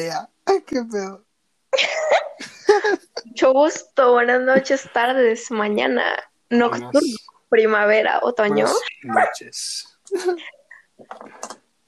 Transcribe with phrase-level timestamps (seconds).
[0.00, 1.24] Ea, ay, qué pedo.
[3.26, 6.04] Mucho gusto, buenas noches, tardes, mañana,
[6.48, 7.16] nocturno, Buenas-
[7.50, 8.66] primavera, otoño.
[9.04, 9.98] buenas noches.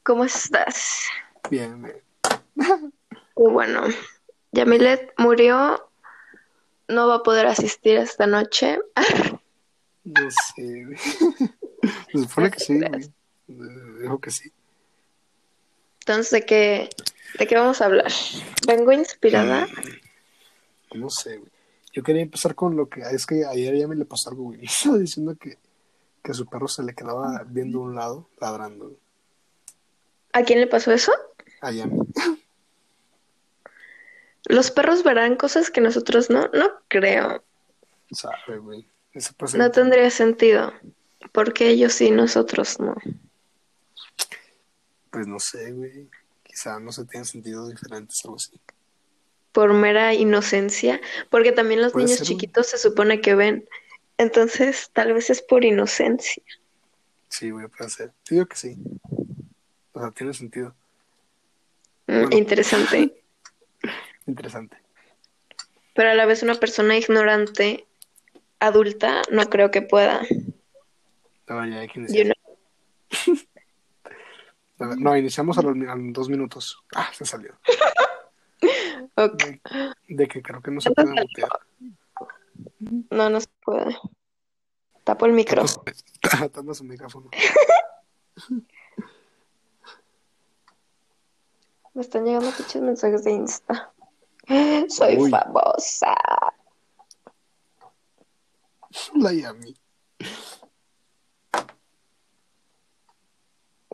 [0.03, 1.07] ¿Cómo estás?
[1.49, 2.03] Bien, bien.
[3.37, 3.85] Y bueno,
[4.51, 5.89] Yamilet murió,
[6.89, 8.79] no va a poder asistir esta noche.
[10.05, 10.99] No sé, güey.
[10.99, 13.09] Se supone que sí, güey.
[14.03, 14.53] Dijo que sí.
[16.01, 16.91] Entonces, ¿de qué,
[17.39, 18.11] ¿de qué vamos a hablar?
[18.67, 19.67] Vengo inspirada.
[20.95, 21.51] No sé, güey.
[21.93, 23.01] Yo quería empezar con lo que.
[23.01, 24.61] Es que ayer ya me le pasó algo, güey.
[24.65, 25.59] Estaba diciendo que,
[26.23, 28.87] que a su perro se le quedaba viendo a un lado, ladrando.
[28.87, 28.99] güey.
[30.33, 31.13] ¿A quién le pasó eso?
[31.61, 31.99] A Yami.
[34.47, 37.45] Los perros verán cosas que nosotros no, no creo.
[38.11, 38.87] Sabe, güey.
[39.15, 40.73] Ser No tendría sentido.
[41.33, 42.97] Porque ellos sí, nosotros no.
[45.11, 46.09] Pues no sé, güey.
[46.63, 48.53] Quizá no se tienen sentidos diferentes o algo así.
[49.51, 51.01] Por mera inocencia.
[51.29, 53.69] Porque también los niños ser, chiquitos se supone que ven.
[54.17, 56.41] Entonces, tal vez es por inocencia.
[57.29, 58.13] Sí, puede ser.
[58.23, 58.77] Te digo que sí.
[59.93, 60.69] O sea, tiene sentido.
[62.07, 62.37] Mm, Bueno.
[62.37, 63.25] Interesante.
[64.27, 64.77] Interesante.
[65.95, 67.87] Pero a la vez una persona ignorante,
[68.61, 70.23] adulta, no creo que pueda.
[71.49, 72.37] Ahora ya hay que You iniciar.
[72.37, 73.37] know.
[73.39, 73.39] A ver,
[74.87, 76.83] No, iniciamos a los, a dos minutos.
[76.95, 77.55] Ah, se salió.
[79.15, 79.45] Ok.
[79.45, 79.61] De,
[80.09, 81.51] de que creo que no se puede mutear.
[83.11, 83.95] No, no se puede.
[85.05, 85.65] Tapo el micro.
[86.21, 87.29] Tapa su micrófono.
[91.95, 93.93] Me están llegando pinches mensajes de Insta.
[94.89, 95.31] Soy Uy.
[95.31, 96.15] famosa.
[99.15, 99.75] La Yami.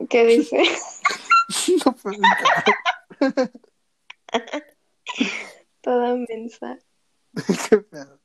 [0.09, 0.63] ¿Qué dice?
[1.85, 3.53] No puedo entrar.
[5.81, 6.79] Toda mensa.
[7.69, 8.21] Qué pedo.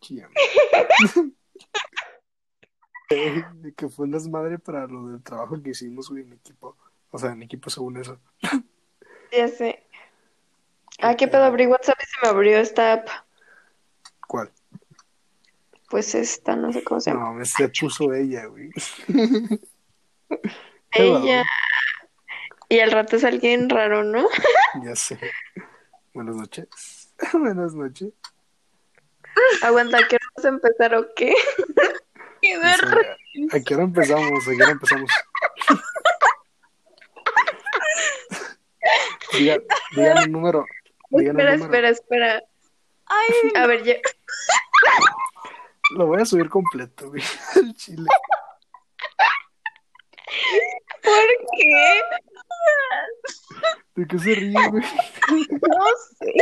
[3.10, 3.42] Eh,
[3.74, 6.76] que fue un desmadre para lo del trabajo que hicimos, güey, en equipo.
[7.10, 8.20] O sea, en equipo según eso.
[9.32, 9.82] Ya sé.
[11.00, 11.44] Ah, ¿qué pedo?
[11.44, 13.08] Abrí WhatsApp y se me abrió esta app.
[14.26, 14.52] ¿Cuál?
[15.88, 17.24] Pues esta, no sé cómo se llama.
[17.24, 18.68] No, me se puso ella, güey.
[20.92, 21.44] Ella.
[22.68, 24.26] Y al rato es alguien raro, ¿no?
[24.84, 25.18] Ya sé.
[26.14, 26.68] Buenas noches.
[27.32, 28.10] Buenas noches.
[29.62, 31.34] Aguanta, ¿qué vamos a empezar o qué?
[32.42, 33.16] ¡Qué sé, ver-
[33.52, 34.46] ¿A qué hora empezamos?
[34.46, 35.10] ¿A qué hora empezamos?
[39.32, 39.62] Diga-
[39.94, 40.64] Díganme un número.
[41.10, 41.64] Espera, un número.
[41.64, 42.42] espera, espera.
[43.06, 43.94] Ay, A ver, ya.
[45.96, 47.22] Lo voy a subir completo, güey.
[47.56, 48.06] Al chile.
[51.08, 52.02] ¿Por qué?
[53.96, 54.84] ¿De qué se ríe, güey?
[55.50, 55.86] No
[56.18, 56.32] sé.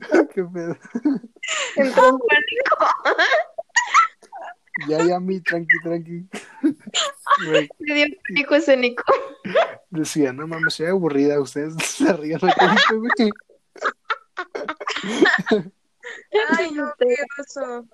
[0.34, 0.76] ¿Qué pedo?
[1.76, 2.76] Entró en pánico.
[4.88, 6.28] Ya, ya, mi, tranqui, tranqui.
[7.46, 9.04] Güey, Me dio pánico escénico.
[9.90, 11.40] decía, no mames, soy aburrida.
[11.40, 13.30] Ustedes se ríen acá, güey.
[16.58, 17.84] ay, no, qué oso.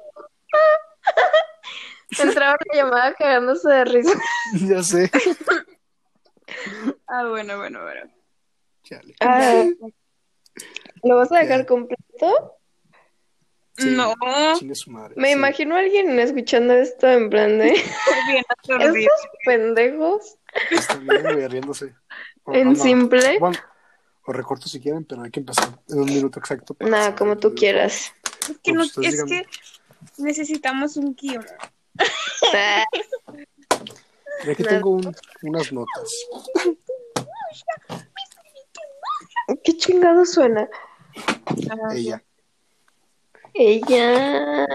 [2.18, 4.18] Entraba una llamada cagándose de risa.
[4.68, 5.10] Ya sé.
[7.06, 8.02] Ah, bueno, bueno, bueno.
[8.84, 9.14] Chale.
[9.20, 9.64] Ah,
[11.02, 11.66] ¿Lo vas a dejar Ya.
[11.66, 12.58] completo?
[13.76, 14.14] Sí, No,
[14.56, 15.14] Chingue su madre.
[15.16, 15.32] Me sí.
[15.34, 17.70] imagino a alguien escuchando esto en plan de
[18.78, 20.36] estos pendejos
[20.70, 21.94] Está bien, riéndose.
[22.44, 22.76] O- en no.
[22.76, 23.38] simple.
[23.40, 23.58] Bueno,
[24.26, 26.76] o recorto si quieren, pero hay que empezar en un minuto exacto.
[26.78, 28.12] Nada, como tú quieras.
[28.48, 29.42] Es que, no, Pues es díganme.
[29.42, 31.44] que necesitamos un guion.
[34.46, 36.12] Y aquí tengo un- unas notas.
[39.62, 40.68] ¿Qué chingado suena?
[41.94, 42.22] Ella.
[43.54, 44.66] Ella.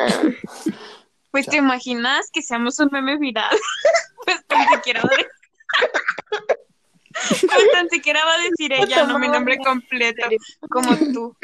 [1.31, 3.55] Pues te imaginas que seamos un meme viral.
[4.25, 5.27] pues tan siquiera va a decir.
[7.51, 10.27] Pues tan siquiera va a decir ella, no mi nombre completo,
[10.69, 11.35] como tú.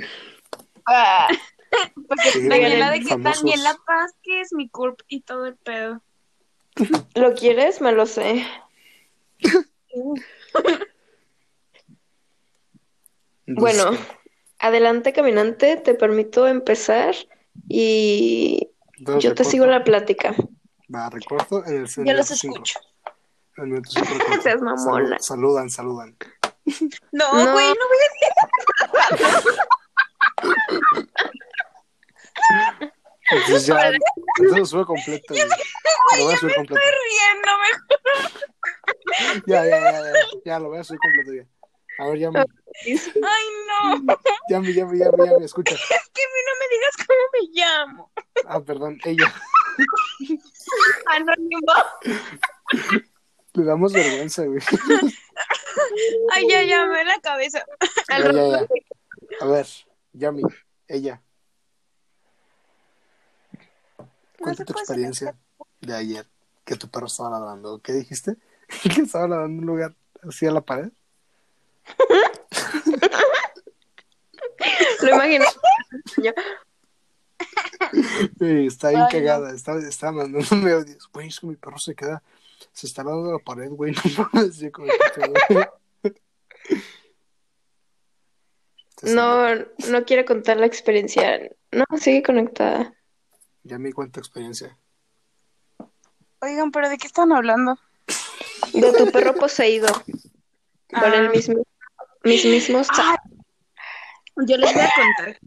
[0.88, 1.28] Ah,
[2.32, 3.18] Sí, Daniela de que.
[3.18, 6.02] Daniela Vázquez, mi curp y todo el pedo.
[7.16, 7.82] ¿Lo quieres?
[7.82, 8.46] Me lo sé.
[13.48, 13.92] Bueno,
[14.60, 15.78] adelante, caminante.
[15.78, 17.16] Te permito empezar
[17.70, 19.50] y entonces yo te recorto.
[19.52, 20.34] sigo la plática.
[20.94, 22.80] Va, recorto en el Yo los escucho.
[24.44, 25.18] Seas mamona.
[25.18, 26.18] Salu- saludan, saludan.
[27.12, 27.52] No, No.
[27.54, 27.98] güey, no voy
[32.82, 32.94] a
[33.32, 33.92] Entonces ya,
[34.38, 35.34] entonces lo sube completo.
[35.34, 35.42] güey.
[36.18, 36.82] Lo voy a subir completo.
[37.10, 37.70] riéndome.
[39.48, 40.14] Ya, ya, ya, ya,
[40.46, 41.46] ya, lo voy a subir completo ya.
[41.98, 42.38] A ver, Yami.
[42.38, 44.18] Ay, no.
[44.50, 45.74] Yami, Yami, Yami, Yami, escucha.
[45.76, 48.12] Es que no me digas cómo me llamo.
[48.48, 49.34] Ah, perdón, ella.
[51.08, 51.74] Anónimo.
[53.54, 54.60] Le damos vergüenza, güey.
[56.32, 57.66] Ay, ya, ya, me la cabeza.
[58.10, 58.68] Ya, ya, ya.
[59.42, 59.68] A ver,
[60.14, 60.44] Yami,
[60.88, 61.22] ella.
[64.40, 65.36] Cuenta tu experiencia
[65.82, 66.28] de ayer
[66.64, 67.80] que tu perro estaba ladrando.
[67.82, 68.36] ¿Qué dijiste?
[68.96, 69.96] Que estaba ladrando en un lugar
[70.28, 70.90] así a la pared.
[75.02, 75.46] Lo imagino.
[78.40, 79.10] Sí, está bien Ay, no.
[79.12, 79.54] cagada.
[79.54, 81.10] Estaba, estaba mandándome audios.
[81.14, 82.24] Güey, es que mi perro se queda.
[82.72, 83.94] Se está dando la pared, güey.
[84.18, 84.58] No mames.
[84.58, 84.88] Yo como.
[89.04, 91.40] No, no quiere contar la experiencia.
[91.72, 92.94] No, sigue conectada.
[93.66, 94.78] Ya me cuenta experiencia.
[96.40, 97.80] Oigan, pero ¿de qué están hablando?
[98.74, 99.88] De tu perro poseído
[100.90, 101.16] por Ah.
[101.16, 101.64] el mismo,
[102.24, 102.88] mis mismos.
[102.92, 103.18] Ah,
[104.46, 105.40] yo les voy a contar.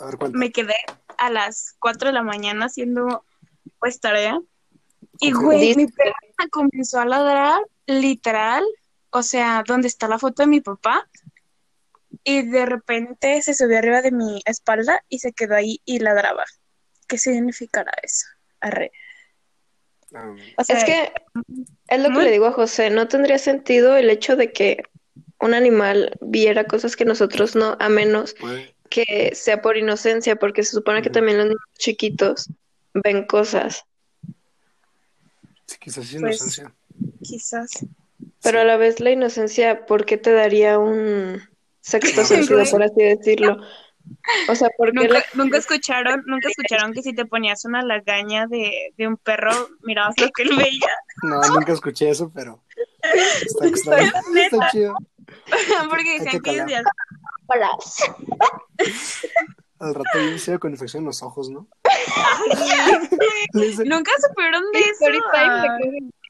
[0.00, 0.36] A ver, cuenta.
[0.38, 0.74] Me quedé
[1.16, 3.24] a las 4 de la mañana haciendo
[3.78, 4.36] pues tarea.
[5.20, 6.12] Y güey, mi perra
[6.50, 8.64] comenzó a ladrar literal,
[9.10, 11.08] o sea, donde está la foto de mi papá.
[12.24, 16.44] Y de repente se subió arriba de mi espalda y se quedó ahí y ladraba.
[17.08, 18.26] ¿Qué significará eso?
[18.60, 18.92] Arre.
[20.12, 21.12] Um, O sea, Es que
[21.88, 24.82] es lo que muy- le digo a José, no tendría sentido el hecho de que
[25.40, 28.34] un animal viera cosas que nosotros no, a menos
[28.88, 32.48] que sea por inocencia, porque se supone que también los niños chiquitos
[32.94, 33.84] ven cosas,
[35.66, 36.74] sí, quizás es Pues, inocencia.
[37.22, 37.70] quizás.
[38.42, 41.42] pero a la vez la inocencia, ¿por qué te daría un
[41.80, 43.56] sexto sentido, por así decirlo?
[44.48, 47.82] O sea, ¿por qué ¿Nunca, la- nunca escucharon, nunca escucharon que si te ponías una
[47.82, 49.50] lagaña de, de un perro,
[49.82, 50.88] mirabas lo que él veía?
[51.22, 52.62] No, nunca escuché eso, pero
[53.44, 54.12] está extraño.
[54.36, 54.94] Está chido.
[55.90, 56.84] Porque que decían que decías,
[59.78, 61.66] Al rato yo decía con infección en los ojos, ¿no?
[63.84, 65.04] Nunca supieron de eso.
[65.04, 65.68] ahorita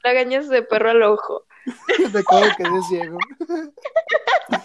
[0.03, 1.45] lagañas de perro al ojo?
[2.13, 3.19] de cómo quedé ciego.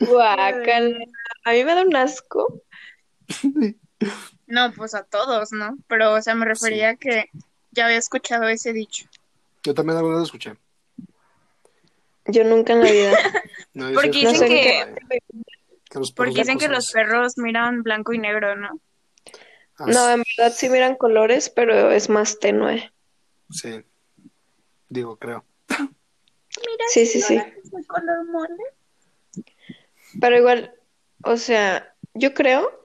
[0.00, 0.98] Guácala.
[1.44, 2.62] A mí me da un asco.
[4.46, 5.76] No, pues a todos, ¿no?
[5.88, 7.26] Pero, o sea, me refería a que
[7.70, 9.06] ya había escuchado ese dicho.
[9.62, 10.54] Yo también alguna vez lo escuché.
[12.26, 13.12] Yo nunca en la vida.
[13.74, 14.94] No, Porque dicen que-
[15.88, 18.68] que los perros Porque dicen que los perros miran blanco y negro, ¿no?
[19.78, 22.92] Ah, No, en verdad sí miran colores, pero es más tenue.
[23.50, 23.82] sí.
[24.90, 25.42] Digo, creo.
[25.70, 27.38] Mira, Sí, sí, sí.
[27.86, 28.62] color mole.
[30.20, 30.74] Pero igual,
[31.24, 32.82] o sea, yo creo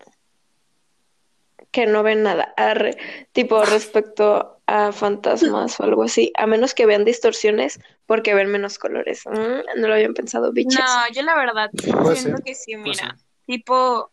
[1.72, 2.54] que no ven nada.
[2.58, 2.98] Arre,
[3.34, 8.80] tipo respecto a fantasmas o algo así, a menos que vean distorsiones porque ven menos
[8.80, 9.24] colores.
[9.26, 10.80] Mm, no lo habían pensado, bichos.
[10.80, 13.18] No, yo la verdad siento ser, que sí, mira.
[13.46, 14.12] Tipo,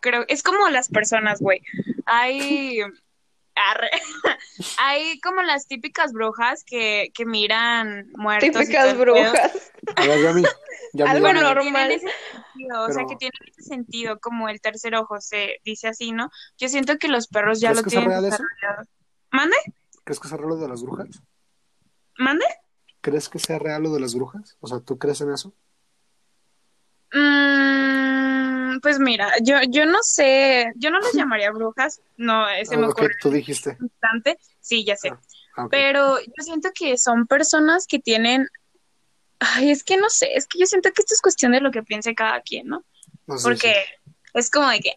[0.00, 1.62] creo, es como las personas, güey.
[2.06, 2.80] Hay,
[3.54, 3.90] arre.
[4.78, 8.50] hay como las típicas brujas que, que miran muertos.
[8.50, 9.72] Típicas brujas.
[11.02, 11.20] Algo.
[11.20, 11.90] Bueno, normal.
[11.90, 16.12] ese sentido, o sea, que tienen ese sentido, como el tercer ojo se dice así,
[16.12, 16.30] ¿no?
[16.56, 18.42] Yo siento que los perros ya ¿Crees lo que sea tienen real eso?
[18.42, 18.88] desarrollado.
[19.32, 19.56] ¿Mande?
[20.04, 21.22] ¿Crees que sea real lo de las brujas?
[22.18, 22.44] ¿Mande?
[23.00, 24.56] ¿Crees que sea real lo de las brujas?
[24.60, 25.52] O sea, ¿tú crees en eso?
[27.12, 32.86] Mm, pues mira, yo, yo no sé, yo no las llamaría brujas, no, se me
[32.86, 33.76] Ah, ok, ocurre tú dijiste.
[33.80, 35.20] instante, sí, ya sé, Ah,
[35.56, 38.48] Ah, pero yo siento que son personas que tienen,
[39.54, 41.70] ay, es que no sé, es que yo siento que esto es cuestión de lo
[41.70, 42.84] que piense cada quien, ¿no?
[43.26, 43.74] No sé, Porque
[44.34, 44.92] es como de que,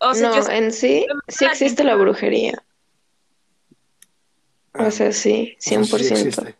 [0.00, 2.62] o sea, No, yo en sí, sí existe la brujería.
[4.74, 6.10] O sea, sí, Ah, o sea, sí 100%.
[6.12, 6.54] existe.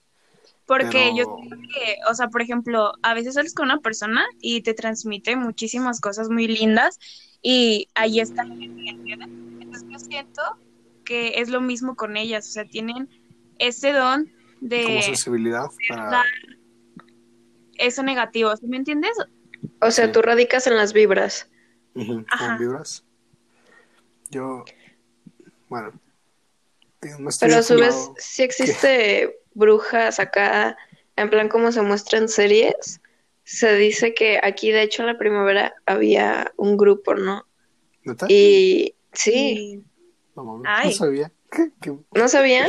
[0.66, 4.26] Porque Pero- yo siento que, o sea, por ejemplo, a veces sales con una persona
[4.40, 6.98] y te transmite muchísimas cosas muy lindas
[7.42, 8.42] y ahí está.
[8.42, 9.28] ¿entiendes?
[9.60, 10.42] Entonces yo siento
[11.04, 13.08] que es lo mismo con ellas, o sea, tienen
[13.58, 16.10] ese don Como de sensibilidad para...
[16.10, 16.26] dar
[17.78, 19.12] eso negativo, ¿sí me entiendes?
[19.80, 20.12] O sea, Sí.
[20.12, 21.50] tú radicas en las vibras.
[21.94, 22.46] Ujú, Ajá.
[22.48, 23.04] ¿Con vibras?
[24.30, 24.64] Yo...
[25.68, 25.98] Bueno.
[27.18, 28.14] No estoy Pero a su vez, informado.
[28.18, 30.76] sí existe brujas acá,
[31.16, 33.00] en plan como se muestra en series.
[33.44, 37.46] Se dice que aquí, de hecho, en la primavera había un grupo, ¿no?
[38.02, 38.26] ¿Neta?
[38.28, 39.82] Y sí,
[40.34, 40.88] No, Ay.
[40.90, 41.32] no sabía.
[41.50, 41.72] ¿Qué?
[41.80, 41.96] ¿Qué?
[42.14, 42.68] ¿no sabían?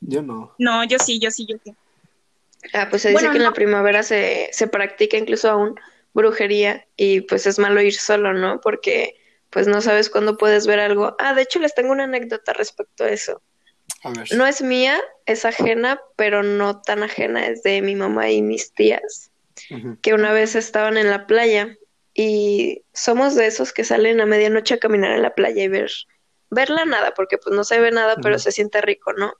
[0.00, 0.54] Yo no.
[0.58, 1.74] No, yo sí, yo sí, yo sí.
[2.72, 5.78] Ah, pues se dice Bueno, que en la primavera se, se practica incluso aún
[6.12, 8.60] brujería y pues es malo ir solo, ¿no?
[8.60, 9.14] Porque
[9.50, 11.16] pues no sabes cuándo puedes ver algo.
[11.18, 13.42] Ah, de hecho les tengo una anécdota respecto a eso.
[14.02, 14.26] A ver.
[14.32, 18.72] No es mía, es ajena, pero no tan ajena, es de mi mamá y mis
[18.72, 19.30] tías.
[20.02, 21.76] Que una vez estaban en la playa
[22.14, 25.90] y somos de esos que salen a medianoche a caminar en la playa y ver,
[26.50, 29.34] ver la nada, porque pues no se ve nada, pero se siente rico, ¿no?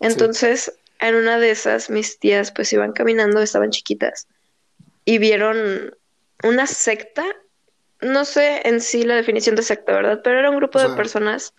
[0.00, 4.26] Entonces, en una de esas, mis tías pues iban caminando, estaban chiquitas,
[5.04, 5.96] y vieron
[6.42, 7.24] una secta,
[8.00, 10.20] no sé en sí la definición de secta, ¿verdad?
[10.22, 11.54] Pero era un grupo O de personas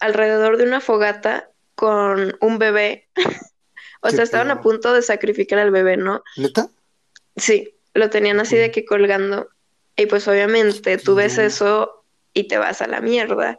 [0.00, 3.08] alrededor de una fogata con un bebé.
[4.00, 6.22] o sea, estaban a punto de sacrificar al bebé, ¿no?
[6.36, 6.68] ¿Neta?
[7.36, 9.48] Sí, lo tenían así de que colgando.
[9.96, 13.58] Y pues obviamente tú ves eso y te vas a la mierda,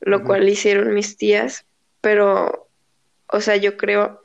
[0.00, 1.64] lo cual hicieron mis tías,
[2.00, 2.68] pero,
[3.32, 4.20] o sea, yo creo,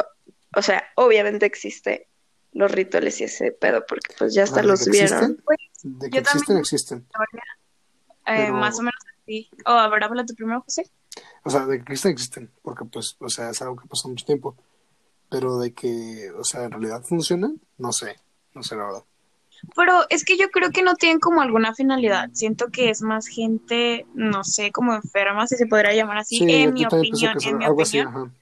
[0.56, 2.08] o sea, obviamente existe
[2.54, 5.14] los rituales y ese pedo, porque pues ya hasta Ah, ¿de los vieron.
[5.18, 5.42] existen?
[5.44, 6.98] Pues, De que yo existen, también- existen.
[7.00, 7.06] eh,
[8.26, 9.50] Pero- más o menos así.
[9.66, 10.90] Oh, a ver, habla tú primero, José.
[11.44, 12.52] O sea, de que existen, existen.
[12.62, 14.56] Porque, pues, o sea, es algo que pasó mucho tiempo.
[15.30, 18.16] Pero de que, o sea, en realidad funcionan, no sé.
[18.54, 19.04] No sé, la verdad.
[19.76, 22.30] Pero es que yo creo que no tienen como alguna finalidad.
[22.34, 26.52] Siento que es más gente, no sé, como enferma, si se podría llamar así, Sí,
[26.54, 28.24] en mi opinión, en mi algo así, opinión.
[28.28, 28.34] ajá.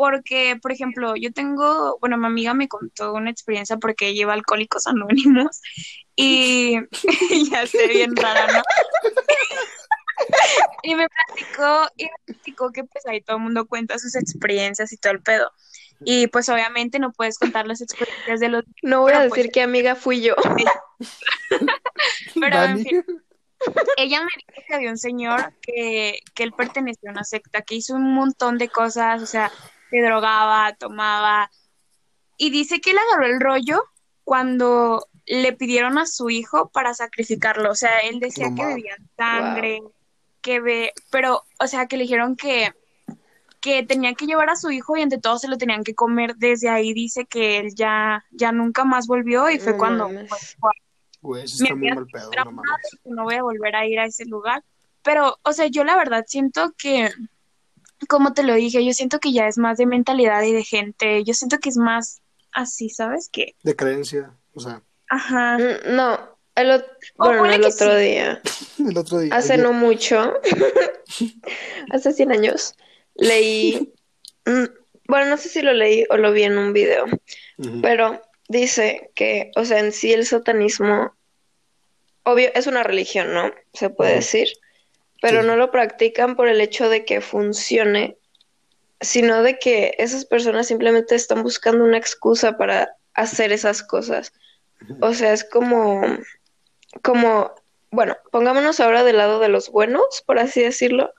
[0.00, 4.86] Porque, por ejemplo, yo tengo, bueno, mi amiga me contó una experiencia porque lleva Alcohólicos
[4.86, 5.60] Anónimos
[6.16, 6.78] y
[7.50, 8.62] ya sé, bien rara, ¿no?
[10.82, 14.90] Y me platicó, y me platicó que pues ahí todo el mundo cuenta sus experiencias
[14.92, 15.52] y todo el pedo.
[16.02, 18.64] Y pues obviamente no puedes contar las experiencias de los...
[18.82, 20.34] No voy a pues, decir que amiga fui yo.
[22.40, 23.04] Pero en fin,
[23.98, 27.74] ella me dijo que había un señor que, que él pertenecía a una secta, que
[27.74, 29.52] hizo un montón de cosas, o sea,
[29.90, 31.50] se drogaba, tomaba,
[32.36, 33.84] y dice que él agarró el rollo
[34.24, 39.10] cuando le pidieron a su hijo para sacrificarlo, o sea, él decía No que bebían
[39.16, 39.82] sangre,
[40.40, 42.72] que ve, pero, o sea, que le dijeron que
[43.60, 46.34] que tenían que llevar a su hijo y entre todos se lo tenían que comer.
[46.36, 50.30] Desde ahí dice que él ya, ya nunca más volvió y fue No cuando mames.
[50.30, 50.56] pues,
[51.20, 52.62] Güey, eso Me está muy mal pedo, no
[53.16, 54.64] no voy a volver a ir a ese lugar.
[55.02, 57.10] Pero, o sea, yo la verdad siento que,
[58.08, 61.22] como te lo dije, yo siento que ya es más de mentalidad y de gente.
[61.24, 62.20] Yo siento que es más
[62.52, 63.28] así, ¿sabes?
[63.30, 65.58] Que, De creencia, o sea, ajá.
[65.58, 68.02] Mm, No, el, ot- bueno, el otro sí.
[68.04, 68.40] día,
[68.88, 69.34] el otro día.
[69.34, 70.34] hace ayer- no mucho,
[71.90, 72.74] hace 100 años,
[73.14, 73.92] leí,
[74.46, 74.64] mm,
[75.06, 77.06] bueno, no sé si lo leí o lo vi en un video,
[77.82, 81.14] pero dice que, o sea, en sí el satanismo,
[82.22, 83.50] obvio, es una religión, ¿no?
[83.72, 84.48] Se puede decir,
[85.20, 85.46] pero Sí.
[85.46, 88.16] no lo practican por el hecho de que funcione,
[89.00, 94.32] sino de que esas personas simplemente están buscando una excusa para hacer esas cosas.
[95.00, 96.02] O sea, es como,
[97.02, 97.54] como,
[97.90, 101.12] bueno, pongámonos ahora del lado de los buenos, por así decirlo.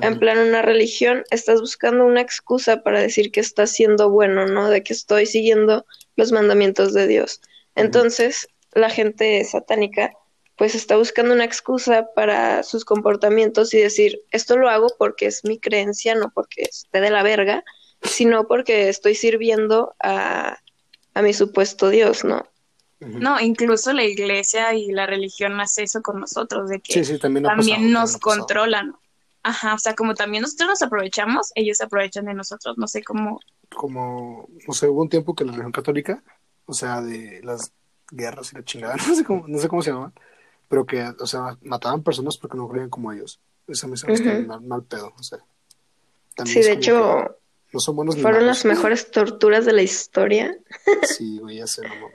[0.00, 4.70] En plan, una religión, estás buscando una excusa para decir que estás siendo bueno, ¿no?
[4.70, 5.84] De que estoy siguiendo
[6.16, 7.40] los mandamientos de Dios.
[7.74, 10.12] Entonces, la gente satánica,
[10.60, 15.42] pues está buscando una excusa para sus comportamientos y decir, esto lo hago porque es
[15.42, 17.64] mi creencia, no porque esté de la verga,
[18.02, 20.58] sino porque estoy sirviendo a,
[21.14, 22.46] a mi supuesto Dios, ¿no?
[23.00, 27.18] No, incluso la iglesia y la religión hace eso con nosotros, de que Sí, sí,
[27.18, 28.94] también ha también pasado, nos también controlan.
[29.42, 33.02] Ajá, o sea, como también nosotros nos aprovechamos, ellos se aprovechan de nosotros, no sé
[33.02, 33.40] cómo.
[33.74, 36.22] Como, no sé, hubo un tiempo que la religión católica,
[36.66, 37.72] o sea, de las
[38.10, 40.12] guerras y la chingada, no sé cómo, no sé cómo se llamaban,
[40.70, 43.40] pero que, o sea, mataban personas porque no creían como ellos.
[43.66, 44.46] Eso me Ujú.
[44.46, 45.40] mal, mal pedo, o sea.
[46.36, 47.34] También Sí, es de hecho, que
[47.72, 50.56] no son buenos ni fueron las mejores torturas de la historia.
[51.02, 52.08] Sí, güey, ya sé, no.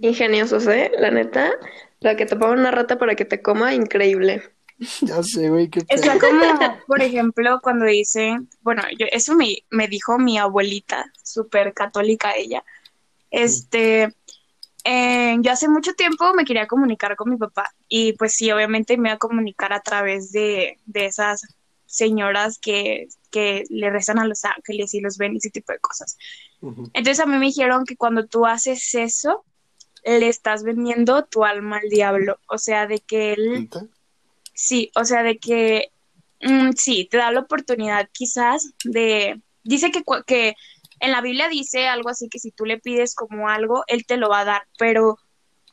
[0.00, 0.90] Ingeniosos, ¿eh?
[0.98, 1.52] La neta.
[2.00, 4.42] La que te pongan una rata para que te coma, increíble.
[5.02, 6.00] Ya sé, güey, qué pedo.
[6.00, 11.72] Está como, por ejemplo, cuando dicen, bueno, yo, eso me, me dijo mi abuelita, súper
[11.74, 12.62] católica ella.
[13.30, 14.14] Este,
[14.88, 18.96] eh, yo hace mucho tiempo me quería comunicar con mi papá y pues sí, obviamente
[18.96, 21.42] me iba a comunicar a través de, de esas
[21.86, 25.80] señoras que, que le rezan a los ángeles y los ven y ese tipo de
[25.80, 26.16] cosas.
[26.62, 29.44] Entonces a mí me dijeron que cuando tú haces eso,
[30.04, 32.38] le estás vendiendo tu alma al diablo.
[32.48, 33.68] O sea, de que él,
[34.54, 35.90] sí, o sea, de que,
[36.42, 40.54] mm, sí, te da la oportunidad quizás de, dice que, que
[41.00, 44.16] en la Biblia dice algo así que si tú le pides como algo, él te
[44.16, 45.18] lo va a dar, pero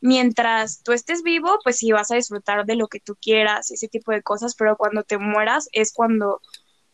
[0.01, 3.87] mientras tú estés vivo, pues sí vas a disfrutar de lo que tú quieras, ese
[3.87, 6.41] tipo de cosas, pero cuando te mueras es cuando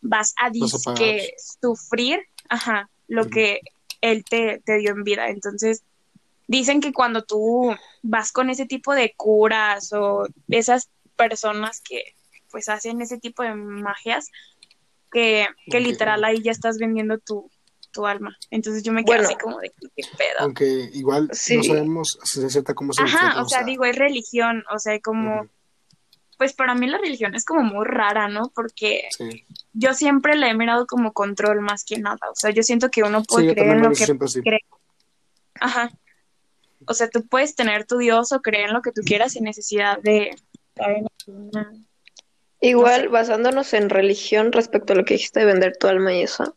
[0.00, 3.60] vas a disque sufrir, ajá, lo que
[4.00, 5.28] él te, te dio en vida.
[5.28, 5.82] Entonces,
[6.46, 12.14] dicen que cuando tú vas con ese tipo de curas o esas personas que
[12.50, 14.28] pues hacen ese tipo de magias,
[15.12, 17.50] que, que literal ahí ya estás vendiendo tu,
[17.92, 18.36] tu alma.
[18.50, 19.28] Entonces yo me quedo Bueno.
[19.28, 20.38] así como de qué pedo.
[20.40, 21.56] Aunque igual Sí.
[21.58, 24.98] no sabemos a ciencia cierta cómo se Ajá, o sea, digo, es religión, o sea,
[25.00, 25.46] como,
[26.38, 28.50] pues para mí la religión es como muy rara, ¿no?
[28.54, 32.62] Porque Sí, yo siempre la he mirado como control más que nada, o sea, yo
[32.62, 34.60] siento que uno sí puede yo creer en lo que cree.
[35.60, 35.90] Ajá.
[36.86, 39.44] O sea, tú puedes tener tu Dios o creer en lo que tú quieras sin
[39.44, 40.34] necesidad de
[42.62, 43.08] Igual, No sé.
[43.08, 46.56] basándonos en religión respecto a lo que dijiste de vender tu alma y eso,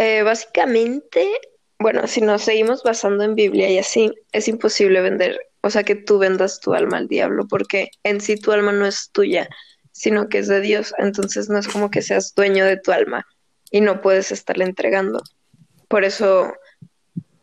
[0.00, 1.30] eh, básicamente,
[1.78, 5.94] bueno, si nos seguimos basando en Biblia y así, es imposible vender, o sea, que
[5.94, 9.46] tú vendas tu alma al diablo, porque en sí tu alma no es tuya,
[9.92, 13.26] sino que es de Dios, entonces no es como que seas dueño de tu alma
[13.70, 15.22] y no puedes estarle entregando.
[15.86, 16.54] Por eso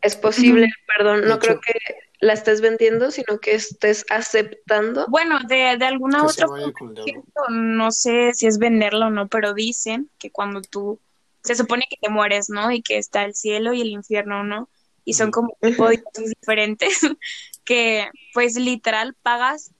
[0.02, 1.74] es posible, perdón, no creo que
[2.22, 5.06] la estés vendiendo, sino que estés aceptando.
[5.10, 10.10] Bueno, de, de alguna Que otra no sé si es venderlo o no, pero dicen
[10.18, 11.00] que cuando tú,
[11.44, 12.72] se supone que te mueres, ¿no?
[12.72, 14.70] Y que está el cielo y el infierno, ¿no?
[15.06, 16.03] Y son como cosas
[16.39, 17.00] diferentes
[17.63, 19.72] que pues literal pagas,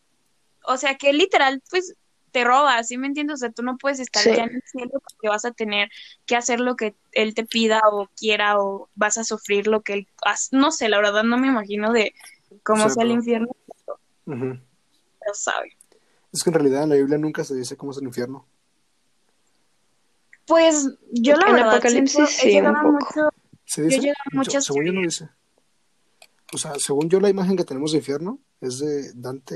[0.64, 1.96] o sea que literal pues
[2.32, 3.36] te robas, ¿sí me entiendes?
[3.36, 4.32] O sea, tú no puedes estar Sí.
[4.36, 5.90] ya en el cielo porque vas a tener
[6.26, 9.94] que hacer lo que él te pida o quiera o vas a sufrir lo que
[9.94, 10.08] él,
[10.52, 12.14] no sé, la verdad no me imagino de
[12.64, 13.50] cómo O sea, el infierno,
[14.26, 15.76] pero sabe.
[16.32, 18.46] Es que en realidad en la Biblia nunca se dice cómo es el infierno.
[20.48, 23.32] Pues yo la En verdad Apocalipsis sí, un llegado poco.
[24.32, 25.30] mucho- según yo no dice.
[26.54, 29.56] O sea, según yo la imagen que tenemos de infierno es de Dante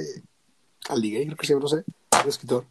[0.89, 1.83] Alighieri, creo que se llama, no sé,
[2.23, 2.65] un escritor.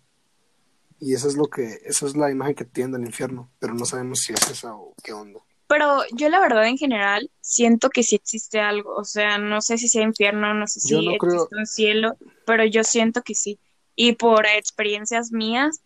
[1.00, 3.86] Y esa es lo que, esa es la imagen que tiene del infierno, pero no
[3.86, 5.40] sabemos si es esa o qué onda.
[5.66, 9.78] Pero yo la verdad en general siento que sí existe algo, o sea, no sé
[9.78, 13.34] si sea infierno, no sé si no existe creo- un cielo, pero yo siento que
[13.34, 13.58] sí.
[13.96, 15.80] Y por experiencias mías,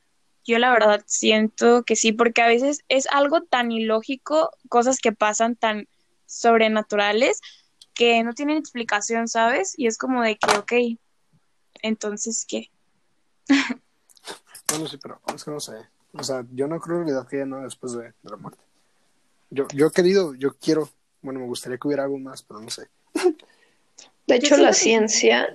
[0.44, 5.12] yo la verdad siento que sí, porque a veces es algo tan ilógico, cosas que
[5.12, 5.88] pasan tan
[6.26, 7.40] sobrenaturales
[7.94, 9.74] que no tienen explicación, ¿sabes?
[9.76, 10.98] Y es como de que, ok,
[11.82, 12.70] entonces, ¿qué?
[14.66, 15.72] Bueno, sí, pero es que no sé.
[16.14, 18.58] O sea, yo no creo en realidad que haya nada después de, de la muerte.
[19.50, 20.88] Yo, yo he querido, yo quiero,
[21.20, 22.88] bueno, me gustaría que hubiera algo más, pero no sé.
[24.26, 25.54] De hecho, la ciencia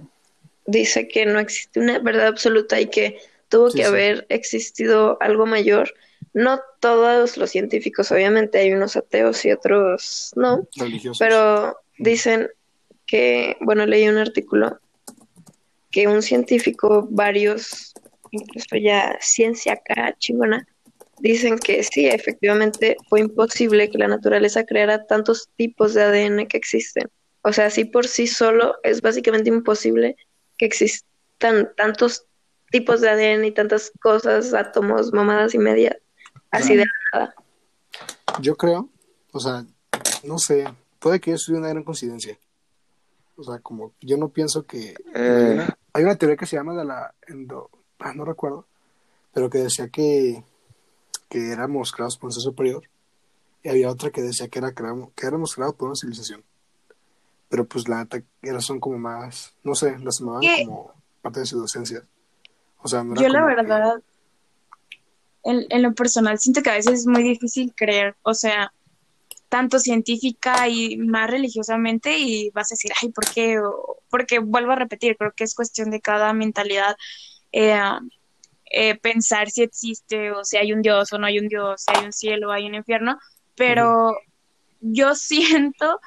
[0.66, 3.90] dice que no existe una verdad absoluta y que tuvo Sí, que sí.
[3.90, 5.94] haber existido algo mayor.
[6.34, 11.18] No todos los científicos, obviamente hay unos ateos y otros no, Religiosos.
[11.20, 12.50] pero dicen
[13.06, 14.80] que, bueno, leí un artículo
[15.92, 17.94] que un científico, varios,
[18.32, 20.68] incluso ya ciencia acá chingona,
[21.20, 26.58] dicen que sí, efectivamente fue imposible que la naturaleza creara tantos tipos de ADN que
[26.58, 27.10] existen.
[27.42, 30.16] O sea, así por sí solo es básicamente imposible
[30.58, 32.26] que existan tantos
[32.72, 35.98] tipos de ADN y tantas cosas, átomos, mamadas y media,
[36.52, 37.36] así de nada.
[38.42, 38.90] Yo creo,
[39.32, 39.66] o sea,
[40.24, 40.66] no sé,
[41.00, 42.38] puede que eso sea una gran coincidencia.
[43.36, 44.96] O sea, como yo no pienso que...
[45.16, 47.70] Hay una, hay una teoría que se llama de la endo...
[48.00, 48.66] ah, no recuerdo,
[49.34, 50.44] pero que decía que,
[51.30, 52.84] que éramos creados por un ser superior.
[53.64, 56.44] Y había otra que decía que, era creamos, que éramos creados por una civilización.
[57.50, 60.66] Pero pues la neta, eran son como más, no sé, las tomaban ¿Qué?
[60.66, 62.04] como parte de su docencia.
[62.82, 64.02] O sea, no era Yo la que- verdad,
[65.44, 68.72] en, en lo personal, siento que a veces es muy difícil creer, o sea,
[69.48, 73.60] tanto científica y más religiosamente y vas a decir, ay, ¿por qué?
[74.10, 76.96] Porque vuelvo a repetir, creo que es cuestión de cada mentalidad
[77.52, 77.80] eh,
[78.72, 81.98] eh, pensar si existe o si hay un Dios o no hay un Dios, si
[81.98, 83.18] hay un cielo o hay un infierno,
[83.56, 84.16] pero
[84.82, 86.00] yo siento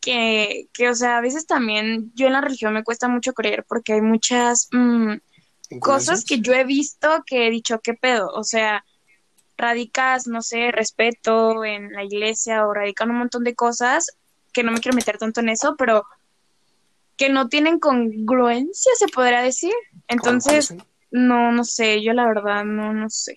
[0.00, 3.64] que, que, o sea, a veces también yo en la religión me cuesta mucho creer
[3.68, 4.68] porque hay muchas...
[4.72, 5.14] mm,
[5.80, 8.28] cosas que yo he visto que he dicho, ¿qué pedo?
[8.28, 8.84] O sea,
[9.56, 14.16] radicas, no sé, respeto en la iglesia o radican un montón de cosas
[14.52, 16.04] que no me quiero meter tanto en eso, pero
[17.16, 19.72] que no tienen congruencia, se podrá decir.
[20.08, 20.74] Entonces,
[21.10, 23.36] no, no sé, yo la verdad no, no sé.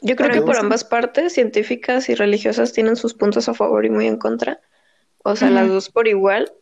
[0.00, 3.84] Yo creo Pero que por ambas partes, científicas y religiosas, tienen sus puntos a favor
[3.84, 4.60] y muy en contra.
[5.18, 6.52] O sea, las dos por igual.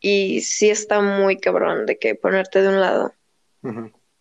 [0.00, 3.14] Y sí está muy cabrón de que ponerte de un lado.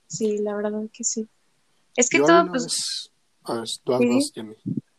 [0.07, 1.27] Sí, la verdad que sí.
[1.95, 3.11] Es que Yo todo, pues, vez-
[3.43, 4.31] A ver, tú Sí.
[4.35, 4.55] Jenny.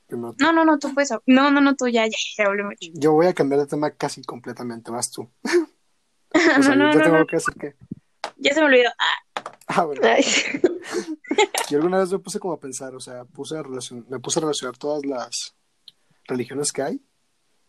[0.07, 2.79] Primero no, no, no, tú puedes, no, no, no, tú ya, ya, ya hablé mucho.
[2.95, 5.29] Yo voy a cambiar de tema casi completamente, vas tú.
[6.35, 7.75] Sea, no, no, yo no, tengo que decir que...
[8.39, 8.89] ya se me olvidó.
[8.99, 10.01] Ah, Ah, bueno,
[11.69, 14.39] yo alguna vez me puse como a pensar, o sea, puse a relacion- me puse
[14.39, 15.55] a relacionar todas las
[16.27, 17.01] religiones que hay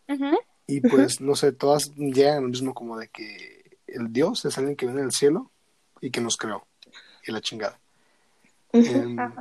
[0.08, 0.38] ujú.
[0.66, 4.76] y pues, no sé, todas llegan al mismo como de que el Dios es alguien
[4.76, 5.50] que viene del cielo
[6.00, 6.66] y que nos creó
[7.26, 7.78] y la chingada.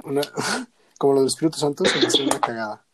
[0.03, 0.21] Una-
[0.97, 2.85] como lo del Espíritu Santo se me hace una cagada.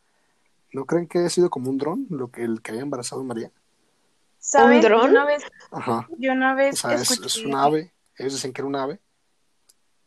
[0.74, 3.24] ¿No creen que haya sido como un dron lo que el que haya embarazado a
[3.26, 3.52] María?
[4.38, 4.82] ¿Saben?
[4.82, 5.06] dron?
[5.06, 6.08] Yo una vez, Ajá.
[6.18, 7.94] yo una O vez sea, es, es un ave.
[8.18, 9.00] Ellos decían que era un ave.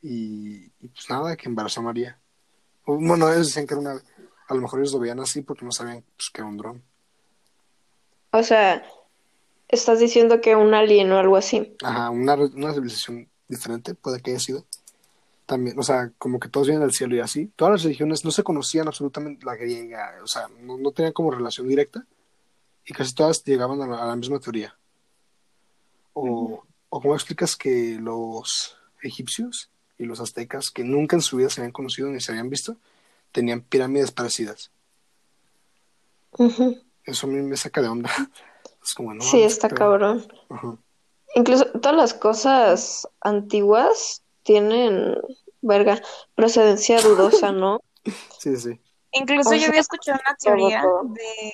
[0.02, 2.18] Y, y pues nada, que embarazó a María.
[2.84, 4.00] O, Bueno, ellos decían que era un ave.
[4.48, 6.82] A lo mejor ellos lo veían así porque no sabían pues, que era un dron.
[8.30, 8.84] O sea,
[9.68, 11.76] estás diciendo que un alien o algo así.
[11.82, 14.64] Ajá, una, una civilización diferente puede que haya sido.
[15.46, 17.50] También, o sea, como que todos vienen del cielo y así.
[17.56, 21.30] Todas las religiones no se conocían absolutamente la griega, o sea, no, no tenían como
[21.30, 22.04] relación directa
[22.84, 24.76] y casi todas llegaban a la, a la misma teoría.
[26.12, 31.48] O, o cómo explicas que los egipcios y los aztecas, que nunca en su vida
[31.48, 32.76] se habían conocido ni se habían visto,
[33.32, 34.70] tenían pirámides parecidas.
[37.04, 38.10] Eso a mí me saca de onda.
[38.82, 40.26] Es como, no, Sí, está pero- cabrón.
[41.38, 45.14] Incluso todas las cosas antiguas tienen,
[45.60, 46.02] verga,
[46.34, 47.80] procedencia dudosa, ¿no?
[48.40, 48.80] Sí, sí.
[49.12, 51.04] Incluso O yo había escuchado una teoría todo.
[51.04, 51.52] de,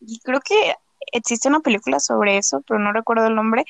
[0.00, 0.74] y creo que
[1.12, 3.64] existe una película sobre eso, pero no recuerdo el nombre,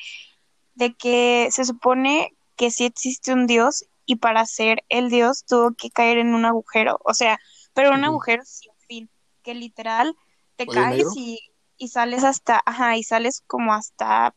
[0.75, 5.71] de que se supone que sí existe un dios y para ser el dios tuvo
[5.71, 7.39] que caer en un agujero, o sea,
[7.73, 9.09] pero un agujero sin fin,
[9.43, 10.13] que literal
[10.57, 11.39] te ¿Hoyo caes y,
[11.77, 14.35] y sales hasta, ajá, y sales como hasta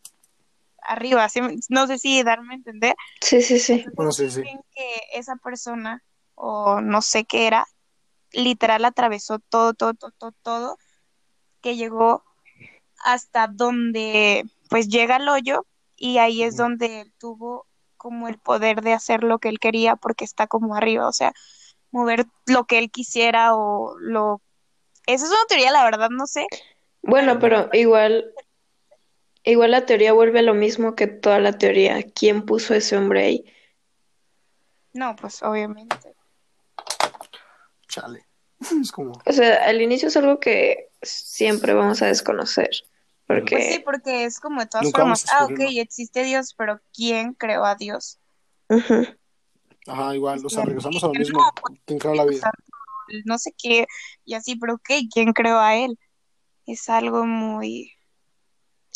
[0.83, 2.95] arriba, ¿sí me- no sé si darme a entender.
[3.21, 3.85] Sí, sí, sí.
[3.95, 4.43] Bueno, sí, sí.
[4.75, 6.03] Que esa persona,
[6.35, 7.67] o no sé qué era,
[8.33, 10.79] literal atravesó todo, todo, todo, todo, todo,
[11.61, 12.25] que llegó
[13.05, 15.67] hasta donde pues llega el hoyo
[15.97, 17.67] y ahí es donde él tuvo
[17.97, 21.33] como el poder de hacer lo que él quería porque está como arriba, o sea,
[21.91, 24.41] mover lo que él quisiera o lo...
[25.07, 26.47] Esa es una teoría, la verdad, no sé.
[27.03, 28.33] Bueno, pero igual,
[29.45, 32.03] igual la teoría vuelve a lo mismo que toda la teoría.
[32.15, 33.45] ¿Quién puso ese hombre ahí?
[34.93, 36.15] No, pues obviamente.
[37.89, 38.27] Chale.
[38.83, 42.71] Es como, O sea, al inicio es algo que siempre vamos a desconocer.
[43.27, 46.81] Porque Pues sí, porque es como de todas Nunca formas, ah, ok, existe Dios, pero
[46.93, 48.19] ¿quién creó a Dios?
[49.87, 51.41] Ajá, igual, o sea, Sí, regresamos a lo no, mismo.
[51.87, 52.51] ¿Quién creó la vida?
[53.25, 53.87] no sé qué,
[54.25, 55.99] y así, pero ok, ¿quién creó a él?
[56.67, 57.93] Es algo muy...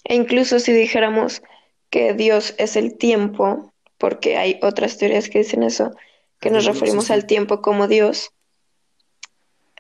[0.05, 1.43] E incluso si dijéramos
[1.91, 5.93] que Dios es el tiempo, porque hay otras teorías que dicen eso,
[6.41, 8.31] que nos referimos al tiempo como Dios,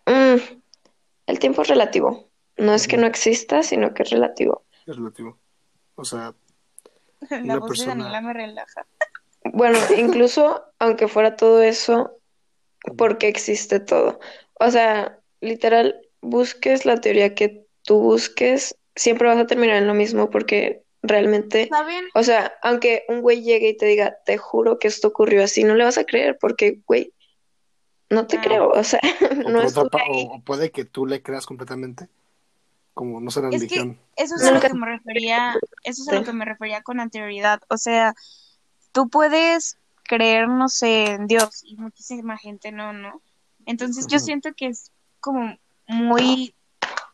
[0.06, 0.36] mm,
[1.26, 2.28] el tiempo es relativo.
[2.56, 4.64] No es que no exista, sino que es relativo.
[4.86, 5.38] Es relativo.
[5.96, 6.34] O sea,
[7.30, 8.86] La Una voz persona- de Daniela me relaja.
[9.52, 12.18] Bueno, incluso aunque fuera todo eso,
[12.96, 14.20] ¿por qué existe todo?
[14.60, 19.94] O sea, literal, busques la teoría que tú busques, siempre vas a terminar en lo
[19.94, 22.06] mismo porque realmente, ¿Saben?
[22.14, 25.64] o sea, aunque un güey llegue y te diga, te juro que esto ocurrió así,
[25.64, 27.12] no le vas a creer porque, güey,
[28.10, 28.40] no te Ah.
[28.42, 29.00] creo, o sea,
[29.46, 30.28] o, no ahí.
[30.30, 32.08] o, puede que tú le creas completamente,
[32.94, 36.14] como no la Es que eso es a lo que me refería, eso es a
[36.14, 37.60] lo que me refería con anterioridad.
[37.68, 38.14] O sea,
[38.92, 43.20] tú puedes creer, no sé, en Dios y muchísima gente no, ¿no?
[43.66, 46.53] Entonces yo siento que es como muy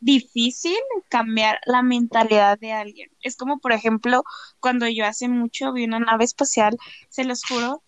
[0.01, 0.77] difícil
[1.09, 3.11] cambiar la mentalidad de alguien.
[3.23, 4.25] Es como, por ejemplo,
[4.59, 6.77] cuando yo hace mucho vi una nave espacial,
[7.09, 7.83] se los juro,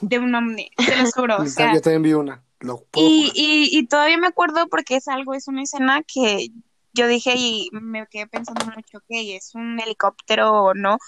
[0.00, 2.44] de un ovni, se los juro, o sea, yo también vi una.
[2.60, 6.48] Lo y, y, y todavía me acuerdo porque es algo, es una escena que
[6.92, 10.98] yo dije y me quedé pensando mucho, ok, es un helicóptero o no,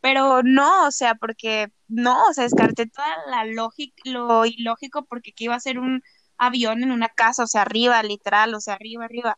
[0.00, 5.32] pero no, o sea, porque no, o sea, descarté toda la lógica, lo ilógico porque
[5.32, 6.02] que iba a ser un
[6.36, 9.36] avión en una casa, o sea, arriba, literal, o sea, arriba, arriba.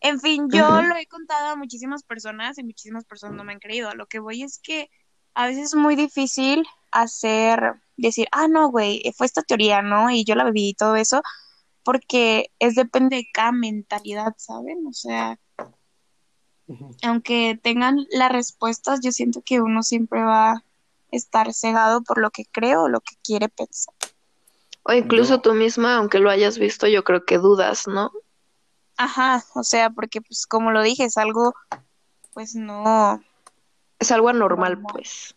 [0.00, 3.58] En fin, yo lo he contado a muchísimas personas y muchísimas personas no me han
[3.58, 3.94] creído.
[3.94, 4.90] Lo que voy es que
[5.34, 10.10] a veces es muy difícil hacer, decir, ah, no, güey, fue esta teoría, ¿no?
[10.10, 11.22] Y yo la viví y todo eso,
[11.84, 14.86] porque es depende de cada mentalidad, ¿saben?
[14.86, 15.38] O sea,
[17.02, 20.64] aunque tengan las respuestas, yo siento que uno siempre va a
[21.10, 23.94] estar cegado por lo que cree o lo que quiere pensar.
[24.82, 28.10] O incluso tú misma, aunque lo hayas visto, yo creo que dudas, ¿no?
[29.02, 31.54] Ajá, o sea, porque pues como lo dije, es algo,
[32.34, 33.18] pues no,
[33.98, 34.92] Es algo anormal, Normal.
[34.92, 35.34] pues.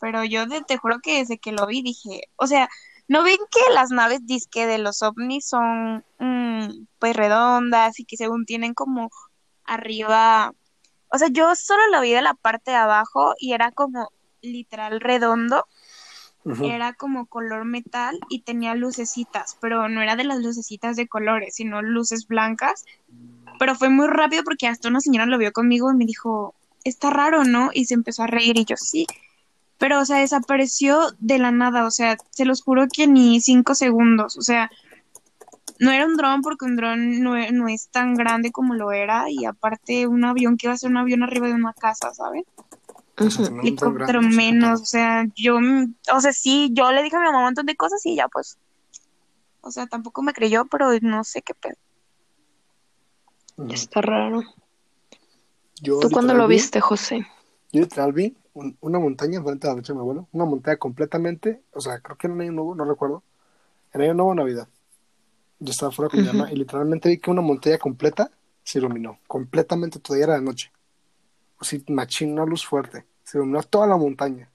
[0.00, 2.68] Pero yo de- te juro que desde que lo vi dije, o sea,
[3.08, 8.16] ¿no ven que las naves disque de los ovnis son mm, pues redondas y que
[8.16, 9.10] según tienen como
[9.64, 10.52] arriba,
[11.08, 14.10] o sea, yo solo lo vi de la parte de abajo y era como
[14.42, 15.66] literal redondo,
[16.62, 21.54] Era como color metal y tenía lucecitas, pero no era de las lucecitas de colores,
[21.54, 22.84] sino luces blancas,
[23.58, 26.54] pero fue muy rápido porque hasta una señora lo vio conmigo y me dijo,
[26.84, 27.70] está raro, ¿no?
[27.72, 29.06] Y se empezó a reír y yo sí.
[29.78, 33.74] Pero, o sea, desapareció de la nada, o sea, se los juro que ni cinco
[33.74, 34.70] segundos, o sea,
[35.80, 38.92] no era un dron porque un dron no, e- no es tan grande como lo
[38.92, 42.14] era y aparte un avión que iba a ser un avión arriba de una casa,
[42.14, 42.44] ¿sabes?
[43.16, 45.56] Helicóptero menos, o sea, yo,
[46.12, 48.28] o sea, sí, yo le dije a mi mamá un montón de cosas y ella
[48.28, 48.58] pues,
[49.60, 51.76] o sea, tampoco me creyó, pero no sé qué pedo.
[53.68, 54.42] Está raro.
[55.80, 57.26] Yo ¿Tú cuándo lo vi- viste, José?
[57.72, 60.76] Yo literal vi un- una montaña frente a la noche de mi abuelo, una montaña
[60.76, 63.22] completamente, o sea, creo que en año nuevo, no recuerdo,
[63.92, 64.68] en año nuevo Navidad.
[65.60, 68.30] Yo estaba fuera con mi mamá y literalmente vi que una montaña completa
[68.64, 70.72] se iluminó, completamente, todavía era de noche.
[71.64, 74.50] Así, machín, una luz fuerte, se iluminó toda la montaña.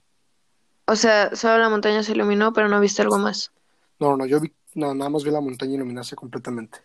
[0.86, 3.50] O sea, solo la montaña se iluminó, pero no viste algo más.
[3.98, 6.78] No, no, yo vi, no, nada más vi la montaña iluminarse completamente.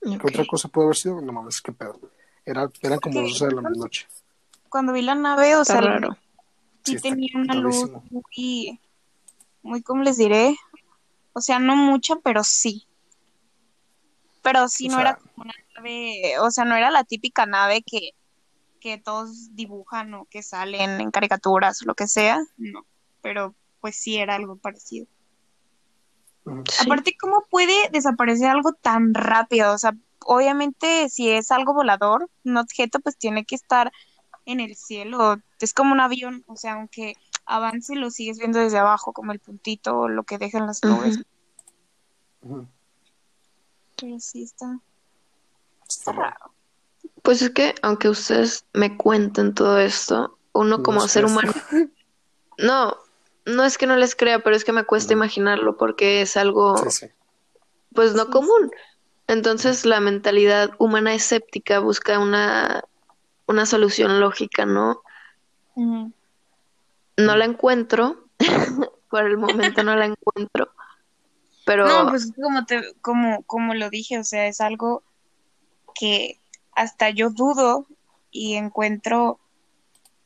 [0.00, 1.20] ¿Qué otra cosa puede haber sido?
[1.20, 1.98] No mames, qué pedo.
[2.46, 4.06] Era, eran como las 12 de la noche.
[4.68, 6.12] Cuando vi la nave, o Está sea, raro.
[6.84, 8.78] sí Sí, está tenía una luz muy,
[9.62, 10.56] muy, ¿cómo les diré?
[11.32, 12.86] O sea, no mucha, pero sí.
[14.42, 17.44] Pero sí O no sea- era como una nave, o sea, no era la típica
[17.46, 18.10] nave que,
[18.84, 22.84] que todos dibujan o que salen en caricaturas o lo que sea, no.
[23.22, 25.06] Pero pues sí era algo parecido.
[26.44, 26.84] Sí.
[26.84, 29.72] Aparte, ¿cómo puede desaparecer algo tan rápido?
[29.72, 33.90] O sea, obviamente si es algo volador, un objeto, pues tiene que estar
[34.44, 35.38] en el cielo.
[35.60, 37.14] Es como un avión, o sea, aunque
[37.46, 41.24] avance lo sigues viendo desde abajo, como el puntito o lo que dejan las nubes.
[43.96, 44.78] Pero sí está,
[45.88, 46.54] Está está raro.
[47.24, 51.54] Pues es que, aunque ustedes me cuenten todo esto, uno No como ser humano,
[52.58, 52.98] no,
[53.46, 55.20] no es que no les crea, pero es que me cuesta No.
[55.20, 57.06] imaginarlo porque es algo, Sí, sí.
[57.94, 58.70] pues no Sí, común.
[59.26, 62.84] Entonces la mentalidad humana escéptica busca una,
[63.46, 65.02] una solución lógica, ¿no?
[65.74, 68.28] No la encuentro,
[69.08, 70.74] por el momento no la encuentro,
[71.64, 75.02] pero No, pues como te, como, como lo dije, o sea, es algo
[75.94, 76.38] que
[76.74, 77.86] hasta yo dudo
[78.30, 79.38] y encuentro,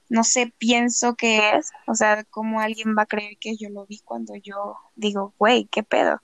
[0.09, 3.87] no sé, pienso que es, o sea, cómo alguien va a creer que yo lo
[3.87, 6.21] vi cuando yo digo, güey, ¿qué pedo?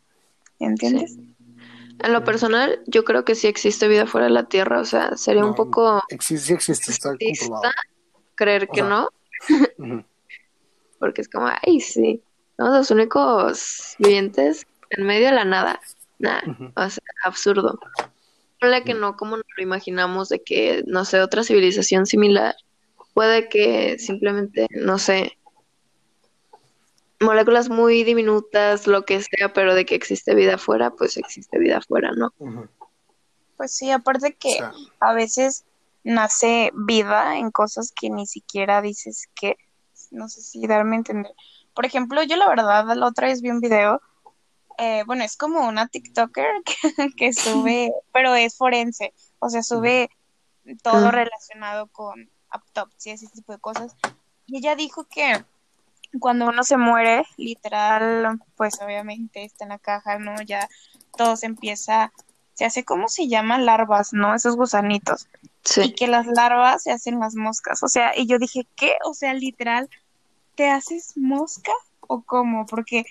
[0.59, 1.17] ¿Entiendes?
[2.01, 5.17] en lo personal yo creo que sí existe vida fuera de la Tierra, o sea,
[5.17, 7.73] sería un poco Existe, sí existe, está
[8.35, 9.09] creer O que sea, no,
[10.99, 12.23] porque es como, ay, sí,
[12.57, 15.81] somos los únicos vivientes en medio de la nada.
[16.19, 16.73] Nah, Ujú.
[16.75, 17.79] o sea, absurdo.
[18.65, 22.57] Ponle que no como nos lo imaginamos de que, no sé, otra civilización similar,
[23.13, 25.37] puede que simplemente, no sé,
[27.21, 31.77] moléculas muy diminutas, lo que sea, pero de que existe vida afuera, pues existe vida
[31.77, 32.33] afuera, ¿no?
[33.59, 35.67] Pues sí, aparte O que sea, a veces
[36.03, 39.59] nace vida en cosas que ni siquiera dices que,
[40.11, 41.33] no sé si darme a entender.
[41.75, 44.01] Por ejemplo, yo la verdad la otra vez vi un video,
[44.79, 50.09] eh, bueno, es como una TikToker que, que sube, pero es forense, o sea, sube
[50.83, 51.11] todo Ah.
[51.11, 53.97] relacionado con autopsias y ese tipo de cosas.
[54.47, 55.45] Y ella dijo que
[56.21, 60.41] cuando uno se muere, literal, pues obviamente está en la caja, ¿no?
[60.43, 60.69] Ya
[61.17, 62.13] todo se empieza,
[62.55, 63.67] se hace, ¿cómo se llaman?
[63.67, 64.35] Larvas, ¿no?
[64.35, 65.29] Esos gusanitos.
[65.43, 67.83] Y Sí, que las larvas se hacen las moscas.
[67.83, 68.93] O sea, y yo dije, ¿qué?
[69.05, 69.89] O sea, literal,
[70.55, 72.67] ¿te haces mosca o cómo?
[72.67, 73.05] Porque,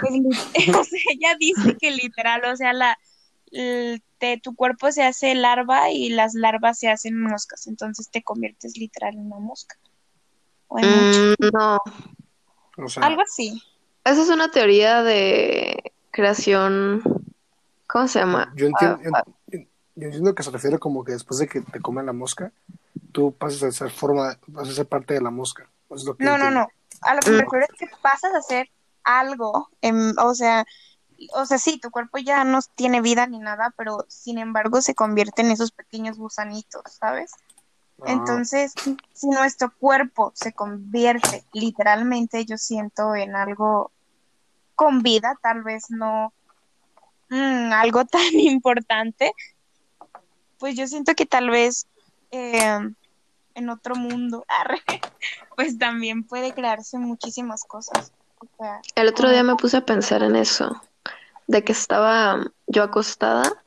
[0.00, 0.12] pues,
[0.76, 2.98] o sea, ella dice que literal, o sea, la,
[3.50, 7.66] te- tu cuerpo se hace larva y las larvas se hacen moscas.
[7.66, 9.76] Entonces te conviertes literal en una mosca.
[10.68, 11.78] O en un Mm, no,
[12.84, 13.62] o sea, Algo así.
[14.04, 17.02] esa es una teoría de creación,
[17.86, 18.52] ¿cómo se llama?
[18.56, 19.58] yo entiendo, Ah, yo,
[19.94, 22.52] yo entiendo que se refiere como que después de que te comen la mosca,
[23.12, 25.68] tú pasas a ser forma, pasas a ser parte de la mosca.
[25.90, 26.60] Es lo que No, no, entiendo.
[26.60, 26.68] no.
[27.02, 28.68] A lo que me refiero es que pasas a hacer
[29.08, 30.64] algo, en- o sea,
[31.34, 34.94] o sea, sí, tu cuerpo ya no tiene vida ni nada, pero sin embargo se
[34.94, 37.32] convierte en esos pequeños gusanitos, ¿sabes?
[38.00, 38.74] Ah, Entonces,
[39.12, 43.90] si nuestro cuerpo se convierte literalmente, yo siento, en algo
[44.74, 46.32] con vida, tal vez no
[47.30, 49.32] mm, algo tan importante,
[50.58, 51.86] pues yo siento que tal vez
[52.30, 52.78] eh,
[53.54, 54.82] en otro mundo, arre,
[55.56, 58.12] pues también puede crearse muchísimas cosas.
[58.94, 60.82] El otro día me puse a pensar en eso,
[61.46, 63.62] de que estaba yo acostada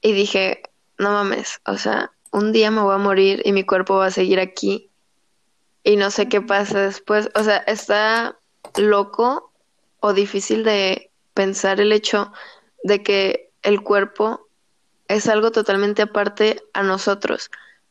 [0.00, 0.62] y dije,
[0.98, 4.10] no mames, o sea, un día me voy a morir y mi cuerpo va a
[4.10, 4.88] seguir aquí
[5.82, 7.30] y no sé qué pasa después.
[7.34, 8.36] O sea, está
[8.76, 9.50] loco
[10.00, 12.32] o difícil de pensar el hecho
[12.82, 14.46] de que el cuerpo
[15.08, 17.50] es algo totalmente aparte a nosotros.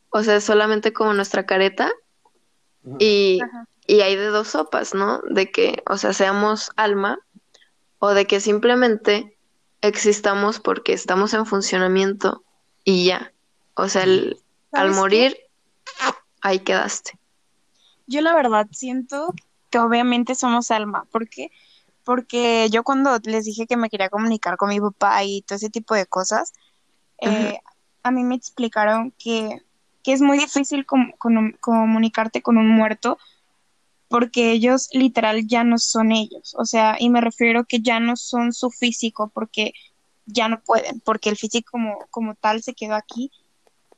[0.10, 1.91] O sea, es solamente como nuestra careta
[2.97, 3.67] y, Ajá.
[3.89, 5.19] Y hay de dos sopas, ¿no?
[5.32, 7.17] De que, o sea, seamos alma
[7.97, 9.36] o de que simplemente
[9.82, 12.43] existamos porque estamos en funcionamiento
[12.84, 13.34] y ya.
[13.73, 14.38] O sea, el-
[14.73, 15.38] al morir,
[16.41, 17.17] ahí quedaste.
[18.06, 19.34] Yo la verdad siento
[19.71, 21.06] que obviamente somos alma.
[21.12, 21.49] ¿Por qué?
[22.04, 25.71] Porque yo cuando les dije que me quería comunicar con mi papá y todo ese
[25.71, 26.54] tipo de cosas,
[27.21, 27.58] eh,
[28.04, 29.63] a mí me explicaron que,
[30.04, 33.17] que es muy difícil com- com- comunicarte con un muerto
[34.09, 36.55] porque ellos literal ya no son ellos.
[36.57, 39.73] O sea, y me refiero que ya no son su físico porque
[40.25, 43.31] ya no pueden, porque el físico como, como tal se quedó aquí,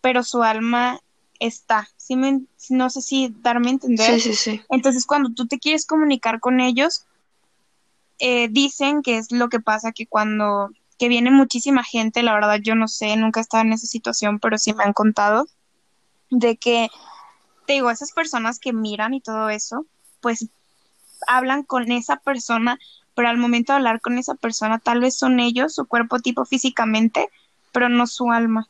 [0.02, 1.00] pero su alma
[1.40, 1.88] está.
[1.98, 4.20] ¿Sí me- no sé si darme a entender.
[4.20, 4.62] Sí, sí, sí.
[4.70, 7.06] Entonces, cuando tú te quieres comunicar con ellos,
[8.20, 10.70] eh, dicen que es lo que pasa que cuando
[11.00, 14.40] que viene muchísima gente, la verdad yo no sé, nunca he estado en esa situación,
[14.40, 15.48] pero sí me han contado
[16.30, 16.90] de que,
[17.66, 19.88] te digo, esas personas que miran y todo eso,
[20.22, 20.48] pues
[21.28, 22.80] hablan con esa persona,
[23.16, 26.46] pero al momento de hablar con esa persona, tal vez son ellos, su cuerpo tipo
[26.46, 27.30] físicamente,
[27.72, 28.68] pero no su alma.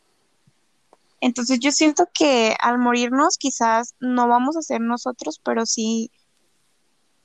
[1.22, 6.10] Entonces yo siento que al morirnos quizás no vamos a ser nosotros, pero sí,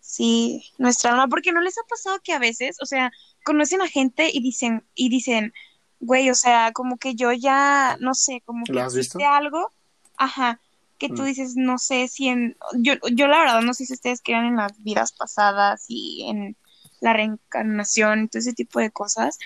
[0.00, 3.10] sí, nuestra alma, porque no les ha pasado que a veces, o sea,
[3.44, 5.54] conocen a gente y dicen, y dicen,
[6.00, 9.18] güey, o sea, como que yo ya, no sé, como que ¿Lo has visto?
[9.18, 9.72] existe algo,
[10.18, 10.60] ajá,
[10.98, 11.26] que tú Mm.
[11.26, 14.56] dices, no sé si en, yo, yo la verdad no sé si ustedes crean en
[14.56, 16.56] las vidas pasadas y en
[17.00, 19.38] la reencarnación y todo ese tipo de cosas,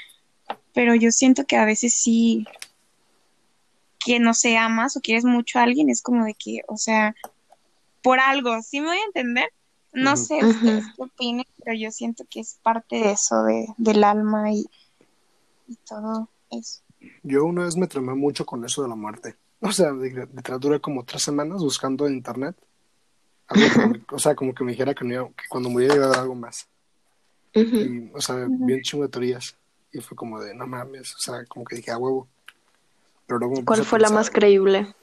[0.72, 2.46] pero yo siento que a veces sí,
[4.04, 7.14] que no sé, amas o quieres mucho a alguien, es como de que, o sea,
[8.02, 9.50] por algo, ¿sí me voy a entender?
[9.92, 14.04] No sé ustedes qué opinen, pero yo siento que es parte de eso, de, del
[14.04, 14.64] alma y,
[15.66, 16.82] y todo eso.
[17.24, 19.36] Yo una vez me tremé mucho con eso de la muerte.
[19.68, 20.26] O sea, de,
[20.58, 22.56] duré como tres semanas buscando en internet.
[23.48, 25.96] Algo que me- o sea, como que me dijera que, no iba- que cuando muriera
[25.96, 26.66] iba a haber algo más.
[27.52, 29.54] Y, o sea, vi un chingo de teorías.
[29.92, 31.12] Y fue como de, no mames.
[31.14, 32.26] O sea, como que dije, a huevo.
[33.26, 34.94] Pero luego me ¿Cuál fue la más creíble?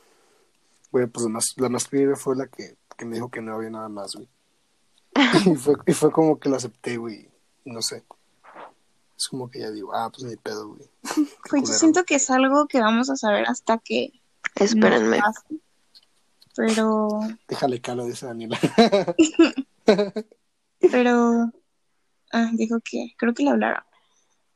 [0.92, 3.56] Güey, pues la más, la más creíble fue la que, que me dijo que no
[3.56, 4.28] había nada más, güey.
[5.54, 7.30] Y fue, y fue como que lo acepté, güey.
[7.66, 8.04] No sé.
[9.18, 10.90] Es como que ya digo, ah, pues ni pedo, güey.
[11.50, 14.14] Pues yo siento que es algo que vamos a saber hasta que
[14.60, 15.20] Espérenme.
[16.56, 17.10] Pero,
[17.48, 18.58] Déjale calo, dice Daniela.
[20.92, 21.52] pero,
[22.32, 23.84] ah, dijo que, creo que le hablaron.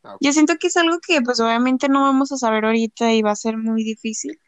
[0.04, 0.18] Ah.
[0.20, 3.32] Yo siento que es algo que pues obviamente no vamos a saber ahorita y va
[3.32, 4.40] a ser muy difícil,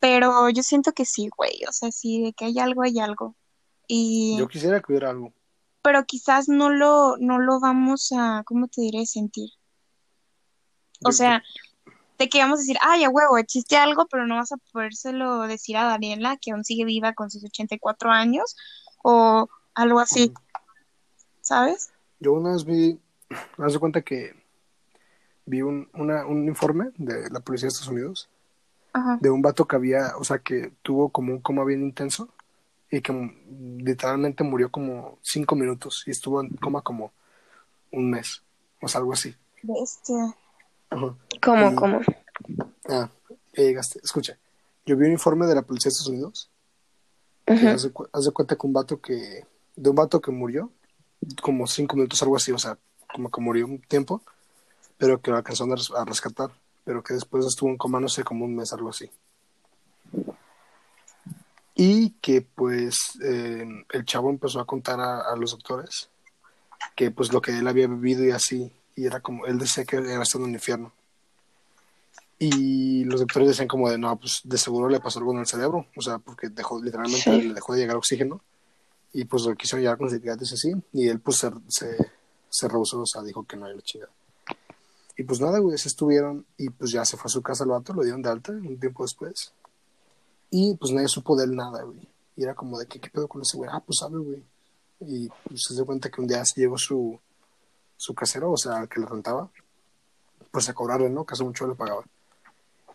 [0.00, 3.36] pero yo siento que sí, güey, o sea, sí, de que hay algo, hay algo.
[3.86, 5.32] Y, Yo quisiera que hubiera algo.
[5.82, 9.04] pero quizás no lo, no lo vamos a, ¿cómo te diré?
[9.04, 9.50] Sentir.
[11.04, 11.42] O Yo- sea,
[12.18, 15.42] de que vamos a decir, ay, a huevo, existe algo, pero no vas a podérselo
[15.42, 18.56] decir a Daniela, que aún sigue viva con sus 84 años,
[19.02, 20.32] o algo así,
[21.40, 21.90] ¿sabes?
[22.18, 22.98] Yo una vez vi,
[23.56, 24.34] me das cuenta que
[25.46, 28.28] vi un, una, un informe de la policía de Estados Unidos
[28.92, 29.18] Ajá.
[29.20, 32.28] de un vato que había, o sea, que tuvo como un coma bien intenso
[32.90, 33.12] y que
[33.78, 37.12] literalmente murió como cinco minutos y estuvo en coma como
[37.92, 38.42] un mes,
[38.82, 39.34] o sea, algo así.
[39.62, 40.34] Bestia.
[40.90, 41.14] Ajá.
[41.42, 42.00] ¿Cómo, Y- cómo?
[42.88, 43.10] Ah,
[43.56, 44.00] ya llegaste.
[44.02, 44.38] Escucha,
[44.86, 46.50] yo vi un informe de la policía de Estados Unidos
[47.46, 49.44] haz, de, cu- haz de cuenta que un vato que,
[49.76, 50.70] de un vato que murió
[51.42, 52.78] como cinco minutos, algo así, o sea,
[53.12, 54.22] como que murió un tiempo,
[54.96, 56.50] pero que lo alcanzaron a, res- a rescatar,
[56.84, 59.10] pero que después estuvo en coma, no sé, como un mes, algo así.
[61.74, 66.10] Y que pues eh, el chavo empezó a contar a, a los doctores
[66.96, 69.96] que pues lo que él había vivido y así, y era como, él decía que
[69.96, 70.92] había estado en el infierno.
[72.40, 75.46] Y los doctores decían como de, no, pues de seguro le pasó algo en el
[75.46, 77.42] cerebro, o sea, porque dejó, literalmente Sí.
[77.42, 78.40] le dejó de llegar oxígeno
[79.12, 81.96] y pues lo quisieron llevar con psiquiatras así, y él pues se, se,
[82.48, 84.10] se rehusó, o sea, dijo que no hay la chingada.
[85.16, 87.70] Y pues nada, güey, se estuvieron y pues ya se fue a su casa el
[87.70, 89.52] vato, lo dieron de alta un tiempo después.
[90.50, 92.08] Y pues nadie supo de él nada, güey.
[92.36, 93.70] Y era como de, ¿qué, qué pedo con ese güey?
[93.72, 94.42] Ah, pues sabe, güey.
[95.00, 97.18] Y pues se dio cuenta que un día se llegó su,
[97.98, 99.50] su casero, o sea, el que le rentaba,
[100.50, 101.26] pues a cobrarle, ¿no?
[101.26, 102.04] Que hace mucho le pagaba.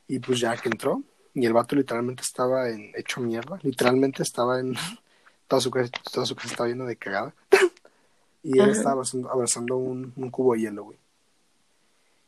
[0.08, 4.60] Y pues ya que entró, y el vato literalmente estaba en, hecho mierda, literalmente estaba
[4.60, 4.74] en,
[5.48, 7.36] toda su casa, toda su casa estaba llena de cagada.
[8.44, 8.72] y él Ajá.
[8.72, 10.98] estaba abrazando, abrazando un, un cubo de hielo, güey.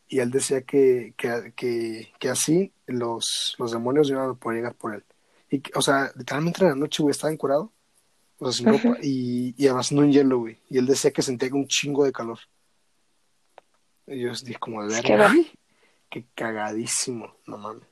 [0.08, 4.76] Y él decía que, que, que, que así los, los demonios iban a poder llegar
[4.76, 5.04] por él.
[5.50, 7.72] Y, o sea, literalmente en la noche, güey, estaba encuerado,
[8.38, 10.60] o sea, sin ropa, y, y abrazando un hielo, güey.
[10.70, 12.40] Y él decía que sentía un chingo de calor.
[14.08, 15.34] Yo como de verga,
[16.10, 17.84] qué cagadísimo, no mames.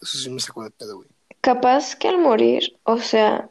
[0.00, 1.08] Eso sí me sacó de pedo, güey.
[1.40, 3.50] Capaz que al morir, o sea,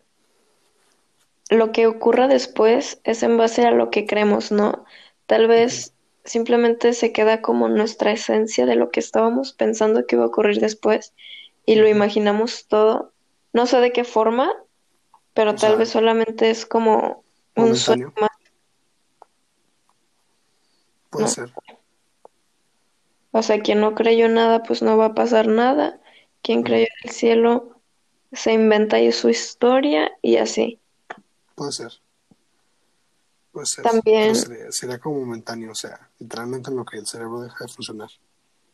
[1.50, 4.86] lo que ocurra después es en base a lo que creemos, ¿no?
[5.26, 10.26] Tal vez simplemente se queda como nuestra esencia de lo que estábamos pensando que iba
[10.26, 11.14] a ocurrir después
[11.66, 13.12] y lo imaginamos todo.
[13.54, 14.54] No sé de qué forma,
[15.34, 17.24] pero O tal sea, vez solamente es como
[17.56, 18.30] un sueño más.
[21.12, 21.32] Puede No.
[21.32, 21.52] ser.
[23.32, 26.02] O sea, quien no creyó nada, pues no va a pasar nada.
[26.42, 27.80] Quien creyó en el cielo
[28.34, 30.80] se inventa ahí su historia y así.
[31.56, 31.92] Puede ser.
[33.52, 33.84] Puede ser.
[33.84, 37.72] También- sería, sería como momentáneo, o sea, literalmente en lo que el cerebro deja de
[37.72, 38.10] funcionar.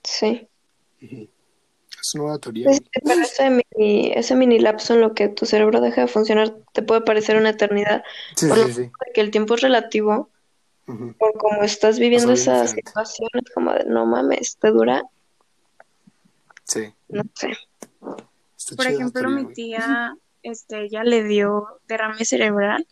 [0.03, 0.47] Sí.
[1.01, 2.71] Es una nueva teoría.
[2.73, 6.55] Sí, pero ese mini, ese mini lapso en lo que tu cerebro deja de funcionar
[6.73, 8.03] te puede parecer una eternidad.
[8.35, 8.91] Sí, Por sí, lo sí.
[9.13, 10.29] que el tiempo es relativo,
[10.87, 12.87] Por cómo estás viviendo bien esa diferente.
[12.87, 15.03] situación, es como de no mames, te dura,
[16.63, 16.93] Sí.
[17.09, 17.51] no sé.
[18.57, 22.87] Está Por ejemplo, mi tía, este, ella le dio derrame cerebral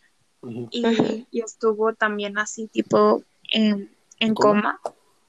[0.70, 3.90] y, estuvo también así, tipo, en, en
[4.28, 4.80] ¿En coma?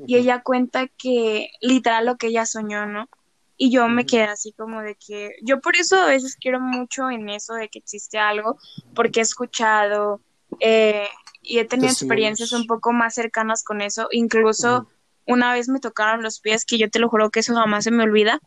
[0.05, 3.09] Y ella cuenta que literal lo que ella soñó, ¿no?
[3.57, 7.09] Y yo me quedé así como de que, yo por eso a veces quiero mucho
[7.09, 8.57] en eso de que existe algo,
[8.93, 10.21] porque he escuchado
[10.59, 11.07] eh,
[11.47, 14.07] y he tenido experiencias un poco más cercanas con eso.
[14.11, 14.87] Incluso
[15.25, 17.91] una vez me tocaron los pies, que yo te lo juro que eso jamás se
[17.91, 18.39] me olvida.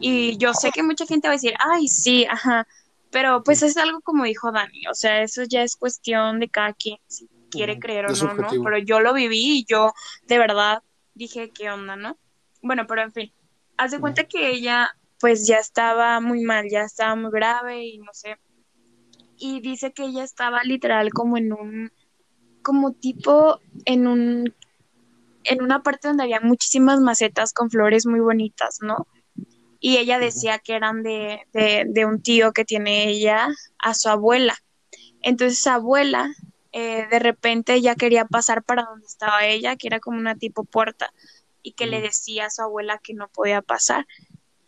[0.00, 2.66] Y yo sé que mucha gente va a decir, ay, sí, ajá,
[3.10, 6.72] pero pues es algo como dijo Dani, o sea, eso ya es cuestión de cada
[6.72, 8.48] quien, si quiere creer o Es no, ¿no?
[8.48, 9.92] Pero yo lo viví y yo
[10.24, 10.82] de verdad
[11.14, 12.18] dije, ¿qué onda, no?
[12.62, 13.32] Bueno, pero en fin,
[13.76, 14.90] haz de cuenta que ella
[15.20, 18.38] pues ya estaba muy mal, ya estaba muy grave y no sé.
[19.36, 21.92] Y dice que ella estaba literal como en un,
[22.62, 24.54] como tipo en un,
[25.44, 29.06] en una parte donde había muchísimas macetas con flores muy bonitas, ¿no?
[29.80, 33.48] Y ella decía que eran de, de, de un tío que tiene ella
[33.78, 34.56] a su abuela.
[35.22, 36.30] Entonces su abuela
[36.72, 40.64] eh, de repente ya quería pasar para donde estaba ella, que era como una tipo
[40.64, 41.12] puerta,
[41.62, 44.06] y que le decía a su abuela que no podía pasar.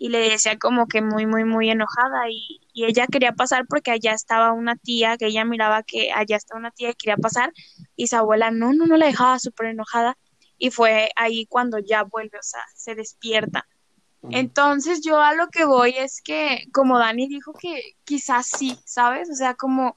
[0.05, 2.29] Y le decía como que muy, muy, muy enojada.
[2.29, 6.37] Y, y ella quería pasar porque allá estaba una tía, que ella miraba que allá
[6.37, 7.55] estaba una tía y quería pasar.
[7.97, 10.19] Y su abuela no, no, no la dejaba súper enojada.
[10.59, 13.67] Y fue ahí cuando ya vuelve, o sea, se despierta.
[14.29, 19.31] Entonces yo a lo que voy es que, como Dani dijo que quizás sí, ¿sabes?
[19.31, 19.97] O sea, como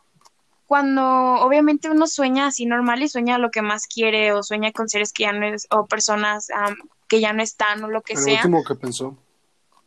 [0.68, 4.88] cuando obviamente uno sueña así normal y sueña lo que más quiere o sueña con
[4.88, 6.78] seres que ya no es, o personas am,
[7.10, 8.36] que ya no están o lo que sea.
[8.36, 9.18] último que pensó.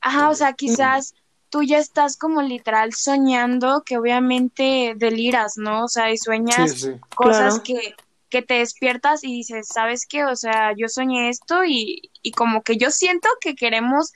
[0.00, 1.14] Ajá, o sea, quizás
[1.50, 5.84] tú ya estás como literal soñando que obviamente deliras, ¿no?
[5.84, 6.90] O sea, y sueñas sí.
[7.14, 7.80] cosas Claro.
[7.82, 7.94] que,
[8.30, 10.24] que te despiertas y dices, ¿sabes qué?
[10.24, 14.12] O sea, yo soñé esto y, y como que yo siento que queremos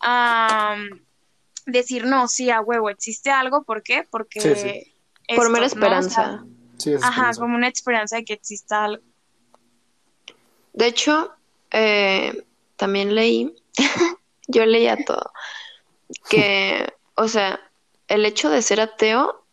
[0.00, 1.00] am,
[1.66, 4.06] decir, no, sí, a huevo, existe algo, ¿por qué?
[4.10, 4.94] Porque Sí, sí.
[5.36, 5.66] Por mera ¿no?
[5.66, 6.44] O sea, esperanza.
[6.78, 7.40] Sí, es ajá, esperanza.
[7.40, 9.02] como una esperanza de que exista algo.
[10.72, 11.32] De hecho,
[11.70, 12.44] eh,
[12.76, 13.54] también leí,
[14.50, 15.32] yo leía todo,
[16.28, 17.60] que, o sea,
[18.08, 19.44] el hecho de ser ateo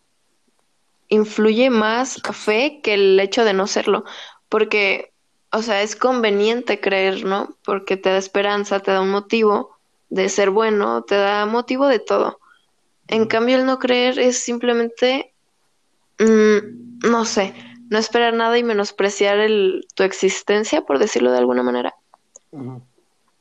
[1.09, 4.03] influye más a fe que el hecho de no serlo,
[4.49, 5.13] porque,
[5.51, 7.55] o sea, es conveniente creer, ¿no?
[7.63, 9.77] Porque te da esperanza, te da un motivo
[10.09, 12.39] de ser bueno, te da motivo de todo.
[13.07, 15.33] En cambio, el no creer es simplemente,
[16.19, 17.53] mm, no sé,
[17.89, 21.95] no esperar nada y menospreciar el, tu existencia, por decirlo de alguna manera.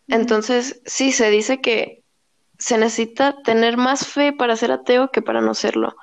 [0.09, 2.03] Entonces, sí, se dice que
[2.59, 5.97] se necesita tener más fe para ser ateo que para no serlo,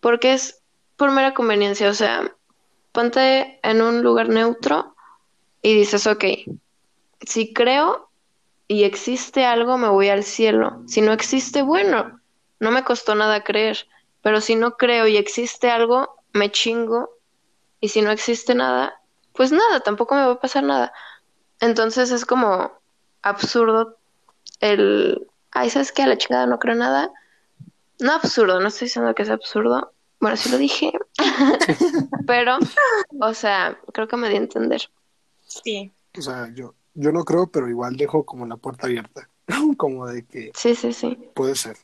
[0.00, 0.62] porque es
[0.96, 2.32] por mera conveniencia, o sea,
[2.92, 4.94] ponte en un lugar neutro
[5.62, 6.24] y dices, ok,
[7.20, 8.08] si creo
[8.68, 10.82] y existe algo, me voy al cielo.
[10.86, 12.20] Si no existe, bueno,
[12.60, 13.86] no me costó nada creer,
[14.22, 17.10] pero si no creo y existe algo, me chingo,
[17.80, 19.00] y si no existe nada,
[19.32, 20.92] pues nada, tampoco me va a pasar nada.
[21.60, 22.75] Entonces es como
[23.28, 23.96] absurdo
[24.60, 26.02] el, ay, ¿sabes qué?
[26.02, 27.10] A la chingada no creo nada.
[27.98, 29.92] No absurdo, no estoy diciendo que sea absurdo.
[30.20, 30.92] Bueno, sí lo dije.
[32.26, 32.58] Pero,
[33.20, 34.82] o sea, creo que me di a entender.
[35.46, 35.92] Sí.
[36.18, 39.28] O sea, yo, yo no creo, pero igual dejo como la puerta abierta.
[39.76, 41.16] como de que Sí, sí, sí.
[41.34, 41.76] puede ser.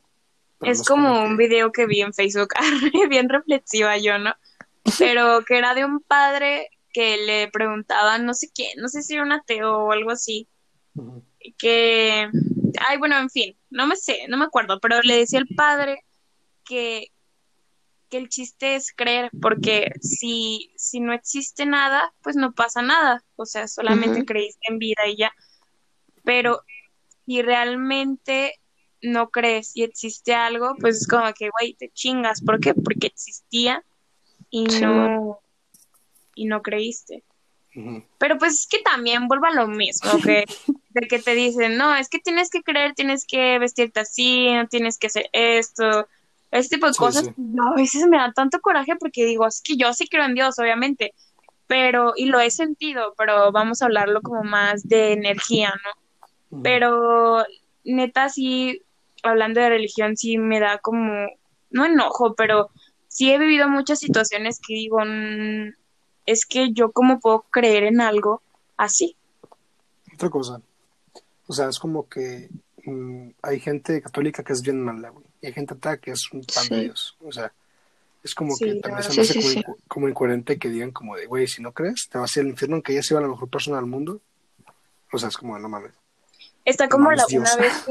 [0.61, 2.49] Es no como un que- video que vi en Facebook,
[3.11, 4.35] bien reflexiva yo, ¿no?
[4.99, 9.15] Pero que era de un padre que le preguntaban, no sé qué, no sé si
[9.15, 10.47] era un ateo o algo así,
[10.95, 11.23] Ujú.
[11.59, 12.29] Que,
[12.89, 16.05] ay, bueno, en fin, no me sé, no me acuerdo, pero le decía el padre
[16.65, 17.09] que,
[18.09, 23.25] que el chiste es creer, porque si, si no existe nada, pues no pasa nada,
[23.37, 25.33] o sea, solamente creíste en vida y ya,
[26.25, 26.63] pero
[27.27, 28.55] si realmente
[29.01, 32.75] no crees y existe algo, pues es como que, güey, te chingas, ¿por qué?
[32.75, 33.85] Porque existía
[34.51, 35.41] y Sí, no,
[36.35, 37.25] y no creíste.
[38.19, 40.45] Pero pues es que también vuelva a lo mismo, que
[40.93, 44.67] de que te dicen, no, es que tienes que creer, tienes que vestirte así, no
[44.69, 46.07] tienes que hacer esto,
[46.51, 47.29] ese tipo de cosas.
[47.29, 50.59] a veces me da tanto coraje porque digo, es que yo sí creo en Dios,
[50.59, 51.15] obviamente,
[51.67, 55.73] pero, y lo he sentido, pero vamos a hablarlo como más de energía,
[56.51, 56.63] ¿no?
[56.63, 57.45] Pero
[57.85, 58.83] neta, sí,
[59.23, 61.29] hablando de religión, sí me da como,
[61.71, 62.71] no enojo, pero
[63.09, 65.73] sí he vivido muchas situaciones que digo, mm,
[66.27, 68.43] es que yo cómo puedo creer en algo
[68.77, 69.17] así.
[70.15, 70.61] Otra cosa,
[71.47, 72.49] o sea, es como que
[72.85, 76.33] mm, hay gente católica que es bien mala, güey, y hay gente atrás que es
[76.33, 77.53] un pan de Dios, o sea,
[78.23, 81.61] es como que también se me hace como, incoherente que digan como de, güey, si
[81.61, 83.87] no crees, te vas a ir al infierno aunque ella sea la mejor persona del
[83.87, 84.21] mundo.
[85.13, 85.93] O sea, es como, no mames.
[86.65, 87.85] Está como la, una vez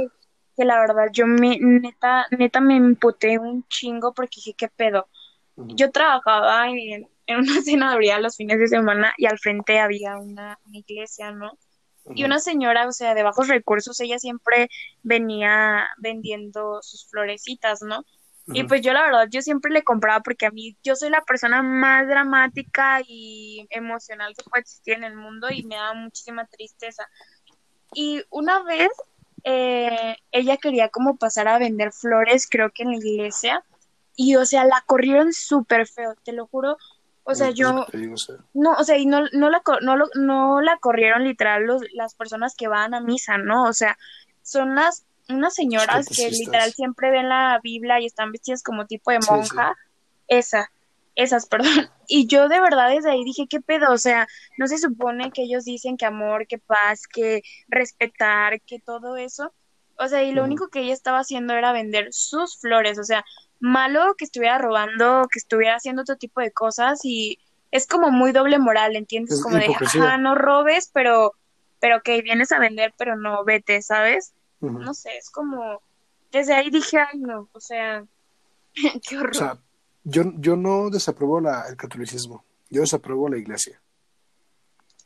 [0.55, 5.07] que, la verdad yo me, neta, neta me emputé un chingo porque dije, ¿qué pedo?
[5.57, 10.59] Yo trabajaba en, en una cenaduría los fines de semana y al frente había una,
[10.71, 11.57] iglesia, ¿no?
[12.15, 14.69] Y una señora, o sea, de bajos recursos, ella siempre
[15.03, 18.03] venía vendiendo sus florecitas, ¿no?
[18.47, 21.21] Y pues yo la verdad, yo siempre le compraba porque a mí, yo soy la
[21.21, 26.45] persona más dramática y emocional que puede existir en el mundo y me da muchísima
[26.47, 27.07] tristeza.
[27.93, 28.89] Y una vez
[29.43, 33.63] eh, ella quería como pasar a vender flores, creo que en la iglesia,
[34.15, 36.77] y o sea, la corrieron súper feo, te lo juro.
[37.23, 37.85] O sea, yo...
[38.53, 42.55] No, o sea, y no, no, la, no, no la corrieron literal los, las personas
[42.55, 43.65] que van a misa, ¿no?
[43.65, 43.97] O sea,
[44.41, 49.11] son las unas señoras que literal siempre ven la Biblia y están vestidas como tipo
[49.11, 49.75] de monja.
[50.27, 50.71] Esa,
[51.15, 51.89] esas, perdón.
[52.07, 53.91] Y yo de verdad desde ahí dije, ¿qué pedo?
[53.91, 58.79] O sea, no se supone que ellos dicen que amor, que paz, que respetar, que
[58.79, 59.53] todo eso.
[59.97, 62.97] O sea, y lo único que ella estaba haciendo era vender sus flores.
[62.97, 63.23] O sea,
[63.61, 67.39] malo que estuviera robando, que estuviera haciendo otro tipo de cosas y
[67.69, 69.41] es como muy doble moral, ¿entiendes?
[69.41, 71.33] como de, ah, no robes, pero,
[71.79, 74.33] pero que vienes a vender, pero no vete, ¿sabes?
[74.59, 75.81] No sé, es como,
[76.31, 78.03] desde ahí dije, ay no, o sea,
[79.07, 79.31] qué horror.
[79.31, 79.57] O sea,
[80.03, 83.79] yo, yo no desapruebo la, el catolicismo, yo desapruebo la iglesia.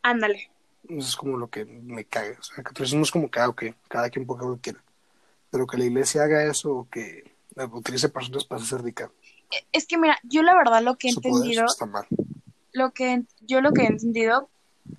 [0.02, 0.50] Ándale.
[0.88, 2.32] Eso es como lo que me cae.
[2.32, 3.54] O sea, el catolicismo es como que, ah,
[3.88, 4.84] cada quien puede lo que quiera.
[5.50, 7.35] Pero que la iglesia haga eso o que
[7.72, 9.12] utilice personas para hacer rica.
[9.72, 11.66] Es que mira, yo la verdad lo que he entendido.
[12.74, 14.50] Lo que yo lo que he entendido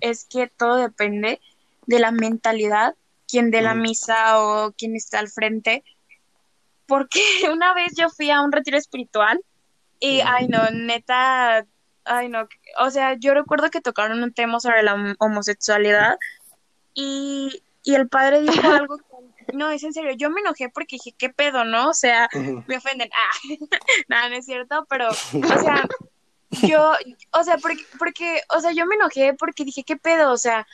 [0.01, 1.41] es que todo depende
[1.87, 2.95] de la mentalidad
[3.29, 5.85] quien dé la misa o quien está al frente.
[6.87, 7.21] Porque
[7.53, 9.41] una vez yo fui a un retiro espiritual
[10.01, 11.67] y, ay no, neta,
[12.05, 12.49] ay no,
[12.79, 16.19] o sea, yo recuerdo que tocaron un tema sobre la homosexualidad
[16.95, 18.99] y, y el padre dijo algo
[19.55, 21.91] no, es en serio, yo me enojé porque dije, ¿qué pedo, no?
[21.91, 22.29] O sea,
[22.67, 23.31] me ofenden, ah,
[24.09, 25.87] nada, no es cierto, pero, o sea,
[26.63, 26.93] yo,
[27.33, 30.33] o sea, porque, porque, o sea, yo me enojé porque dije, ¿qué pedo?
[30.33, 30.67] O sea,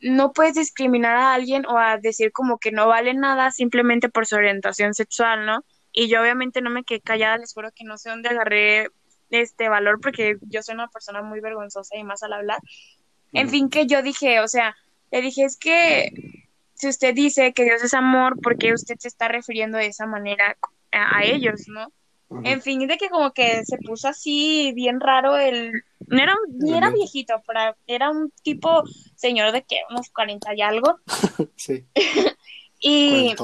[0.00, 4.26] no puedes discriminar a alguien o a decir como que no vale nada simplemente por
[4.26, 5.64] su orientación sexual, ¿no?
[5.92, 8.90] Y yo obviamente no me quedé callada, les juro que no sé dónde agarré
[9.30, 12.58] este valor porque yo soy una persona muy vergonzosa y más al hablar.
[13.32, 14.76] En fin, que yo dije, o sea,
[15.10, 16.45] le dije, es que
[16.76, 20.06] si usted dice que Dios es amor, ¿por qué usted se está refiriendo de esa
[20.06, 20.56] manera
[20.92, 21.90] a, ellos, no?
[22.44, 25.84] En fin, de que como que se puso así bien raro el...
[26.08, 28.84] No era, ni era viejito, pero era un tipo
[29.16, 31.00] señor de que unos 40 y algo.
[31.56, 31.84] sí.
[32.80, 33.34] y,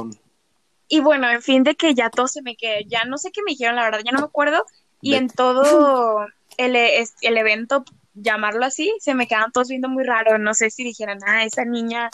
[0.89, 3.43] y bueno, en fin, de que ya todo se me quedó, ya no sé qué
[3.43, 4.65] me dijeron, la verdad, ya no me acuerdo.
[5.01, 6.27] Y en todo
[6.57, 10.39] el, el evento, llamarlo así, se me quedaban todos viendo muy raro.
[10.39, 12.11] No sé si dijeran, ah, esa niña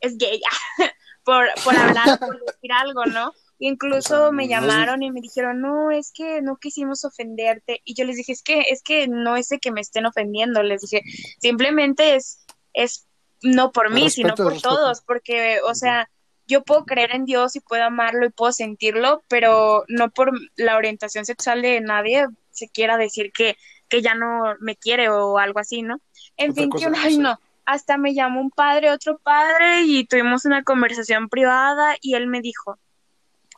[0.00, 0.40] es gay,
[1.24, 3.32] por, por hablar, por decir algo, ¿no?
[3.58, 7.82] Incluso me llamaron y me dijeron, no, es que no quisimos ofenderte.
[7.84, 10.62] Y yo les dije, es que, es que no es de que me estén ofendiendo.
[10.62, 11.02] Les dije,
[11.38, 13.06] simplemente es, es
[13.42, 16.08] no por mí, sino por todos, porque, o sea,
[16.46, 20.76] yo puedo creer en Dios y puedo amarlo y puedo sentirlo, pero no por la
[20.76, 23.56] orientación sexual de nadie se quiera decir que,
[23.88, 26.00] que ya no me quiere o algo así, ¿no?
[26.36, 27.38] En fin, que, ay, no,
[27.70, 32.40] hasta me llamó un padre, otro padre, y tuvimos una conversación privada y él me
[32.40, 32.78] dijo,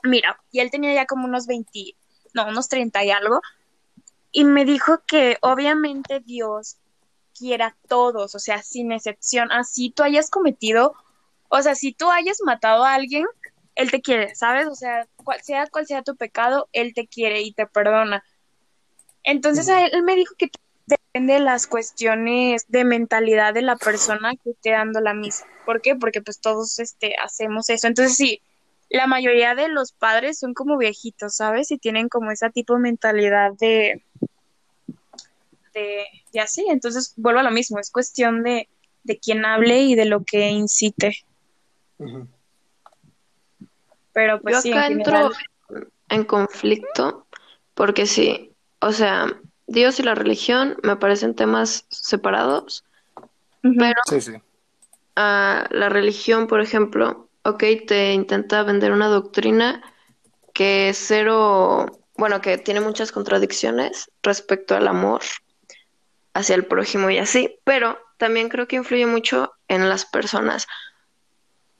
[0.02, 1.96] mira, y él tenía ya como unos 20,
[2.34, 3.40] no, unos 30 y algo,
[4.30, 6.76] y me dijo que obviamente Dios
[7.34, 10.94] quiera a todos, o sea, sin excepción, así tú hayas cometido,
[11.48, 13.26] o sea, si tú hayas matado a alguien,
[13.74, 14.66] Él te quiere, ¿sabes?
[14.66, 18.22] O sea, cual sea cual sea tu pecado, Él te quiere y te perdona.
[19.24, 20.50] Entonces él me dijo que
[21.12, 25.44] depende de las cuestiones de mentalidad de la persona que esté dando la misa.
[25.66, 25.94] ¿Por qué?
[25.94, 27.86] Porque pues todos este, hacemos eso.
[27.86, 28.40] Entonces sí,
[28.88, 31.70] la mayoría de los padres son como viejitos, ¿sabes?
[31.70, 34.02] Y tienen como esa tipo de mentalidad de,
[35.74, 36.64] de, así.
[36.70, 38.70] Entonces vuelvo a lo mismo, es cuestión de,
[39.04, 41.18] de quien hable y de lo que incite.
[44.14, 45.30] Pero pues Yo sí, acá en entro
[46.08, 47.26] en conflicto
[47.74, 49.26] porque sí, o sea,
[49.72, 52.84] Dios y la religión me parecen temas separados,
[53.78, 54.32] pero Sí, sí.
[55.16, 59.82] a la religión, por ejemplo, ok, te intenta vender una doctrina
[60.54, 65.22] que es cero, bueno, que tiene muchas contradicciones respecto al amor
[66.34, 70.66] hacia el prójimo y así, pero también creo que influye mucho en las personas.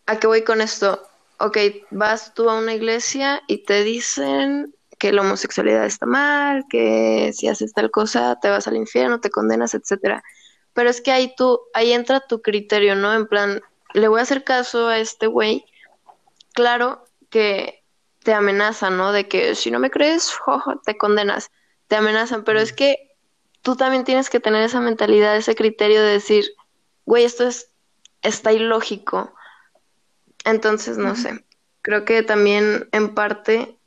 [0.07, 1.03] ¿A qué voy con esto?
[1.38, 1.59] Ok,
[1.90, 7.48] vas tú a una iglesia y te dicen que la homosexualidad está mal, que si
[7.48, 10.22] haces tal cosa te vas al infierno, te condenas, etcétera.
[10.74, 13.12] Pero es que ahí tú, ahí entra tu criterio, ¿no?
[13.12, 13.61] En plan,
[13.94, 15.64] le voy a hacer caso a este güey.
[16.53, 17.82] Claro que
[18.22, 19.11] te amenazan, ¿no?
[19.11, 20.32] De que si no me crees,
[20.84, 21.50] te condenas.
[21.88, 23.16] Te amenazan, pero es que
[23.61, 26.44] tú también tienes que tener esa mentalidad, ese criterio de decir,
[27.07, 27.72] güey, esto es,
[28.22, 29.34] está ilógico.
[30.44, 31.44] Entonces, no sé.
[31.80, 33.80] Creo que también en parte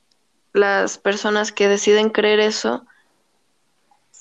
[0.56, 2.86] las personas que deciden creer eso,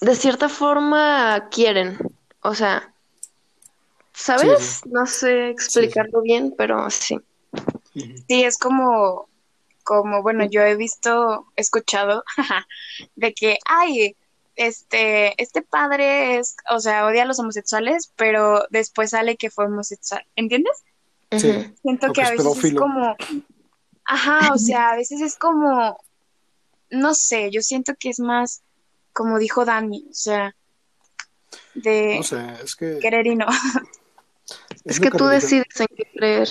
[0.01, 1.97] de cierta forma quieren.
[2.41, 2.93] O sea,
[4.13, 4.59] ¿sabes?
[4.59, 4.91] Sí, sí.
[4.91, 7.19] No sé explicarlo bien, pero sí.
[8.29, 9.29] Sí, es como,
[9.85, 12.25] como, bueno, yo he visto, escuchado
[13.15, 14.17] de que, ay,
[14.57, 19.67] este, este padre es, o sea, odia a los homosexuales, pero después sale que fue
[19.67, 20.83] homosexual, ¿entiendes?
[21.31, 21.73] Sí.
[21.83, 23.17] Siento O que que a es veces es como,
[24.05, 25.97] ajá, o sea, a veces es como,
[26.91, 28.63] no sé, yo siento que es más,
[29.13, 30.55] como dijo Dani, o sea,
[31.75, 32.99] de No sé, es que.
[33.01, 33.47] querer y no.
[34.85, 36.49] Es que tú religión- decides en qué creer.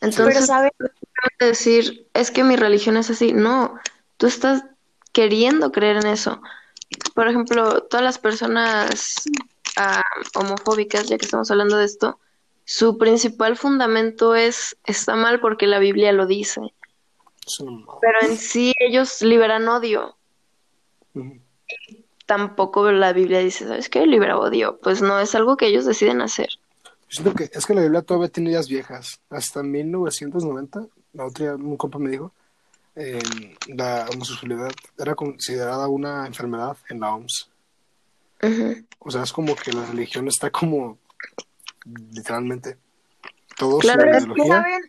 [0.00, 0.50] Pero, Entonces,
[1.40, 3.32] decir, es que mi religión es así.
[3.32, 3.78] No,
[4.16, 4.64] tú estás
[5.12, 6.40] queriendo creer en eso.
[7.14, 9.24] Por ejemplo, todas las personas
[9.76, 10.02] ah,
[10.34, 12.18] homofóbicas, ya que estamos hablando de esto,
[12.64, 16.60] su principal fundamento es, está mal porque la Biblia lo dice.
[18.00, 20.16] Pero en sí ellos liberan odio.
[22.26, 24.06] Tampoco la Biblia dice, ¿sabes qué?
[24.06, 24.78] Libera odio.
[24.82, 26.48] Pues no, es algo que ellos deciden hacer.
[26.84, 29.20] Yo siento que es que la Biblia todavía tiene ideas viejas.
[29.30, 32.32] Hasta 1990, la otra un compa me dijo,
[32.96, 33.18] eh,
[33.68, 37.48] la homosexualidad era considerada una enfermedad en la OMS.
[38.98, 40.98] O sea, es como que la religión está como
[42.12, 42.76] literalmente
[43.56, 44.82] todo Claro, es que, ¿saben?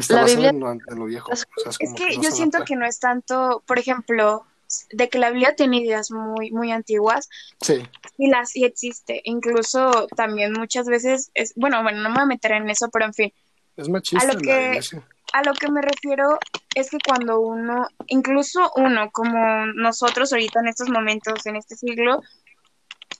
[0.00, 1.30] Está la Biblia- en lo, en lo viejo.
[1.32, 1.46] O sea,
[1.80, 2.64] es, que no yo siento adapta.
[2.64, 4.44] que no es tanto, por ejemplo,
[4.90, 7.28] de que la Biblia tiene ideas muy, muy antiguas
[7.60, 7.86] Sí,
[8.18, 9.20] y las sí existe.
[9.24, 13.04] Incluso también muchas veces es, bueno, bueno, no me voy a meter en eso, pero
[13.04, 13.32] en fin,
[13.76, 15.02] es machista A lo la que- iglesia.
[15.32, 16.38] a lo que me refiero
[16.74, 22.20] es que cuando uno, incluso uno, como nosotros ahorita en estos momentos, en este siglo,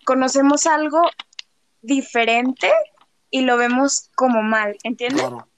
[0.05, 1.03] conocemos algo
[1.83, 2.71] diferente
[3.31, 5.23] y lo vemos como mal, ¿entiendes?
[5.23, 5.49] Claro.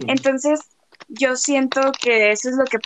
[0.00, 0.60] Entonces,
[1.08, 2.78] yo siento que eso es lo que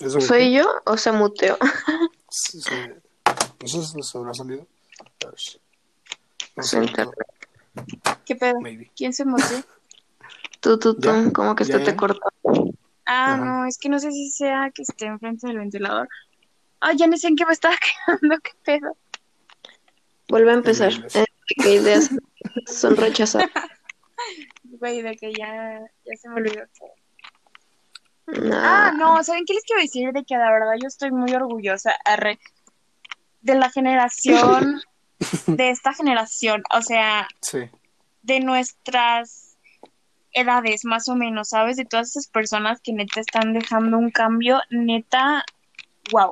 [0.00, 1.58] ¿Eso ¿Soy yo o se muteó?
[2.32, 2.70] Sí, sí.
[3.60, 4.64] No sé si se habrá salido.
[6.56, 6.80] No sé.
[8.24, 8.60] ¿Qué pedo?
[8.60, 8.88] maybe.
[8.94, 9.44] ¿Quién se movió?
[10.60, 12.20] Tú, tú, tú, Ya, como que ya, se te cortó.
[13.06, 13.36] Ah, Ajá.
[13.44, 16.06] no, es que no sé si sea que esté enfrente del ventilador.
[16.80, 17.74] Ah, ya no sé en qué me estaba
[18.06, 18.96] quedando, qué pedo.
[20.28, 20.92] Vuelve a empezar.
[21.14, 21.24] Eh,
[21.62, 22.10] ¿Qué ideas
[22.66, 23.50] son rechazadas?
[24.64, 26.62] Güey, de que ya, ya se me olvidó.
[28.26, 28.88] Nah.
[28.88, 30.12] Ah, no, ¿saben qué les quiero decir?
[30.12, 32.38] De que la verdad yo estoy muy orgullosa arre,
[33.40, 34.80] de la generación,
[35.46, 37.60] de esta generación, o sea, Sí.
[38.22, 39.56] de nuestras
[40.32, 41.76] edades, más o menos, ¿sabes?
[41.76, 45.44] De todas esas personas que neta están dejando un cambio, neta,
[46.12, 46.30] wow.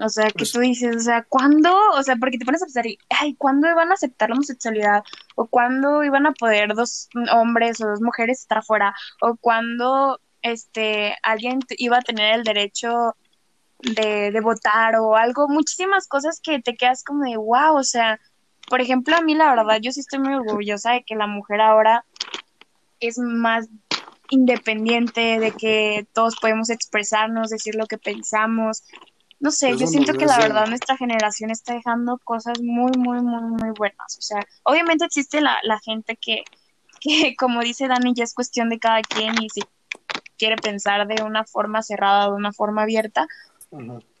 [0.00, 1.74] O sea, que Pues- tú dices, o sea, ¿cuándo?
[1.94, 5.02] O sea, porque te pones a pensar, y, ay, ¿cuándo iban a aceptar la homosexualidad?
[5.34, 8.94] ¿O cuándo iban a poder dos hombres o dos mujeres estar afuera?
[9.20, 13.16] ¿O cuándo este, alguien iba a tener el derecho
[13.80, 15.48] de, de votar o algo?
[15.48, 18.20] Muchísimas cosas que te quedas como de, wow, o sea,
[18.68, 21.60] por ejemplo, a mí la verdad, yo sí estoy muy orgullosa de que la mujer
[21.60, 22.04] ahora
[23.00, 23.68] es más
[24.30, 28.84] independiente, de que todos podemos expresarnos, decir lo que pensamos.
[29.40, 33.20] No sé, Es yo siento que la verdad nuestra generación está dejando cosas muy, muy,
[33.20, 34.18] muy, muy buenas.
[34.18, 36.42] O sea, obviamente existe la, la gente que,
[37.00, 39.62] que, como dice Dani, ya es cuestión de cada quien y si
[40.38, 43.26] quiere pensar de una forma cerrada o de una forma abierta,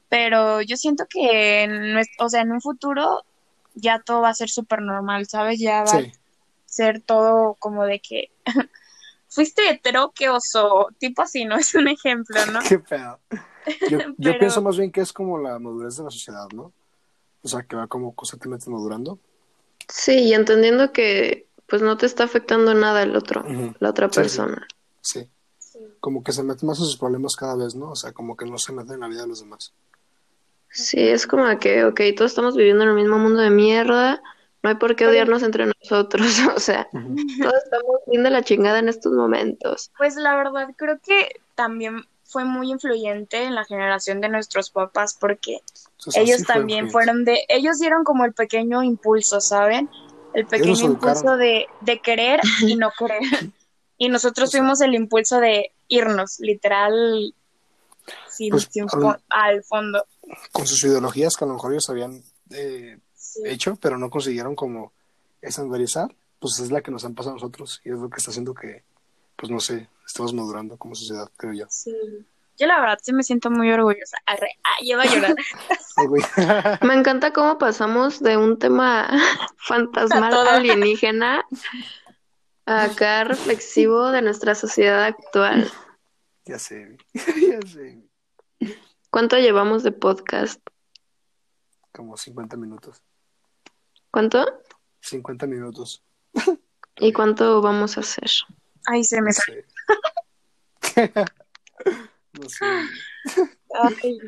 [0.08, 3.24] pero yo siento que en, o sea, en un futuro
[3.74, 5.60] ya todo va a ser súper normal, ¿sabes?
[5.60, 6.12] Ya va Sí.
[6.12, 6.18] a
[6.66, 8.30] ser todo como de que
[9.28, 11.56] fuiste hetero, oso, tipo así, ¿no?
[11.58, 12.60] Es un ejemplo, ¿no?
[12.68, 13.20] Qué pedo.
[13.90, 16.72] Yo, yo Pero- pienso más bien que es como la madurez de la sociedad, ¿no?
[17.42, 19.18] O sea, que va como constantemente madurando.
[19.88, 23.44] Sí, y entendiendo que pues no te está afectando nada el otro,
[23.78, 24.20] la otra Sí, sí.
[24.20, 24.66] persona.
[25.00, 25.28] Sí.
[26.00, 27.90] Como que se mete más en sus problemas cada vez, ¿no?
[27.90, 29.72] O sea, como que no se mete en la vida de los demás.
[30.70, 34.22] Sí, es como que, ok, todos estamos viviendo en el mismo mundo de mierda,
[34.62, 38.78] no hay por qué odiarnos entre nosotros, o sea, todos estamos bien de la chingada
[38.78, 39.90] en estos momentos.
[39.96, 45.16] Pues la verdad creo que también fue muy influyente en la generación de nuestros papás
[45.18, 45.60] porque
[46.14, 49.88] ellos fue también fueron de, ellos dieron como el pequeño impulso, ¿saben?
[50.34, 53.22] El pequeño impulso de, de querer y no querer.
[53.96, 57.34] Y nosotros fuimos el impulso de irnos, literal,
[58.30, 60.04] sin, Pues, sin fo- al fondo.
[60.52, 63.40] Con sus ideologías que a lo mejor ellos habían eh, Sí.
[63.46, 64.92] hecho, pero no consiguieron como
[65.42, 68.30] estandarizar, pues es la que nos han pasado a nosotros y es lo que está
[68.30, 68.84] haciendo que,
[69.38, 71.66] pues no sé, estamos madurando como sociedad, creo yo.
[71.70, 71.94] Sí.
[72.58, 74.18] Yo la verdad sí me siento muy orgullosa.
[74.26, 75.36] Arre, ah, ya va a llorar.
[76.82, 79.08] Me encanta cómo pasamos de un tema
[79.58, 81.44] fantasmal alienígena
[82.66, 85.70] a acá reflexivo de nuestra sociedad actual.
[86.44, 86.98] ya sé, güey.
[87.52, 88.02] ya sé.
[89.08, 90.60] ¿Cuánto llevamos de podcast?
[91.92, 93.04] Como 50 minutos.
[94.10, 94.44] ¿Cuánto?
[95.02, 96.02] 50 minutos.
[96.96, 98.28] ¿Y cuánto vamos a hacer?
[98.90, 99.62] Ay, se me No salió.
[100.82, 101.12] sé.
[102.32, 102.64] no sé.
[103.74, 104.18] Ay,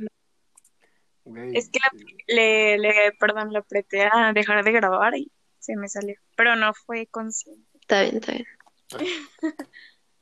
[1.25, 1.57] güey.
[1.57, 1.79] Es que
[2.27, 6.17] le, le, perdón, le apreté a dejar de grabar y se me salió.
[6.37, 7.67] Pero no fue consciente.
[7.81, 8.47] Está bien, está bien.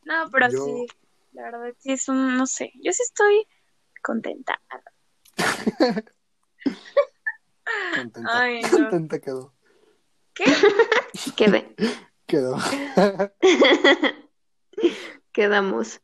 [0.05, 0.87] No, pero Yo- sí,
[1.33, 3.47] la verdad sí es un, no sé, yo sí estoy
[4.03, 4.59] contenta.
[7.95, 8.21] Contenta.
[8.43, 8.71] Ay, no.
[8.71, 9.53] Contenta quedó.
[10.35, 10.45] ¿Qué?
[11.37, 11.75] Quedé.
[12.27, 12.57] Quedó.
[15.33, 16.01] Quedamos.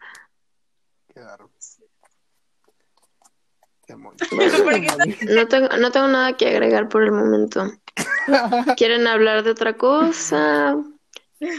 [1.12, 1.50] Quedaron.
[3.86, 4.28] Demonios.
[4.30, 5.22] ¿Por qué Demonios.
[5.22, 7.70] No tengo, no tengo nada que agregar por el momento.
[8.76, 10.76] ¿Quieren hablar de otra cosa?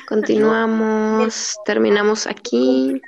[0.07, 3.01] Continuamos, terminamos aquí.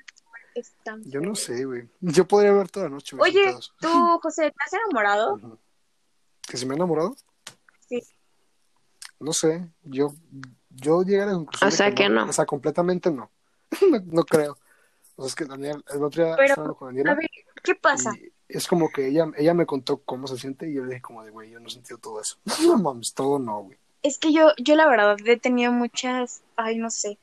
[1.05, 1.89] Yo no sé, güey.
[1.99, 3.15] Yo podría hablar toda la noche.
[3.15, 5.59] güey, Oye, tú, José, ¿te has enamorado?
[6.47, 7.15] ¿Que se me ha enamorado?
[7.87, 8.01] Sí.
[9.19, 9.67] No sé.
[9.83, 10.13] Yo,
[10.69, 12.29] yo llegué a la conclusión O sea que no.
[12.29, 13.29] O sea, completamente no.
[13.91, 13.99] no.
[14.05, 14.57] no creo.
[15.15, 17.11] O sea, es que Daniel, el otro día Pero, estaba hablando con Daniela.
[17.11, 17.29] A ver,
[17.63, 18.13] ¿qué pasa?
[18.47, 21.23] Es como que ella, ella me contó cómo se siente y yo le dije como
[21.23, 22.37] de, güey, yo no he sentido todo eso.
[22.63, 23.77] No mames, todo no, güey.
[24.03, 27.17] Es que yo, yo la verdad he tenido muchas, ay, no sé.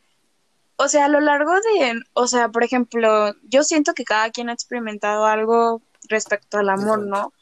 [0.76, 4.48] O sea, a lo largo de, o sea, por ejemplo, yo siento que cada quien
[4.48, 7.06] ha experimentado algo respecto al amor.
[7.06, 7.32] ¿no?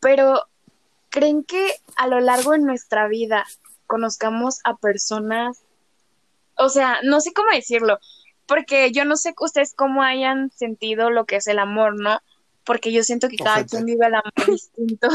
[0.00, 0.42] Pero,
[1.10, 3.44] ¿creen que a lo largo de nuestra vida
[3.86, 5.62] conozcamos a personas?
[6.56, 7.98] O sea, no sé cómo decirlo,
[8.46, 12.20] porque yo no sé ustedes cómo hayan sentido lo que es el amor, ¿no?
[12.64, 13.66] Porque yo siento que cada Ojete.
[13.66, 15.08] quien vive el amor distinto.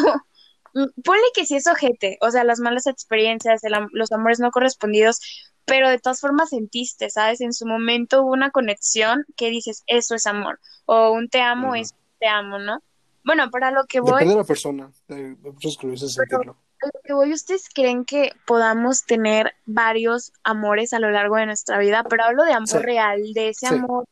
[0.73, 4.39] Mm, Ponle que sí es ojete, o sea, las malas experiencias, el am- los amores
[4.39, 5.19] no correspondidos,
[5.65, 7.41] pero de todas formas sentiste, ¿sabes?
[7.41, 11.73] En su momento hubo una conexión que dices, eso es amor, o un te amo
[11.73, 11.75] Ujú.
[11.75, 12.79] es te amo, ¿no?
[13.23, 14.91] Bueno, para lo que voy, Depende de la persona.
[15.07, 15.35] De,
[15.79, 16.57] que lo dicen sentirlo.
[16.81, 21.45] a lo que voy, ¿ustedes creen que podamos tener varios amores a lo largo de
[21.47, 22.03] nuestra vida?
[22.09, 22.77] Pero hablo de amor Sí.
[22.79, 23.75] real, de ese Sí.
[23.75, 24.05] amor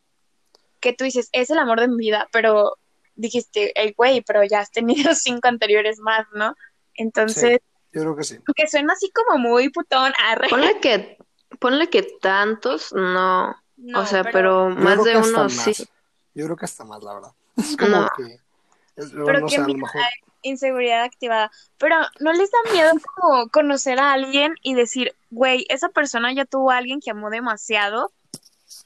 [0.80, 2.78] que tú dices, es el amor de mi vida, pero
[3.16, 6.56] dijiste, el güey, pero ya has tenido cinco anteriores más, ¿no?
[6.96, 7.60] Entonces,
[7.94, 8.38] Yo creo que sí.
[8.56, 10.50] que suena así como muy putón, arre.
[10.50, 11.18] Ponle que,
[11.60, 13.56] ponle que tantos, no.
[13.78, 15.54] No, o sea, pero, más de uno más.
[15.54, 15.88] sí.
[16.34, 17.32] Yo creo que hasta más, la verdad.
[17.58, 18.10] Es como No.
[18.18, 18.40] que.
[18.98, 20.02] Pero no que sé, a lo mira, mejor.
[20.42, 21.52] inseguridad activada.
[21.78, 26.46] Pero ¿no les da miedo como conocer a alguien y decir, güey, esa persona ya
[26.46, 28.12] tuvo a alguien que amó demasiado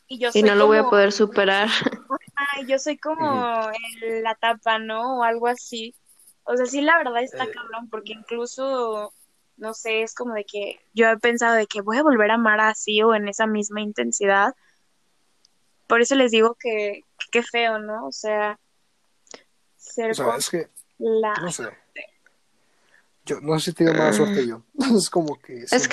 [0.08, 1.70] y yo Y soy no lo voy a poder superar.
[2.36, 3.70] Ay, yo soy como
[4.02, 5.20] el- la tapa, ¿no?
[5.20, 5.96] O algo así.
[6.44, 7.52] O sea, sí, la verdad está Eh.
[7.52, 9.14] cabrón, porque incluso,
[9.58, 12.36] no sé, es como de que yo he pensado de que voy a volver a
[12.36, 14.56] amar así o en esa misma intensidad.
[15.88, 18.08] Por eso les digo que que qué feo, ¿no?
[18.08, 18.60] O sea,
[19.92, 20.70] ser O sea, con es que,
[21.00, 21.34] la...
[21.42, 21.64] no sé.
[23.26, 24.64] Yo no sé si tengo mala suerte yo.
[24.98, 25.64] Es como que.
[25.64, 25.90] Es siempre-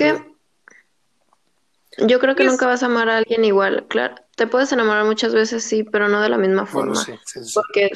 [1.97, 3.87] que yo creo que Es- nunca vas a amar a alguien igual.
[3.89, 7.05] Claro, te puedes enamorar muchas veces, sí, pero no de la misma Bueno, forma.
[7.05, 7.53] sí, sí, sí.
[7.55, 7.91] Porque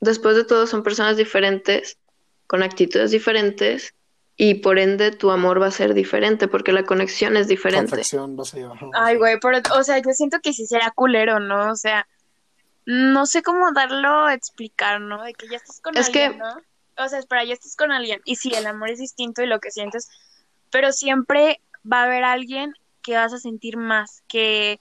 [0.00, 1.98] después de todo son personas diferentes,
[2.46, 3.94] con actitudes diferentes,
[4.36, 7.92] y por ende tu amor va a ser diferente, porque la conexión es diferente.
[7.94, 8.78] atracción vas a llevar.
[8.94, 11.72] Ay, güey, pero, o sea, yo siento que sí será culero, ¿no?
[11.72, 12.06] O sea,
[12.90, 15.22] no sé cómo darlo a explicar, ¿no?
[15.22, 16.56] De que ya estás con Es alguien, que- ¿no?
[17.04, 18.20] O sea, espera, ya estás con alguien.
[18.24, 20.08] Y sí, el amor es distinto y lo que sientes,
[20.70, 21.60] pero siempre
[21.90, 22.72] va a haber alguien
[23.02, 24.80] que vas a sentir más, que,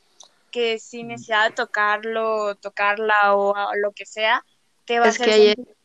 [0.51, 4.43] que sin necesidad de tocarlo, tocarla o a- lo que sea,
[4.86, 5.76] te va Es a hacer que ahí, sentir-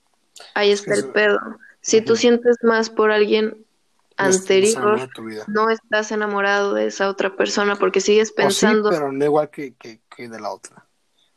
[0.55, 1.39] ahí está el pedo.
[1.81, 3.67] Si tú sientes más por alguien
[4.17, 5.09] anterior,
[5.49, 8.91] no estás enamorado de esa otra persona porque sigues O sí, pensando.
[8.91, 10.82] pero no igual que, que, que de la otra.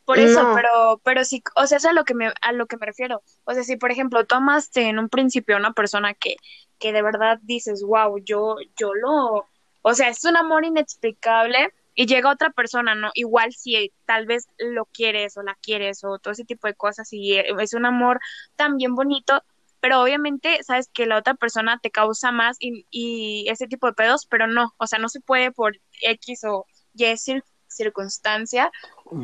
[0.06, 0.54] Por eso, No.
[0.54, 3.22] pero, pero sí, o sea, es a lo que me, a lo que me refiero.
[3.44, 6.36] O sea, si por ejemplo tú amaste en un principio a una persona que,
[6.78, 9.48] que de verdad dices, wow, yo, yo lo,
[9.82, 13.10] o sea, es un amor inexplicable y llega otra persona, ¿no?
[13.14, 17.12] Igual si tal vez lo quieres o la quieres o todo ese tipo de cosas
[17.12, 18.20] y eh, es un amor
[18.56, 19.42] también bonito,
[19.80, 23.94] pero obviamente sabes que la otra persona te causa más y, y ese tipo de
[23.94, 27.42] pedos, pero no, o sea, no se puede por X o Y cir-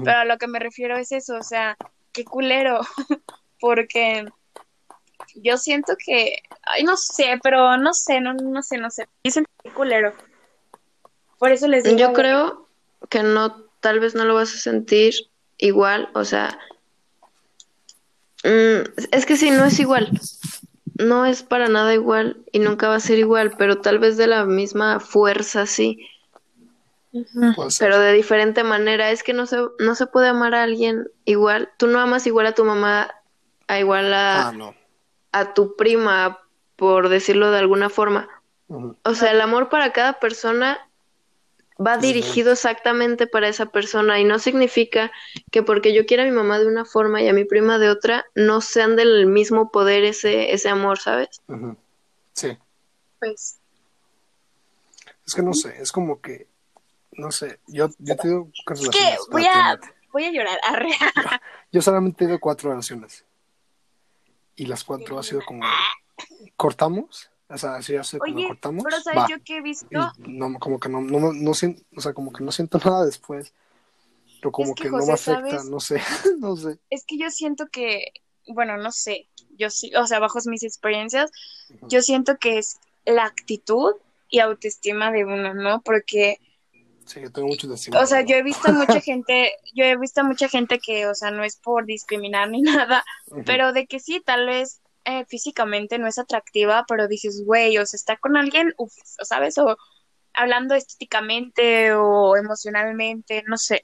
[0.05, 1.77] pero a lo que me refiero es eso, o sea,
[2.13, 2.81] qué culero,
[3.61, 4.25] porque
[5.35, 9.31] yo siento que, ay, no sé, pero no sé, no, no sé, no sé, yo
[9.31, 10.13] siento que qué culero.
[11.39, 12.69] Por eso les digo, Yo creo
[13.09, 15.15] que no, tal vez no lo vas a sentir
[15.59, 16.59] igual, o sea,
[18.45, 20.11] mm, es que sí, no es igual,
[20.99, 24.27] no es para nada igual y nunca va a ser igual, pero tal vez de
[24.27, 26.07] la misma fuerza, sí,
[27.79, 31.71] Pero de diferente manera, es que no se, no se puede amar a alguien igual,
[31.77, 33.11] tú no amas igual a tu mamá,
[33.69, 34.75] a igual a, Ah, no.
[35.33, 36.41] a tu prima,
[36.77, 38.29] por decirlo de alguna forma.
[39.03, 40.89] O sea, el amor para cada persona
[41.85, 45.13] va dirigido exactamente para esa persona y no significa
[45.51, 47.91] que porque yo quiera a mi mamá de una forma y a mi prima de
[47.91, 51.43] otra, no sean del mismo poder ese, ese amor, ¿sabes?
[52.33, 52.57] Sí.
[53.21, 53.59] pues,
[55.27, 56.47] Es que no sé, es como que,
[57.13, 59.79] no sé, yo, yo te digo cuántas es que voy a,
[60.13, 60.91] voy a llorar, arre.
[61.71, 63.25] Yo solamente he ido cuatro relaciones.
[64.57, 65.63] Y las cuatro ha sido como,
[66.57, 69.29] cortamos, o sea, así hace como Oye, cortamos, pero ¿sabes va.
[69.29, 69.87] yo qué he visto?
[69.91, 72.79] Y no, como que no, no, no, no siento, o sea, como que no siento
[72.85, 73.53] nada después.
[74.41, 75.65] Pero como Es que, que, no me afecta, ¿sabes?
[75.67, 76.01] no sé,
[76.39, 76.79] no sé.
[76.91, 78.13] Es que yo siento que,
[78.49, 81.31] bueno, no sé, yo sí, o sea, bajo mis experiencias,
[81.83, 83.95] yo siento que es la actitud
[84.29, 85.83] y autoestima de uno, ¿no?
[85.83, 86.41] Porque
[87.13, 88.01] Sí, yo tengo mucho deseo.
[88.01, 91.31] O sea, yo he visto mucha gente, yo he visto mucha gente que, o sea,
[91.31, 93.05] no es por discriminar ni nada,
[93.45, 97.85] pero de que sí, tal vez eh, físicamente no es atractiva, pero dices, güey, o
[97.85, 99.59] sea, está con alguien, uf, ¿sabes?
[99.59, 99.77] O
[100.33, 103.83] hablando estéticamente o emocionalmente, no sé.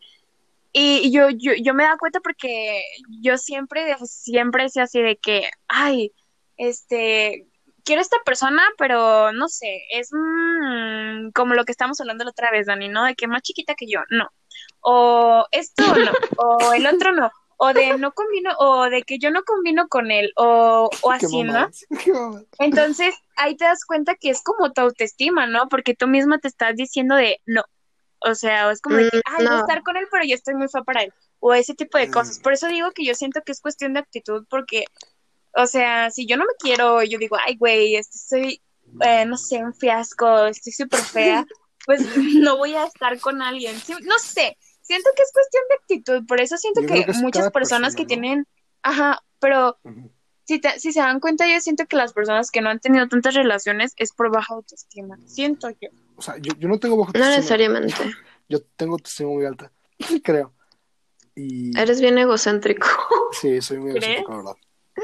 [0.73, 2.83] Y y yo, yo, yo me da cuenta porque
[3.21, 6.13] yo siempre, siempre decía así de que, ay,
[6.57, 7.47] este,
[7.89, 12.51] quiero esta persona, pero no sé, es mm, como lo que estamos hablando la otra
[12.51, 13.05] vez, Dani, ¿no?
[13.05, 14.29] De que más chiquita que yo, no.
[14.81, 19.31] O esto no, o el otro no, o de no combino, o de que yo
[19.31, 21.71] no combino con él, o, o así, ¿no?
[22.59, 25.71] Entonces, ahí te das cuenta que es como tu autoestima, ¿no?
[25.71, 27.63] Porque tú misma te estás diciendo de no.
[28.21, 29.61] O sea, o es como de que, Mm, ay, voy a no.
[29.61, 31.13] estar con él, pero yo estoy muy fea para él.
[31.41, 32.39] O ese tipo de cosas.
[32.39, 32.43] Mm.
[32.43, 34.85] Por eso digo que yo siento que es cuestión de actitud, porque,
[35.55, 38.63] o sea, si yo no me quiero, yo digo, ay, güey, este soy,
[39.01, 41.47] eh, no sé, un fiasco, estoy súper fea,
[41.87, 42.01] pues
[42.35, 43.75] no voy a estar con alguien.
[44.03, 46.27] No sé, siento que es cuestión de actitud.
[46.27, 48.07] Por eso siento que muchas personas persona, que ¿no?
[48.09, 48.47] tienen,
[48.83, 49.79] ajá, pero
[50.45, 53.07] si, te- si se dan cuenta, yo siento que las personas que no han tenido
[53.09, 55.19] tantas relaciones es por baja autoestima.
[55.27, 55.89] Siento yo.
[56.17, 57.37] O sea, yo, yo no tengo baja No autoestima.
[57.37, 57.95] necesariamente.
[58.51, 59.71] Yo tengo autoestima muy alta,
[60.25, 60.55] creo.
[61.37, 62.87] Y Eres bien egocéntrico.
[63.33, 64.05] sí, soy muy ¿Crees?
[64.23, 64.53] egocéntrico, la verdad.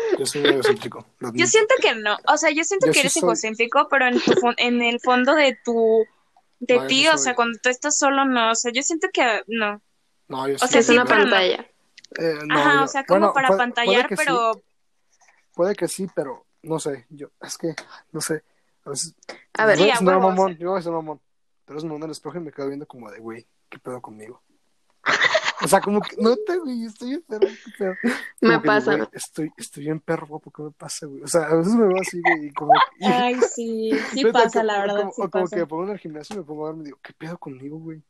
[0.19, 1.07] Yo soy egocéntrico.
[1.35, 2.17] Yo siento que no.
[2.29, 3.23] O sea, yo siento Yo que sí eres soy.
[3.23, 6.05] egocéntrico, pero en, tu en el fondo de tu.
[6.61, 7.19] de No, ti, sí o soy.
[7.21, 8.51] sea, cuando tú estás solo, no.
[8.53, 9.81] O sea, yo siento que no.
[10.29, 11.11] No, yo o sí, sea, es sí, una no.
[11.11, 11.67] pantalla.
[12.19, 14.63] Eh, no, Ajá, yo- o sea, como bueno, para puede- pantallar, puede sí, pero.
[15.55, 17.07] puede que sí, pero no sé.
[17.11, 17.75] Yo, es que,
[18.13, 18.43] no sé.
[18.85, 19.15] A veces.
[19.55, 20.59] A ver, Sí, voy a a sonar huevo, o mamón, sea.
[20.61, 21.21] yo voy a sonar mamón.
[21.67, 24.43] Pero es un el espejo y me quedo viendo como de, güey, ¿qué pedo conmigo?
[25.63, 27.95] O sea, como que, no te, güey, estoy enfermo, qué pedo.
[28.41, 28.97] Me que pasa.
[28.97, 31.23] güey, estoy, estoy bien perro, guapo, ¿qué me pasa, güey?
[31.23, 32.73] O sea, a veces me veo así, güey, y como.
[32.99, 35.57] y- Ay, sí, sí pasa, como- la verdad, Como, sí o como pasa.
[35.57, 37.13] que me pongo en el gimnasio y me pongo a ver y me digo, ¿qué
[37.13, 38.03] pedo conmigo, güey?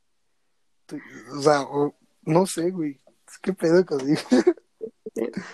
[0.83, 1.03] Estoy-
[1.37, 2.99] O sea, o- no sé, güey.
[3.43, 4.21] ¿Qué pedo conmigo?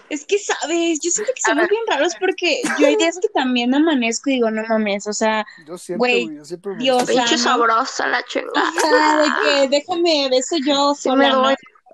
[0.09, 1.01] Es que, ¿sabes?
[1.03, 4.51] Yo siento que somos bien raros porque yo hay días que también amanezco y digo,
[4.51, 7.05] no mames, o sea, Yo siempre, Güey, güey, yo siempre me Dios,
[7.37, 8.63] sabrosa la chingada.
[8.71, 9.29] o sea, de
[9.69, 11.43] que déjame beso yo Sí sola, me ¿no?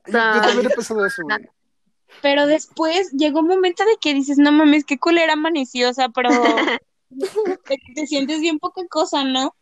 [0.06, 1.48] Yo, también he pensado eso, güey.
[2.22, 5.36] Pero después llegó un momento de que dices, no mames, qué culera
[5.92, 6.30] sea, pero
[7.64, 9.54] te, te sientes bien poca cosa, ¿no?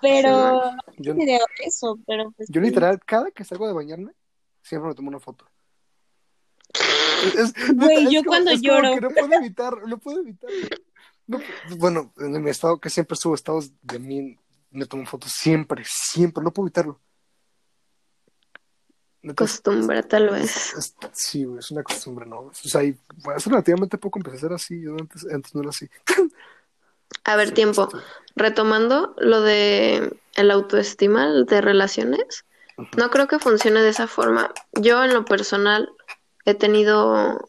[0.00, 4.12] Pero Yo, no de eso, pero pues yo literal, cada que salgo de bañarme,
[4.62, 5.46] siempre me tomo una foto.
[7.36, 8.94] Es- Güey, es yo como- cuando es lloro.
[8.94, 10.50] que no puedo evitar, no puedo evitar.
[11.26, 11.40] No,
[11.78, 14.36] bueno, en mi estado, que siempre subo estados de mí,
[14.70, 17.00] me tomo fotos siempre, siempre, no puedo evitarlo.
[19.36, 20.74] Costumbre, tal vez.
[20.74, 22.38] es- sí, güey, es una costumbre, ¿no?
[22.40, 22.96] O sea, y
[23.34, 24.80] hace relativamente poco empecé a ser así.
[24.82, 25.88] Yo antes, antes no era así.
[27.24, 27.88] A ver, tiempo.
[28.34, 32.44] Retomando lo de el autoestima de relaciones,
[32.96, 34.52] no creo que funcione de esa forma.
[34.72, 35.92] Yo en lo personal
[36.46, 37.48] he tenido,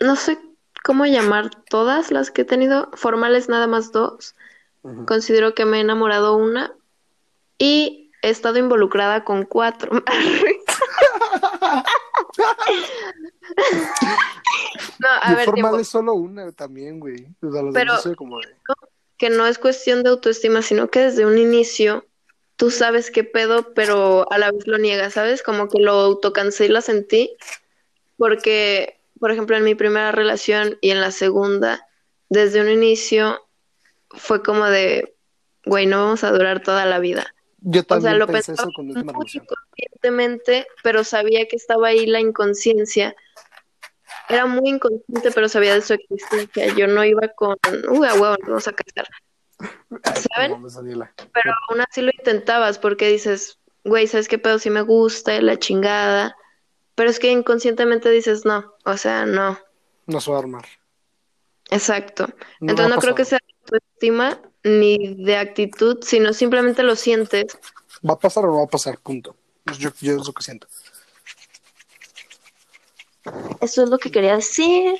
[0.00, 0.38] no sé
[0.82, 4.34] cómo llamar todas las que he tenido, formales nada más dos.
[5.06, 6.74] Considero que me he enamorado una
[7.56, 9.90] y he estado involucrada con cuatro.
[14.98, 17.26] No, a Yo ver, formal es solo una también, güey.
[17.42, 18.48] O sea, los Pero- demás soy como de.
[19.18, 22.06] que no es cuestión de autoestima, sino que desde un inicio
[22.56, 25.42] tú sabes qué pedo, pero a la vez lo niegas, ¿sabes?
[25.42, 27.36] Como que lo autocancelas en ti,
[28.16, 31.86] porque, por ejemplo, en mi primera relación y en la segunda,
[32.28, 33.44] desde un inicio
[34.10, 35.16] fue como de,
[35.66, 37.34] güey, no vamos a durar toda la vida.
[37.66, 41.88] Yo O también sea, lo pensé pensaba eso con muy inconscientemente, pero sabía que estaba
[41.88, 43.16] ahí la inconsciencia.
[44.28, 46.74] Era muy inconsciente, pero sabía de su existencia.
[46.74, 47.56] Yo no iba con,
[47.88, 49.08] uy, a huevo, nos vamos a casar.
[50.34, 50.50] ¿saben?
[50.62, 51.08] no.
[51.32, 54.58] Pero aún así lo intentabas porque dices, güey, ¿sabes qué pedo?
[54.58, 56.36] Sí me gusta, la chingada.
[56.94, 59.58] Pero es que inconscientemente dices, no, o sea, no,
[60.06, 60.64] No se va a armar.
[61.70, 62.26] exacto.
[62.60, 67.58] No Entonces no creo que sea de autoestima ni de actitud, sino simplemente lo sientes.
[68.08, 68.98] ¿Va a pasar o no va a pasar?
[68.98, 69.36] Punto.
[69.64, 70.66] Pues Yo, yo es lo que siento.
[73.60, 74.94] Eso es lo que quería decir.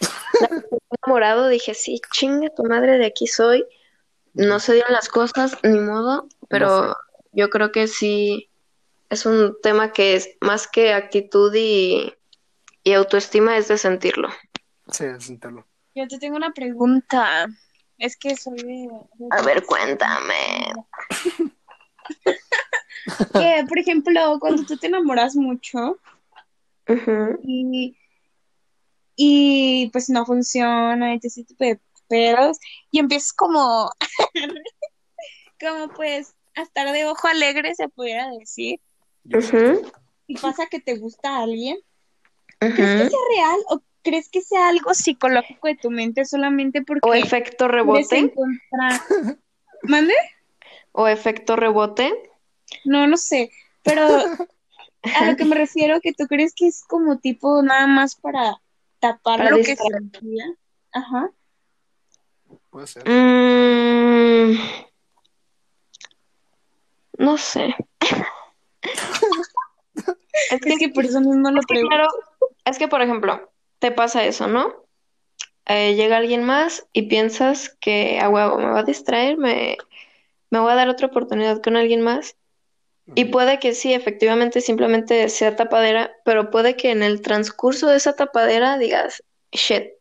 [1.04, 3.64] Enamorado dije, sí, chinga tu madre, de aquí soy.
[4.34, 6.96] No se dieron las cosas, ni modo, pero
[7.32, 8.48] yo creo que sí
[9.10, 12.14] es un tema que es más que actitud y,
[12.84, 14.28] y autoestima, es de sentirlo.
[14.90, 15.66] Sí, sentirlo.
[15.94, 17.48] Yo te tengo una pregunta.
[17.98, 18.90] Es que soy de...
[19.30, 20.72] A ver, cuéntame.
[23.32, 25.98] Que, por ejemplo, cuando tú te enamoras mucho
[27.42, 27.96] y,
[29.16, 32.58] y pues no funciona y ese tipo de pedos
[32.90, 33.90] y empiezas como,
[35.60, 38.80] como pues a estar de ojo alegre, se pudiera decir,
[40.26, 41.78] y pasa que te gusta a alguien,
[42.58, 43.10] ¿crees que Ujú.
[43.10, 47.68] sea real o crees que sea algo psicológico de tu mente solamente porque O efecto
[47.68, 48.16] rebote.
[48.18, 49.00] encontrar...
[49.82, 50.14] ¿Mande?
[50.92, 52.12] O efecto rebote.
[52.84, 53.50] No, no sé,
[53.82, 58.16] pero a lo que me refiero que tú crees que es como tipo nada más
[58.16, 58.56] para
[58.98, 59.92] tapar Para lo que distraer.
[59.92, 60.44] sentía.
[60.92, 61.30] Ajá.
[62.70, 63.08] Puede ser.
[63.08, 64.58] Mm,
[67.18, 67.74] no sé.
[70.52, 72.08] Es que Es que por eso mismo lo Es que, claro,
[72.64, 74.84] es que, por ejemplo, te pasa eso, ¿no?
[75.66, 79.76] Eh, llega alguien más y piensas que a huevo me va a distraer, me,
[80.50, 82.36] me voy a dar otra oportunidad con alguien más.
[83.14, 87.96] Y puede que sí, efectivamente, simplemente sea tapadera, pero puede que en el transcurso de
[87.96, 89.92] esa tapadera digas, shit.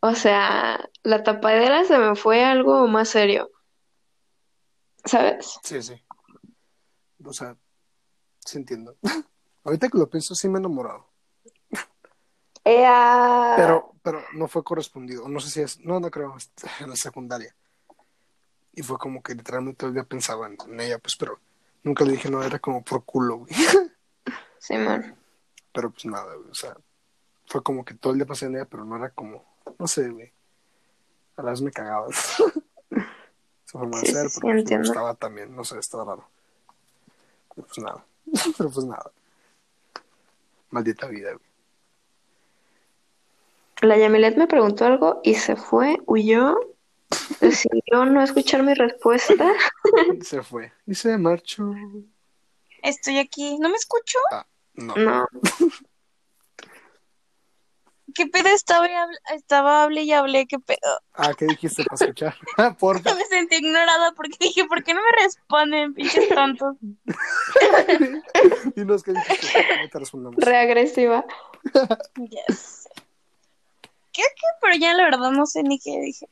[0.00, 3.50] O sea, la tapadera se me fue a algo más serio.
[5.04, 5.58] ¿Sabes?
[5.62, 6.02] Sí, sí.
[7.22, 7.54] O sea,
[8.46, 8.96] sí entiendo.
[9.64, 11.09] Ahorita que lo pienso, sí me he enamorado.
[12.64, 13.54] Ea.
[13.56, 15.28] Pero, pero no fue correspondido.
[15.28, 15.80] No sé si es.
[15.80, 16.36] No, no creo.
[16.36, 16.50] es
[16.80, 17.54] En la secundaria.
[18.72, 21.38] Y fue como que literalmente todo el día pensaba en, en ella, pues, pero
[21.82, 23.52] nunca le dije no, era como por culo, güey.
[24.58, 25.16] Simón.
[25.72, 26.50] Pero pues nada, güey.
[26.50, 26.76] O sea,
[27.46, 29.44] fue como que todo el día pasé en ella, pero no era como.
[29.78, 30.32] No sé, güey.
[31.36, 32.06] A la vez me cagaba.
[32.12, 35.54] Su forma de Sí, ser, sí, sí, pero pues, me gustaba también.
[35.54, 36.28] No sé, estaba raro.
[37.54, 38.04] Pero pues nada.
[38.58, 39.10] pero pues nada.
[40.70, 41.49] Maldita vida, güey.
[43.82, 46.54] La Yamilet me preguntó algo y se fue, huyó,
[47.40, 49.46] decidió no escuchar mi respuesta.
[50.22, 50.72] Se fue.
[50.86, 51.72] Y se marchó.
[52.82, 53.58] Estoy aquí.
[53.58, 54.18] ¿No me escucho?
[54.74, 54.94] No.
[54.96, 55.26] No,
[58.12, 60.46] ¿Qué pedo estaba, y hable- estaba hable y hablé?
[60.46, 61.00] ¿Qué pedo?
[61.14, 62.34] Ah, ¿qué dijiste para escuchar?
[62.78, 63.14] Porfa.
[63.14, 66.76] Me sentí ignorada porque dije, ¿por qué no me responden, pinches tontos?
[68.74, 69.88] Dinos qué dijiste.
[69.92, 70.36] Respondemos.
[70.44, 71.24] reagresiva.
[72.48, 72.88] Yes.
[74.20, 74.46] ¿Qué, qué?
[74.60, 76.28] Pero ya la verdad no sé ni qué dije.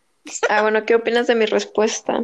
[0.51, 2.23] Ah, bueno, ¿qué opinas de mi respuesta?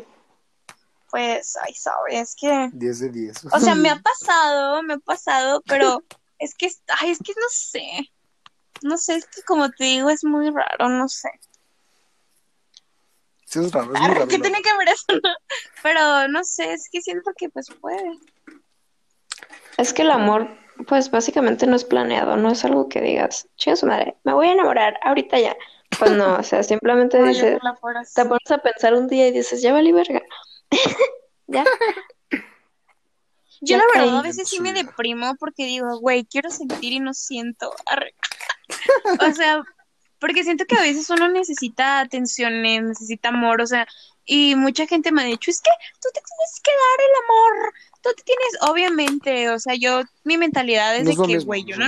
[1.11, 2.69] Pues, ay, sorry, es que...
[2.73, 3.45] 10 de 10.
[3.47, 6.03] O sea, me ha pasado, me ha pasado, pero
[6.39, 8.13] es que, ay, es que no sé.
[8.83, 11.31] No sé, es que como te digo, es muy raro, no sé.
[13.47, 14.29] Sí, es raro, es muy raro.
[14.29, 15.07] ¿Qué tiene que ver eso?
[15.83, 18.19] Pero no sé, es que siento que pues puede.
[19.79, 20.49] Es que el amor,
[20.87, 24.49] pues básicamente no es planeado, no es algo que digas, chinga su madre, me voy
[24.49, 25.57] a enamorar ahorita ya.
[25.99, 27.59] Pues no, o sea, simplemente dices,
[28.15, 30.23] te pones a pensar un día y dices, ya valí verga.
[31.47, 31.63] Ya,
[33.61, 34.19] Yo Ya la verdad caí.
[34.19, 37.71] a veces sí me deprimo porque digo, güey, quiero sentir y no siento.
[39.21, 39.63] O sea,
[40.19, 43.87] porque siento que a veces uno necesita atenciones, necesita amor, o sea,
[44.25, 45.71] y mucha gente me ha dicho, es que
[46.01, 47.75] tú te tienes que dar el amor,
[48.05, 51.65] tú te tienes, obviamente, o sea, yo, mi mentalidad es No de es que, güey,
[51.65, 51.87] yo no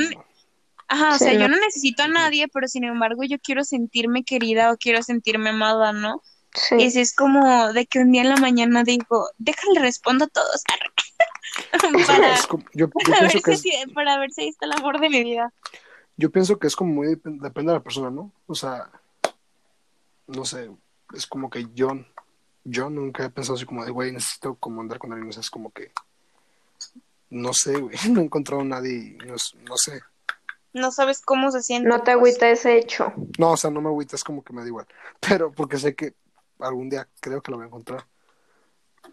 [0.89, 1.41] ajá, o Sí, sea, no.
[1.41, 5.51] yo no necesito a nadie, pero sin embargo yo quiero sentirme querida o quiero sentirme
[5.51, 6.23] amada, ¿no?
[6.55, 6.77] Sí.
[6.77, 10.29] Y si es como de que un día en la mañana digo, déjale respondo a
[10.29, 10.63] todos,
[12.07, 14.49] para, Es como- yo, yo para ver pienso que si, es, para ver si ahí
[14.49, 15.53] está el amor de mi vida.
[16.17, 18.33] yo pienso que es como muy dep- depende de la persona, ¿no?
[18.47, 18.91] O sea,
[20.29, 20.71] no sé,
[21.15, 21.89] es como que yo,
[22.65, 25.41] yo nunca he pensado así como de, güey, necesito como andar con alguien, o sea,
[25.41, 25.93] es como que,
[27.37, 29.35] no sé, güey, no he encontrado a nadie, y no,
[29.69, 30.01] no sé.
[30.73, 31.89] No sabes cómo se siente.
[31.89, 32.17] No te pues.
[32.17, 33.13] agüita ese hecho.
[33.39, 34.87] No, o sea, no me agüita, es como que me da igual,
[35.21, 36.15] pero porque sé que
[36.59, 38.07] algún día creo que lo voy a encontrar.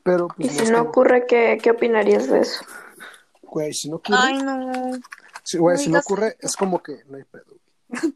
[0.04, 2.66] Pero, Y pues, si es no como- ocurre, ¿qué, qué opinarías de eso?
[3.44, 4.92] güey, si no ocurre, Ay, no.
[5.44, 7.46] Sí, güey, No si no ocurre, es como que no hay pedo,
[7.90, 8.02] güey.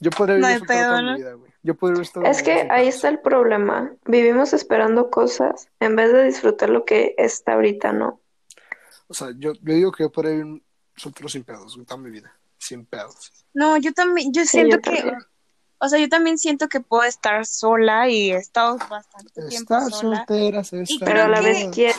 [0.00, 1.12] Yo podría No vivir soltero pedo, toda ¿no?
[1.12, 1.52] mi vida, güey.
[1.62, 3.90] Yo podría Es que ahí está el problema.
[4.04, 8.20] Vivimos esperando cosas en vez de disfrutar lo que está ahorita, ¿no?
[9.14, 10.60] O sea, yo, yo digo que yo podría vivir
[10.96, 12.34] soltero sin pedos, toda mi vida.
[12.58, 13.32] Sin pedos.
[13.52, 15.18] No, yo también, yo Sí, siento yo que, también.
[15.78, 19.90] o sea, yo también siento que puedo estar sola y he estado bastante tiempo Estar
[19.92, 20.16] sola.
[20.26, 21.96] soltera, se está Pero a la vez quieres.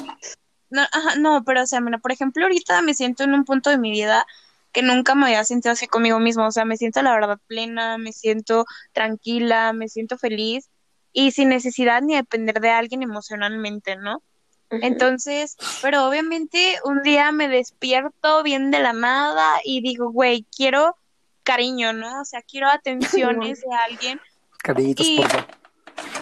[0.69, 3.69] No, ajá, no, pero o sea, mira, por ejemplo, ahorita me siento en un punto
[3.69, 4.25] de mi vida
[4.73, 7.97] que nunca me había sentido así conmigo misma, o sea, me siento la verdad plena,
[7.97, 10.69] me siento tranquila, me siento feliz
[11.13, 14.21] y sin necesidad ni depender de alguien emocionalmente, ¿no?
[14.69, 20.97] Entonces, pero obviamente un día me despierto bien de la nada y digo, güey, quiero
[21.43, 22.21] cariño, ¿no?
[22.21, 24.19] O sea, quiero atenciones de alguien.
[24.63, 25.45] Cariñitos, Y- por favor.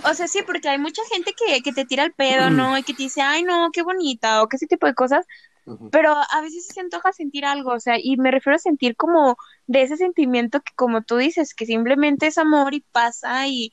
[0.05, 2.77] O sea, sí, porque hay mucha gente que, que te tira el pedo, ¿no?
[2.77, 5.25] Y que te dice, ay, no, qué bonita, o que ese tipo de cosas.
[5.91, 9.37] Pero a veces se antoja sentir algo, o sea, y me refiero a sentir como
[9.65, 13.71] de ese sentimiento que, como tú dices, que simplemente es amor y pasa y.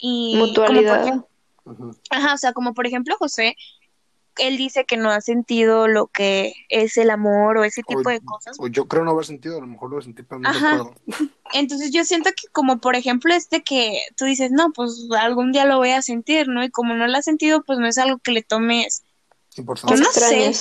[0.00, 1.26] y como
[2.10, 3.56] Ajá, o sea, como por ejemplo José,
[4.38, 8.12] él dice que no ha sentido lo que es el amor o ese tipo O-
[8.12, 8.56] de cosas.
[8.58, 10.76] O yo creo no haber sentido, a lo mejor lo sentí, pero no Ajá.
[10.78, 10.94] recuerdo.
[11.52, 15.66] Entonces yo siento que como por ejemplo este que tú dices, no, pues algún día
[15.66, 16.64] lo voy a sentir, ¿no?
[16.64, 19.04] Y como no lo has sentido, pues no es algo que le tomes.
[19.54, 20.00] ¿Qué Importante.
[20.00, 20.52] no sé.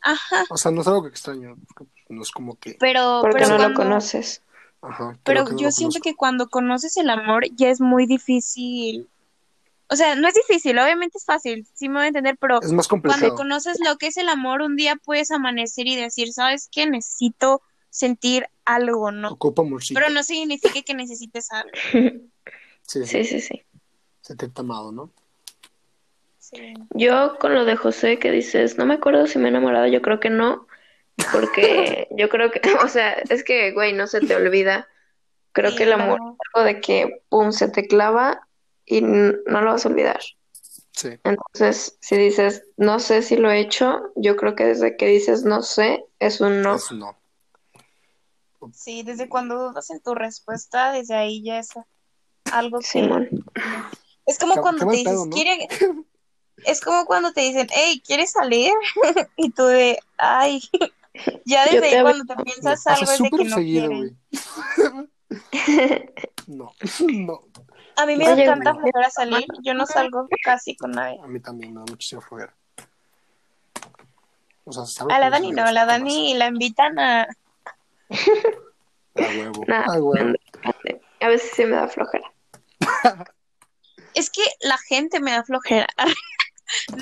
[0.00, 2.76] Ajá, O sea, no es algo que extraño, porque pues, no es como que.
[2.80, 4.42] pero, Porque pero no lo conoces.
[4.80, 6.02] Ajá, pero yo lo siento conozco.
[6.02, 9.08] que cuando conoces el amor ya es muy difícil.
[9.90, 12.72] O sea, no es difícil, obviamente es fácil, sí me voy a entender, pero Es
[12.72, 16.68] más cuando conoces lo que es el amor, un día puedes amanecer y decir, ¿sabes
[16.70, 16.86] qué?
[16.86, 19.30] Necesito sentir algo, ¿no?
[19.30, 19.98] Ocupa amorcito.
[19.98, 21.70] Pero no significa que necesites algo.
[21.92, 22.20] Sí,
[22.82, 23.04] sí.
[23.06, 23.62] Sí, sí, sí.
[24.20, 25.10] Sentirte amado, ¿no?
[26.38, 26.74] Sí.
[26.90, 30.02] Yo con lo de José que dices, no me acuerdo si me he enamorado, yo
[30.02, 30.66] creo que no,
[31.32, 34.88] porque yo creo que, o sea, es que, güey, no se te olvida.
[35.52, 36.32] Creo Sí, que el amor claro.
[36.32, 38.47] es algo de que, pum, se te clava
[38.88, 40.20] y no lo vas a olvidar.
[40.92, 41.10] Sí.
[41.22, 45.44] Entonces, si dices, no sé si lo he hecho, yo creo que desde que dices
[45.44, 46.74] no sé, es un no.
[46.74, 47.16] Es no.
[48.72, 51.70] Sí, desde cuando dudas en tu respuesta, desde ahí ya es
[52.52, 52.86] algo que...
[52.86, 53.28] Simón.
[54.26, 55.30] Es como Qué- cuando qué te dices, pedo, ¿no?
[55.30, 55.68] ¿quiere...
[56.64, 58.72] Es como cuando te dicen, hey, ¿quieres salir?
[59.36, 60.60] Y tú de, ay,
[61.44, 63.90] ya desde te ahí cuando te piensas algo es de que no seguido.
[66.48, 66.72] No,
[67.08, 67.44] no.
[67.98, 71.18] A mí me da tanta flojera salir, yo no salgo casi con nadie.
[71.22, 72.54] A mí también me da muchísima flojera.
[74.64, 77.22] O sea, salgo A la Dani no, amigos, la ¿qué Dani la invitan a...
[77.22, 77.28] A
[79.16, 79.64] huevo.
[79.66, 80.32] Nada, A huevo.
[81.20, 82.32] A veces sí me da flojera.
[84.14, 85.86] Es que la gente me da flojera.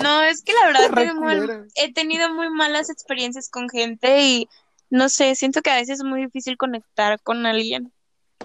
[0.01, 1.65] No, es que la verdad he Re tenido, muy, culera.
[1.75, 4.49] he tenido muy malas experiencias con gente y
[4.89, 7.91] no sé, siento que a veces es muy difícil conectar con alguien.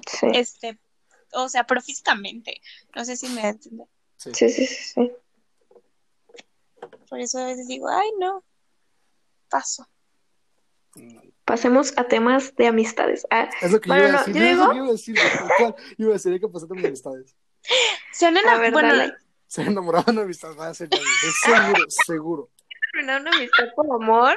[0.04, 0.80] Sí, Este,
[1.32, 2.60] o sea, pero físicamente.
[2.94, 3.84] No sé si me entiende.
[4.16, 4.30] Sí.
[4.34, 4.84] sí, sí, sí.
[4.94, 5.12] sí.
[7.08, 8.44] Por eso a veces digo, ay, no,
[9.50, 9.86] paso.
[11.44, 13.26] Pasemos a temas de amistades.
[13.30, 14.34] Ah, Es lo que Bueno, yo iba a no, decir.
[14.34, 15.16] yo digo- iba a decir.
[15.98, 17.36] Iba a decir hay que pasar mis amistades.
[18.12, 19.14] Se han enamorado, bueno.
[19.46, 20.58] Se enamoraban de amistades.
[20.58, 20.88] Va a ser
[21.44, 22.50] seguro, seguro.
[22.92, 24.36] ¿Terminar una amistad por amor?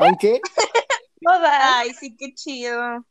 [0.00, 0.40] Aunque,
[1.28, 3.04] ay, sí, qué chido.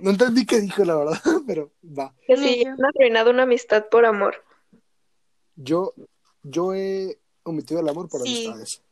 [0.00, 2.14] No entendí qué dijo, la verdad, pero va.
[2.26, 2.70] Que si yo.
[2.70, 4.44] han arruinado una amistad por amor.
[5.56, 5.94] Yo,
[6.42, 8.46] yo he omitido el amor por Sí.
[8.46, 8.82] amistades.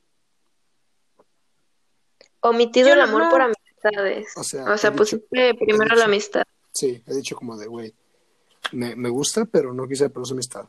[2.41, 3.31] Omitido Yo el amor no.
[3.31, 4.29] por amistades.
[4.37, 6.43] O sea, O sea, pusiste primero dicho- la amistad.
[6.73, 7.95] Sí, he dicho como de, güey,
[8.73, 10.67] me, me gusta, pero no quise perder su amistad.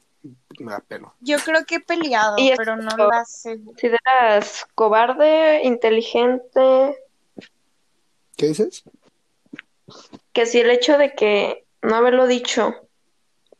[0.59, 1.15] me da pelo.
[1.21, 3.59] Yo creo que he peleado, Y pero no la sé.
[3.63, 6.95] ¿Consideras cobarde, inteligente?
[8.37, 8.83] ¿Qué dices?
[10.33, 12.75] Que si el hecho de que no haberlo dicho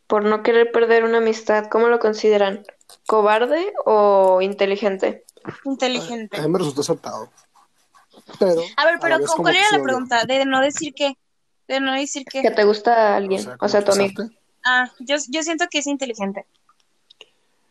[0.08, 2.66] por no querer perder una amistad, ¿cómo lo consideran?
[3.08, 5.26] ¿Cobarde o inteligente?
[5.66, 6.38] Inteligente.
[6.38, 7.30] A mí me resultó acertado.
[8.40, 8.62] Pero.
[8.78, 10.26] A ver, pero como ¿cuál que era la pregunta?
[10.26, 11.14] De no decir qué.
[11.68, 12.42] De no decir qué.
[12.42, 14.24] Que te gusta alguien, o sea, tu amigo.
[14.64, 16.46] Ah, yo, yo siento que es inteligente.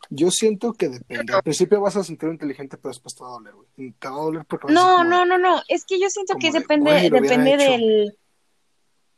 [0.09, 1.33] Yo siento que depende.
[1.33, 3.93] Al principio vas a sentir inteligente, pero después te va a doler, güey.
[3.93, 5.63] Te va a doler porque vas a No, sentir no, no, no.
[5.69, 7.71] Es que yo siento que de, depende, depende hecho.
[7.71, 8.19] del.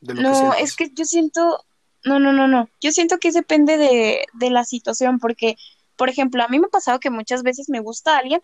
[0.02, 1.64] De lo No, es que yo siento.
[2.04, 2.68] No, no, no, no.
[2.80, 5.56] Yo siento que depende de, de la situación, porque,
[5.96, 8.40] por ejemplo, a mí me ha pasado que muchas veces me gusta alguien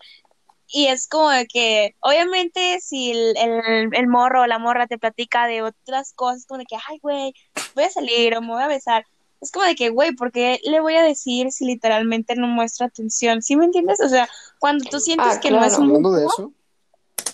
[0.71, 4.99] y es como de que, obviamente, si el, el, el morro o la morra te
[4.99, 7.33] platica de otras cosas, como de que, ay, güey,
[7.75, 9.05] voy a salir o me voy a besar.
[9.41, 12.85] Es como de que, güey, ¿por qué le voy a decir si literalmente no muestra
[12.85, 13.41] atención?
[13.41, 13.99] ¿Sí me entiendes?
[13.99, 14.29] O sea,
[14.59, 16.53] cuando tú sientes Ah, que no es un Hablando de eso,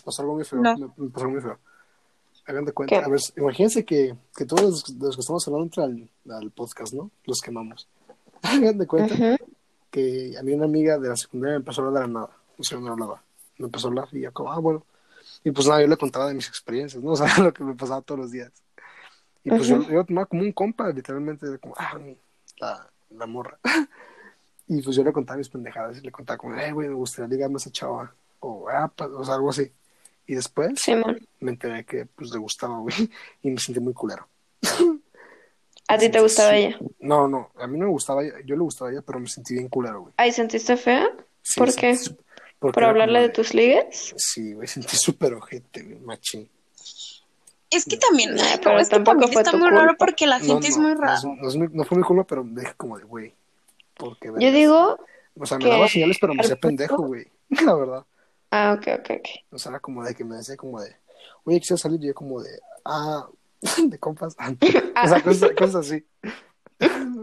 [0.05, 0.61] pasó algo muy feo.
[0.61, 0.77] No.
[0.77, 1.59] Me, me pasó algo muy feo.
[2.47, 2.99] Hagan de cuenta.
[2.99, 3.05] ¿Qué?
[3.05, 6.93] A ver, imagínense que, que todos los, los que estamos hablando entran al, al podcast,
[6.93, 7.09] ¿no?
[7.25, 7.87] Los quemamos.
[8.43, 9.15] Hagan de cuenta
[9.89, 12.29] que a mí una amiga de la secundaria me empezó a hablar de la nada.
[12.57, 13.23] O sea, no hablaba.
[13.57, 14.83] Me empezó a hablar y yo como, ah, bueno.
[15.43, 17.11] Y pues nada, yo le contaba de mis experiencias, ¿no?
[17.13, 18.51] O sea, lo que me pasaba todos los días.
[19.43, 21.97] Y pues yo, tomaba como un compa, literalmente, era como, ah,
[22.59, 23.57] la, la morra.
[24.67, 27.27] Y pues yo le contaba mis pendejadas y le contaba como, eh, güey, me gustaría
[27.29, 28.11] ligarme a esa chava.
[28.39, 29.71] O, ah, pa- o sea, algo así.
[30.27, 30.73] Y después
[31.39, 32.95] me enteré que pues le gustaba, güey.
[33.43, 34.27] Y me sentí muy culero.
[35.87, 36.57] ¿a ti te gustaba Sí.
[36.57, 36.79] ella?
[36.99, 38.35] No, no, a mí no me gustaba ella.
[38.45, 40.13] Yo le gustaba ella, pero me sentí bien culero, güey.
[40.17, 41.07] ¿Ay, sentiste fea?
[41.43, 41.95] Sí, ¿Por qué?
[42.59, 44.13] ¿Por hablarle de tus ligues?
[44.17, 46.49] Sí, güey, sentí súper ojete, güey, machín.
[47.69, 50.39] Es que también, no, pero es que tampoco fue está tu muy raro porque la
[50.39, 51.15] No, gente es muy rara.
[51.15, 53.33] es- No, es fue mi culpa, pero me dije como de, güey,
[53.95, 54.97] porque Yo digo...
[55.37, 57.27] O sea, me daba señales, pero me hacía pendejo, güey.
[57.65, 58.05] La verdad.
[58.57, 59.27] Ah, ok, ok, ok.
[59.51, 60.95] O sea, era como de que me decía como de,
[61.43, 63.27] oye, quisiera salir y yo como de, ah,
[63.85, 64.35] de compas.
[65.03, 66.05] O sea, cosas, cosas así.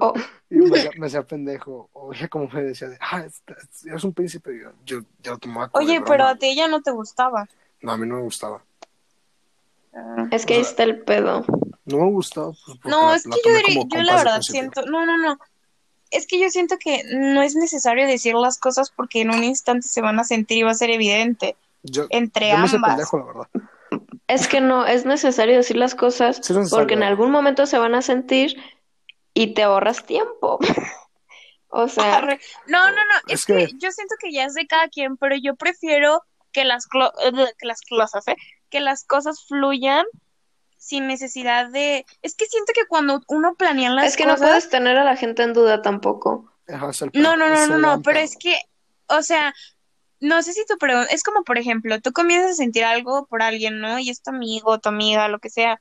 [0.00, 0.12] Oh,
[0.50, 1.88] Y me, hacía- me hacía pendejo.
[1.94, 3.42] O ella como me decía de, ah, es-
[3.86, 4.54] eres un príncipe.
[4.54, 7.48] Y yo, yo, yo lo tomaba como Oye, pero a ti ella no te gustaba.
[7.80, 8.62] No, a mí no me gustaba.
[9.94, 10.26] Ah.
[10.30, 11.44] es que ahí está el pedo.
[11.84, 12.52] No me gustaba.
[12.66, 15.38] Pues, No, la- es que la yo diría, yo la verdad siento, no, no, no.
[16.12, 19.89] Es que yo siento que no es necesario decir las cosas porque en un instante
[19.89, 22.90] se van a sentir y va a ser evidente Yo, entre yo me ambas.
[22.93, 23.48] pendejo, la verdad.
[24.28, 27.94] Es que no, es necesario decir las cosas Sí porque en algún momento se van
[27.94, 28.56] a sentir
[29.34, 30.59] y te ahorras tiempo.
[31.74, 32.39] O sea, Arre.
[32.66, 33.55] No, no, no, es, Es que...
[33.55, 36.22] que- yo siento que ya es de cada quien, pero yo prefiero
[36.52, 38.36] que las, clo- eh, que las cosas, ¿eh?
[38.68, 40.05] Que las cosas fluyan
[40.82, 42.04] sin necesidad de...
[42.22, 44.48] Es que siento que cuando uno planea las es que no cosas...
[44.48, 46.52] puedes tener a la gente en duda tampoco.
[47.12, 48.56] No, no, no, no, no, pero es que,
[49.06, 49.54] o sea,
[50.18, 53.42] no sé si tu pregunta, es como por ejemplo, tú comienzas a sentir algo por
[53.42, 53.98] alguien, ¿no?
[54.00, 55.80] Y es tu amigo, tu amiga, lo que sea,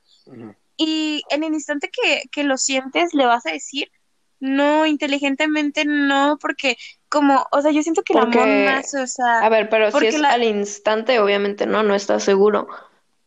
[0.76, 3.90] y en el instante que, que lo sientes, le vas a decir,
[4.38, 6.76] no, inteligentemente no, porque
[7.08, 9.86] como, o sea, yo siento que el amor Porque- nace, o sea, A ver, pero
[9.86, 12.68] si porque es la- al instante, obviamente no, no estás seguro.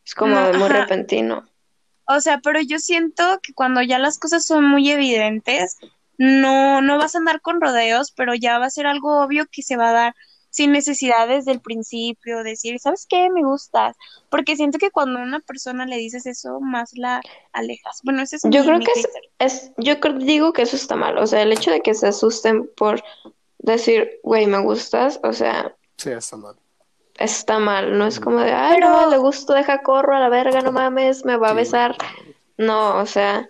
[0.05, 0.81] Es como No, muy ajá.
[0.81, 1.47] repentino.
[2.07, 5.77] O sea, pero yo siento que cuando ya las cosas son muy evidentes,
[6.17, 9.61] no, no vas a andar con rodeos, pero ya va a ser algo obvio que
[9.63, 10.15] se va a dar
[10.49, 13.29] sin necesidad desde el principio, decir, ¿sabes qué?
[13.29, 13.97] Me gustas.
[14.29, 17.21] Porque siento que cuando a una persona le dices eso, más la
[17.51, 17.99] alejas.
[18.03, 19.09] Bueno, ese es Yo creo que es,
[19.39, 21.17] es, yo creo, digo que eso está mal.
[21.17, 23.03] O sea, el hecho de que se asusten por
[23.57, 26.55] decir, güey, me gustas, o sea, Sí, está mal.
[27.17, 27.97] Está mal.
[27.97, 30.71] No es como de, ay, Pero- no, le gusto, deja corro a la verga, no
[30.71, 31.95] mames, me va a Sí, besar.
[32.57, 33.47] No, o sea,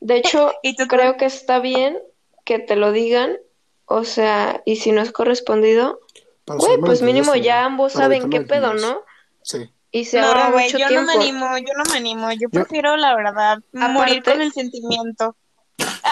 [0.00, 1.98] de hecho, Y tú creo que está bien
[2.44, 3.36] que te lo digan,
[3.86, 6.00] o sea, y si no es correspondido,
[6.46, 8.74] güey, pues mínimo ya ambos saben qué pedo.
[8.74, 9.02] ¿no?
[9.42, 9.70] Sí.
[9.90, 12.30] Y se ahorra No, güey, mucho yo no me animo, yo no me animo.
[12.32, 15.34] Yo prefiero, la verdad, morir Aparte- con el sentimiento.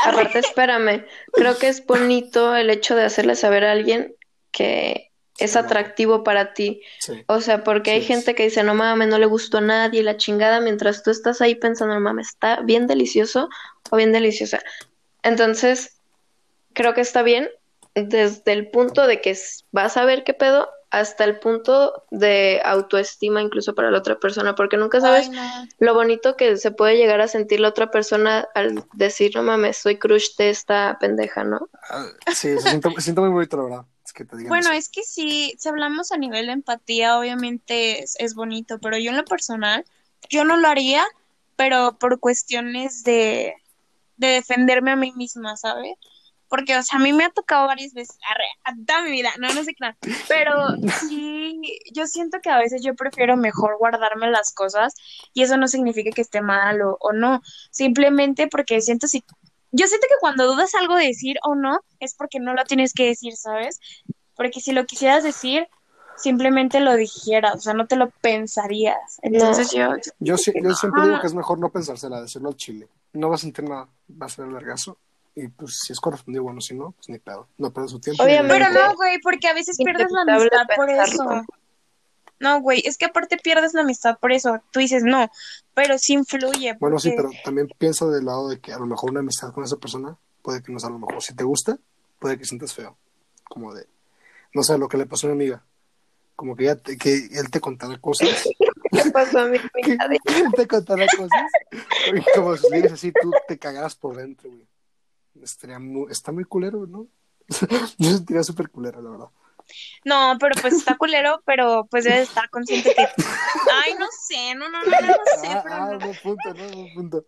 [0.04, 4.14] Aparte, espérame, creo que es bonito el hecho de hacerle saber a alguien
[4.52, 5.05] que
[5.38, 5.58] es Sí.
[5.58, 6.82] atractivo para ti.
[7.00, 7.24] Sí.
[7.26, 10.16] O sea, porque hay gente que dice, no mames, no le gustó a nadie, la
[10.16, 13.48] chingada, mientras tú estás ahí pensando, no mames, está bien delicioso
[13.90, 14.60] o bien deliciosa.
[15.22, 15.98] Entonces,
[16.72, 17.48] creo que está bien
[17.94, 19.36] desde el punto de que
[19.72, 24.54] vas a ver qué pedo hasta el punto de autoestima incluso para la otra persona,
[24.54, 25.68] porque nunca sabes Ay, no.
[25.80, 29.78] lo bonito que se puede llegar a sentir la otra persona al decir, no mames,
[29.78, 31.68] soy crush de esta pendeja, ¿no?
[31.90, 33.84] Ah, sí, se siente, se siente muy bonito, la verdad.
[34.16, 34.78] Es que te digan Bueno, eso.
[34.78, 39.10] es que sí, si hablamos a nivel de empatía, obviamente es, es bonito, pero yo
[39.10, 39.84] en lo personal,
[40.30, 41.04] yo no lo haría,
[41.56, 43.54] pero por cuestiones de,
[44.16, 45.96] de defenderme a mí misma, ¿sabes?
[46.48, 49.30] porque, o sea, a mí me ha tocado varias veces, arre, a toda mi vida,
[49.38, 49.96] no, no sé qué nada,
[50.28, 50.52] pero
[51.00, 51.60] sí,
[51.92, 54.94] yo siento que a veces yo prefiero mejor guardarme las cosas
[55.34, 59.24] y eso no significa que esté mal o, o no, simplemente porque siento si,
[59.76, 62.92] yo siento que cuando dudas algo de decir o no, es porque no lo tienes
[62.94, 63.78] que decir, ¿sabes?
[64.34, 65.68] Porque si lo quisieras decir,
[66.16, 69.18] simplemente lo dijeras, o sea, no te lo pensarías.
[69.22, 69.90] Entonces yo...
[70.18, 70.62] Yo, siempre
[71.02, 72.88] digo que es mejor no pensársela, decirlo al chile.
[73.12, 74.98] No vas a sentir nada, va a ser el vergazo.
[75.34, 77.46] Y pues si es correspondido, bueno, si no, pues ni pedo.
[77.58, 78.22] No pierdas su tiempo.
[78.22, 78.54] Obviamente.
[78.54, 81.44] Pero no, güey, porque a veces pierdes la amistad por eso.
[82.38, 84.60] No, güey, es que aparte pierdes la amistad por eso.
[84.70, 85.30] Tú dices no,
[85.74, 86.76] pero sí influye.
[86.78, 89.64] Bueno, sí, pero también piensa del lado de que a lo mejor una amistad con
[89.64, 91.22] esa persona puede que no sea a lo mejor.
[91.22, 91.78] Si te gusta,
[92.18, 92.96] puede que sientas feo.
[93.48, 93.86] Como de,
[94.52, 95.62] no sé, lo que le pasó a una amiga.
[96.34, 98.28] Como que, ella te- que él te contara cosas.
[98.92, 100.04] ¿Qué pasó a mi amiga?
[100.08, 101.40] él te contara cosas.
[102.14, 104.66] Y como si vienes así, tú te cagaras por dentro, güey.
[105.42, 107.06] Estaría muy, está muy culero, ¿no?
[107.98, 109.28] Yo sentiría súper culero, la verdad.
[110.04, 113.02] No, pero pues está culero, pero pues debes estar consciente que.
[113.02, 116.68] Ay, no sé, no, no, no, no, no sé, Ah, pero ah, buen punto, no,
[116.68, 117.24] buen punto.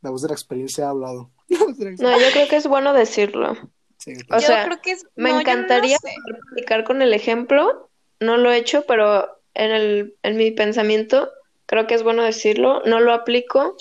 [0.00, 1.30] La voz de la experiencia ha hablado.
[1.48, 3.56] No, yo creo que es bueno decirlo.
[3.98, 5.06] Sí, O yo sea, creo que es.
[5.14, 6.14] Me no, yo encantaría no sé.
[6.26, 7.88] practicar con el ejemplo.
[8.18, 11.30] No lo he hecho, pero en el, en mi pensamiento
[11.66, 12.82] creo que es bueno decirlo.
[12.84, 13.76] No lo aplico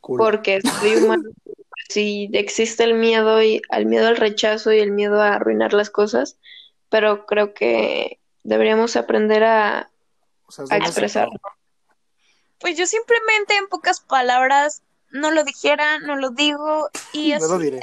[0.00, 0.18] cool.
[0.18, 1.24] porque soy humano.
[1.90, 5.90] Si existe el miedo y al miedo al rechazo y el miedo a arruinar las
[5.90, 6.38] cosas,
[6.94, 9.90] pero creo que deberíamos aprender a,
[10.46, 11.40] O sea, a expresarlo.
[12.60, 17.48] Pues yo simplemente, en pocas palabras, no lo dijera, no lo digo y No así.
[17.48, 17.80] lo diré.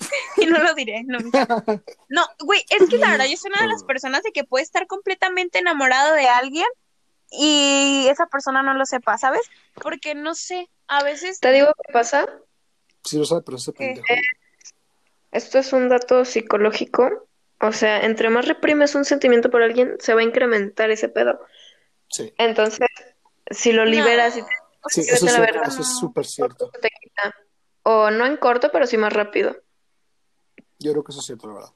[0.36, 1.02] y no lo diré.
[1.04, 1.18] No,
[2.40, 4.86] güey, es que la verdad, yo soy una de las personas de que puede estar
[4.86, 6.68] completamente enamorado de alguien
[7.30, 9.48] y esa persona no lo sepa, ¿sabes?
[9.82, 11.40] Porque no sé, a veces.
[11.40, 12.28] ¿Te digo qué pasa?
[13.02, 13.78] Sí lo sabe, pero ese ¿Qué?
[13.78, 14.06] pendejo.
[15.32, 17.26] Esto es un dato psicológico.
[17.60, 21.40] O sea, entre más reprimes un sentimiento por alguien, se va a incrementar ese pedo.
[22.08, 22.86] Sí, Entonces,
[23.50, 24.48] si lo liberas y te,
[24.88, 26.70] sí, Vete eso es, cierto, eso es súper cierto.
[26.80, 27.34] te quita.
[27.82, 29.56] O no en corto, pero sí más rápido.
[30.78, 31.70] Yo creo que eso es cierto, la verdad.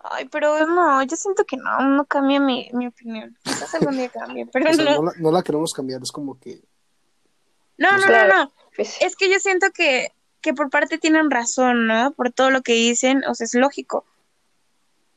[0.00, 3.36] Ay, pero no, yo siento que no, no cambia mi, mi opinión.
[3.44, 4.96] Quizás algún día cambie, pero O sea, no.
[4.96, 6.62] no la, no la queremos cambiar, es como que
[7.76, 8.34] No, no, no, Claro.
[8.34, 8.52] no.
[8.78, 12.12] Es que yo siento que, que por parte tienen razón, ¿no?
[12.12, 14.06] Por todo lo que dicen, o sea, es lógico.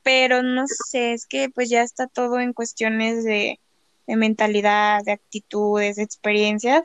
[0.04, 3.60] Pero no sé, es que pues ya está todo en cuestiones de,
[4.08, 6.84] de mentalidad, de actitudes, de experiencias.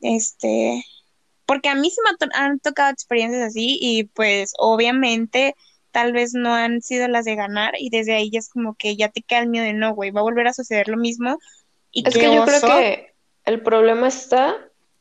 [0.00, 0.84] Este,
[1.46, 5.54] porque a mí se me han to- han tocado experiencias así y pues obviamente
[5.92, 8.96] tal vez no han sido las de ganar y desde ahí ya es como que
[8.96, 11.38] ya te queda el miedo de no, güey, va a volver a suceder lo mismo.
[11.92, 14.56] Y Es que yo creo que el problema está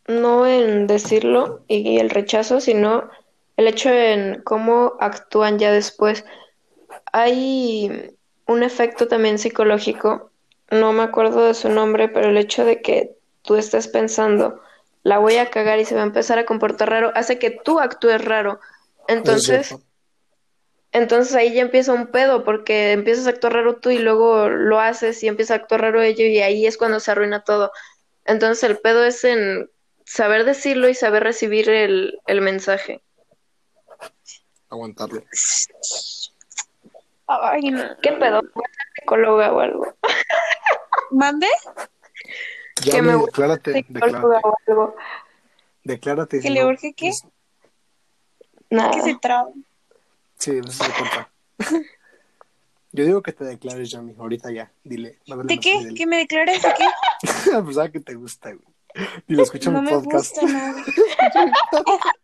[0.08, 3.10] no en decirlo y el rechazo, sino
[3.56, 6.26] el hecho en cómo actúan ya después.
[7.12, 8.16] Hay
[8.48, 10.32] un efecto también psicológico,
[10.70, 14.62] no me acuerdo de su nombre, pero el hecho de que tú estés pensando,
[15.04, 17.80] la voy a cagar y se va a empezar a comportar raro, hace que tú
[17.80, 18.60] actúes raro.
[19.08, 19.76] Entonces,
[20.92, 24.80] entonces ahí ya empieza un pedo, porque empiezas a actuar raro tú y luego lo
[24.80, 27.72] haces y empieza a actuar raro ello y ahí es cuando se arruina todo.
[28.26, 29.70] Entonces el pedo es en
[30.06, 33.02] saber decirlo y saber recibir el, el mensaje.
[34.70, 35.24] aguantarlo.
[37.28, 37.84] Ay, no.
[38.02, 38.42] ¿Qué pedo?
[38.54, 39.96] ¿Voy a ser psicóloga o algo?
[41.12, 41.48] ¿Mande?
[42.84, 44.96] Ya, Que me me gusta declárate, Psicóloga declárate, o algo.
[45.84, 46.38] declárate.
[46.38, 47.08] ¿Que si le no, urge qué?
[47.10, 47.26] pues,
[48.70, 48.92] Nada.
[48.92, 49.50] Que se traba.
[50.38, 51.30] Sí, eso se cuenta.
[52.94, 54.72] Yo digo que te declares, Yami, ahorita ya.
[54.84, 55.20] Dile.
[55.26, 55.80] ¿De qué?
[55.80, 55.94] dile.
[55.94, 56.86] ¿Que me declares de qué?
[57.64, 58.66] pues sabe que te gusta, güey.
[59.28, 60.38] Dile, escucha No mi me podcast.
[60.42, 60.84] gusta nada.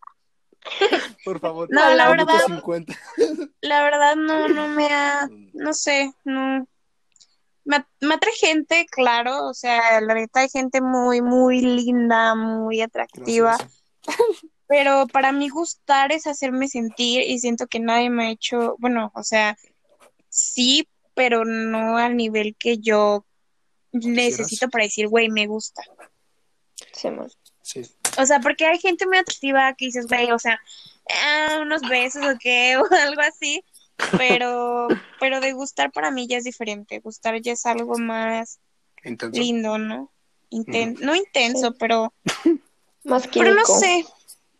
[1.25, 1.67] Por favor.
[1.71, 2.93] No, la verdad- 50.
[3.61, 6.67] La verdad no, no me ha, no sé, no.
[7.65, 12.81] Me, me atrae gente, claro, o sea, la neta hay gente muy, muy linda, muy
[12.81, 13.83] atractiva, Gracias.
[14.67, 19.11] pero para mí gustar es hacerme sentir y siento que nadie me ha hecho, bueno,
[19.15, 19.57] o sea,
[20.29, 23.25] sí, pero no al nivel que yo
[23.91, 25.81] necesito para decir, güey, me gusta.
[26.93, 27.09] Sí.
[27.61, 27.81] Sí.
[28.17, 30.59] O sea, porque hay gente muy atractiva que dices, güey, o sea,
[31.23, 33.63] ah, unos besos o qué, o algo así,
[34.17, 34.87] pero,
[35.19, 36.99] pero de gustar para mí ya es diferente.
[36.99, 38.59] Gustar ya es algo más
[39.03, 39.39] Intenso.
[39.39, 40.11] lindo, ¿no?
[40.49, 42.13] Inten- No intenso, pero,
[43.03, 43.79] Más pero no químico.
[43.79, 44.05] sé.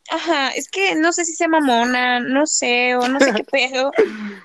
[0.09, 3.91] Ajá, es que no sé si sea mamona, no sé, o no sé qué pedo,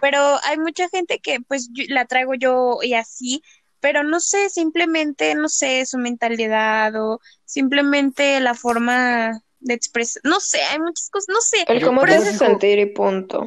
[0.00, 3.42] pero hay mucha gente que pues yo- la traigo yo y así,
[3.82, 10.40] pero no sé, simplemente, no sé, su mentalidad o simplemente la forma de expresar, no
[10.40, 11.68] sé, hay muchas cosas, no sé.
[11.68, 13.46] El cómo te hace sentir y punto.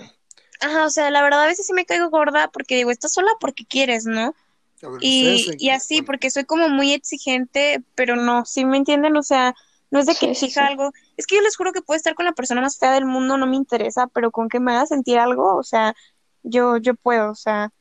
[0.62, 3.32] Ajá, o sea, la verdad a veces sí me caigo gorda porque digo, estás sola
[3.40, 4.36] porque quieres, ¿no?
[4.82, 9.18] Ver, Y, y así, porque soy como muy exigente, pero no, ¿sí me entienden?
[9.18, 9.56] O sea,
[9.92, 10.68] no es de que Sí, sí, exija sí.
[10.68, 10.92] algo.
[11.18, 13.38] Es que yo les juro que puedo estar con la persona más fea del mundo,
[13.38, 15.96] no me interesa, pero con que me haga sentir algo, o sea,
[16.44, 17.72] yo, yo puedo, o sea,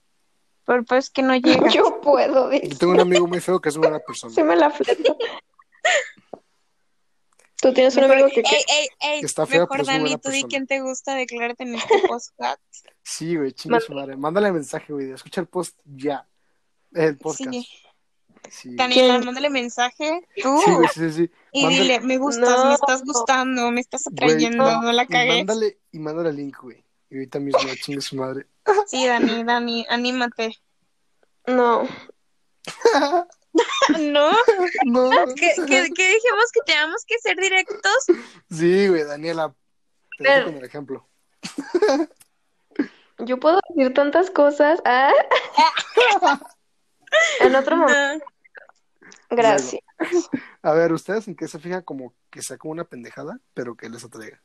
[0.66, 1.68] pero pues que no llega.
[1.70, 2.76] Yo puedo, Yo dice.
[2.78, 4.34] tengo un amigo muy feo que es una buena persona.
[4.34, 5.16] Sí me la fleto.
[7.60, 10.04] Tú tienes un amigo que ey, ey, ey, Está fea, mejor pero es muy Dani,
[10.10, 12.60] buena tú di quién te gusta, declárate en este podcast.
[13.02, 14.16] Sí, güey, chinga su madre.
[14.16, 15.12] Mándale mensaje, güey.
[15.12, 16.28] Escucha el post ya.
[16.92, 17.50] El podcast.
[17.50, 17.66] Sí.
[18.50, 18.76] Sí.
[18.76, 22.66] Daniela, mándale mensaje, tú, Sí, güey, sí, sí, y Mándale- dile, me gustas, No.
[22.66, 25.36] me estás gustando, me estás atrayendo, Güey, no la Y cagues.
[25.46, 26.83] mándale, y mándale el link, güey.
[27.14, 28.48] Y ahorita mismo chingue su madre.
[28.88, 30.58] Sí, Dani, Dani, anímate.
[31.46, 31.86] No.
[34.00, 34.32] ¿No?
[34.84, 35.10] No.
[35.36, 38.06] ¿Qué, qué, qué dijimos que teníamos que ser directos?
[38.50, 39.54] Sí, güey, Daniela.
[40.18, 41.08] Te dejo Pero- con el ejemplo.
[43.18, 44.82] Yo puedo decir tantas cosas.
[44.84, 45.12] Ah.
[47.40, 48.26] en otro momento.
[49.30, 49.36] No.
[49.36, 49.82] Gracias.
[50.62, 53.88] A ver, ¿ustedes en qué se fijan como que sea como una pendejada, pero que
[53.88, 54.42] les atraiga?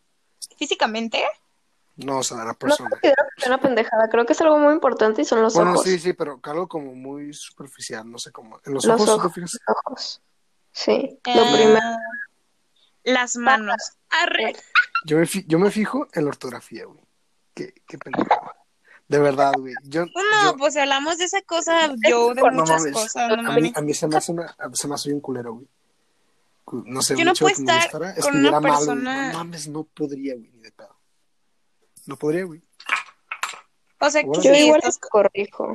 [0.55, 1.23] ¿Físicamente?
[2.05, 2.89] No, o sea, la No persona.
[2.89, 4.07] considero que sea una pendejada.
[4.09, 5.84] Creo que es algo muy importante y son los Bueno, ojos.
[5.85, 8.59] sí, sí, pero algo como muy superficial, no sé cómo.
[8.65, 9.34] En los, Los ojos, ¿tú ojos.
[9.34, 9.59] fijas?
[9.85, 10.21] Ojos.
[10.71, 11.19] Sí.
[11.26, 11.97] Lo Eh, primero.
[13.03, 13.77] Las manos.
[14.09, 14.55] Arre.
[15.05, 16.99] Yo me, yo me fijo en la ortografía, güey.
[17.53, 18.55] Qué, qué pendejada.
[19.07, 19.73] De verdad, güey.
[19.84, 20.11] Yo, No,
[20.51, 22.93] yo- pues si hablamos de esa cosa, yo de No muchas mames.
[22.93, 25.53] cosas, no a, mí, a mí se me hace una, se me hace un culero,
[25.55, 25.67] güey.
[26.85, 27.89] No sé, Yo no puedo estar
[28.21, 30.95] con una mal, persona- No mames, no podría, güey, ni de pedo.
[32.10, 32.60] No podría, güey.
[34.02, 35.73] O sea, que Bueno, Yo si igual estás, corrijo.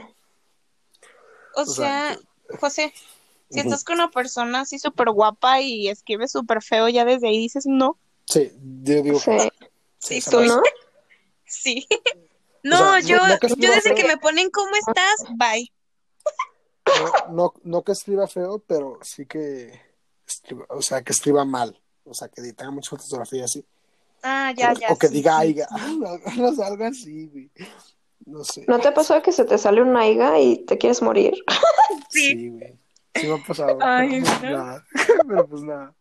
[1.55, 2.93] o sea, sea, José,
[3.51, 7.39] si estás con una persona así súper guapa y escribe súper feo, ya desde ahí
[7.39, 7.97] dices no.
[8.27, 8.51] Sí,
[8.83, 9.31] yo digo Sí.
[9.31, 9.51] que
[9.99, 10.61] Sí, esa ¿Tú no?
[11.47, 11.87] Sí.
[11.93, 11.95] O
[12.65, 13.95] No, sea, yo, no yo desde feo.
[13.95, 15.17] que me ponen ¿cómo estás?
[15.37, 15.71] Bye.
[17.29, 19.81] No, no, no que escriba feo, pero sí que
[20.27, 21.81] escriba, o sea, que escriba mal.
[22.05, 23.65] O sea, que tenga mucha ortografía así.
[24.27, 24.89] Ah, ya, o, ya.
[24.91, 25.69] o que sí, diga sí, aiga.
[25.69, 26.01] sí.
[26.41, 27.51] No, algo así, güey.
[28.25, 28.65] No sé.
[28.67, 31.35] ¿No te ha pasado que se te sale una higa y te quieres morir?
[32.09, 32.29] Sí.
[32.29, 32.79] Sí, güey.
[33.15, 33.77] Sí me ha pasado.
[33.81, 34.57] Ay, pero, pues, no.
[34.57, 34.87] nada.
[35.29, 35.95] pero pues nada.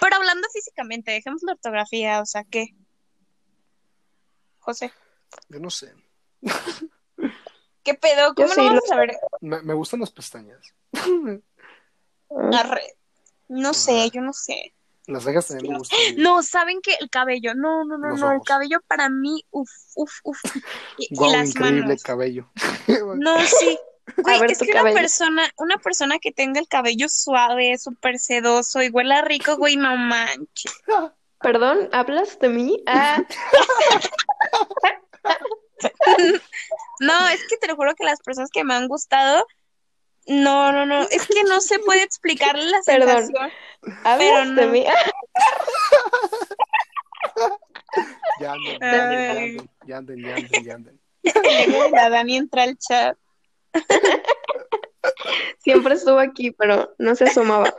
[0.00, 2.74] Pero hablando físicamente, dejemos la ortografía, o sea, ¿qué?
[4.60, 4.92] José,
[5.50, 5.92] Yo no sé.
[7.82, 8.28] ¿qué pedo?
[8.28, 9.16] Yo ¿Cómo sí no vamos a ver?
[9.40, 10.74] Me, me gustan las pestañas.
[12.52, 12.96] Arre.
[13.48, 14.74] No sé, yo no sé.
[15.10, 15.98] Las cejas también me gustan.
[16.16, 16.96] No, ¿saben qué?
[17.00, 17.54] El cabello.
[17.54, 18.30] No, no, no, Los no.
[18.30, 18.46] El ojos.
[18.46, 20.40] cabello para mí, uf, uf, uf.
[20.98, 22.02] Y, y Guau, las increíble manos.
[22.02, 22.50] cabello.
[23.16, 23.78] No, sí.
[24.16, 24.96] Güey, ver es que una cabello.
[24.96, 29.96] persona, una persona que tenga el cabello suave, súper sedoso y huela rico, güey, no
[29.96, 30.72] manches.
[31.40, 32.82] Perdón, ¿hablas de mí?
[32.86, 33.22] Ah,
[37.00, 39.46] No, es que te lo juro que las personas que me han gustado,
[40.30, 43.26] no, no, no, es que no se puede explicar la Perdón.
[43.26, 43.50] sensación.
[44.04, 44.72] ¿hablas Pero de no.
[44.72, 44.86] mí?
[44.86, 44.94] Ah,
[48.40, 51.00] Ya anden, ya anden, ya anden, ya anden, ya anden.
[51.92, 53.16] La Dani entra al chat.
[55.58, 57.74] Siempre estuvo aquí, pero no se asomaba.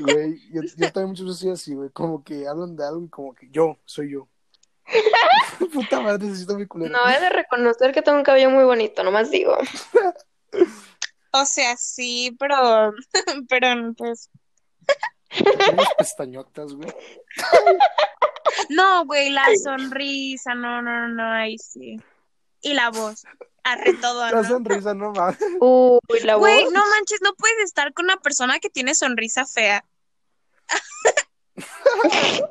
[0.00, 1.90] Güey, yo, yo también muchas veces soy así, güey.
[1.90, 4.28] Como que hablan de algo y como que yo, soy yo.
[5.72, 6.92] Puta madre, necesito mi culero.
[6.92, 9.56] No, he de reconocer que tengo un cabello muy bonito, nomás digo.
[11.40, 12.92] O sea, sí, pero,
[13.48, 14.30] pero pues,
[15.72, 16.92] Unas pestañotas, güey.
[18.70, 22.00] no, güey, la sonrisa, no, no, no, ahí sí.
[22.62, 23.24] Y la voz,
[23.62, 24.48] arre todo, La ¿no?
[24.48, 25.12] sonrisa, no.
[25.60, 26.72] Uy, la Güey, voz.
[26.72, 29.84] no manches, no puedes estar con una persona que tiene sonrisa fea.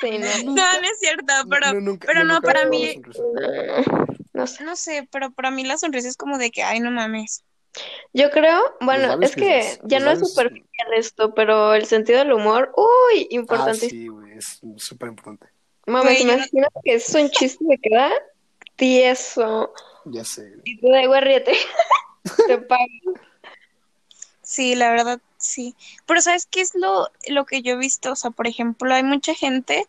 [0.00, 0.52] Sí, no.
[0.54, 3.00] No, no es cierto, pero, No, nunca- pero no, para mí,
[3.34, 3.82] la.
[4.34, 4.62] No sé.
[4.64, 7.42] no sé, pero para mí la sonrisa es como de que, ay, no mames.
[8.12, 12.72] Yo creo, bueno, es que ya no es superficial esto, pero el sentido del humor,
[12.76, 13.90] uy, Ah, importantísimo.
[13.90, 15.46] sí, güey, es súper importante.
[15.86, 18.10] Mames, Güey, yo no- imagina que es un chiste que queda
[18.76, 19.72] tieso.
[20.06, 20.52] Ya sé.
[20.64, 21.52] Y tú de güey, ríete.
[22.46, 22.84] Te pago.
[24.42, 25.74] Sí, la verdad, sí.
[26.06, 28.12] Pero ¿sabes qué es lo, lo que yo he visto?
[28.12, 29.86] O sea, por ejemplo, hay mucha gente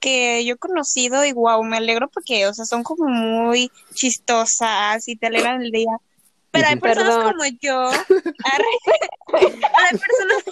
[0.00, 5.06] que yo he conocido y wow, me alegro porque, o sea, son como muy chistosas
[5.08, 5.90] y te alegran el día.
[6.54, 7.32] Pero hay personas Perdón.
[7.32, 7.90] como yo.
[8.44, 8.66] arre,
[9.74, 10.44] hay personas,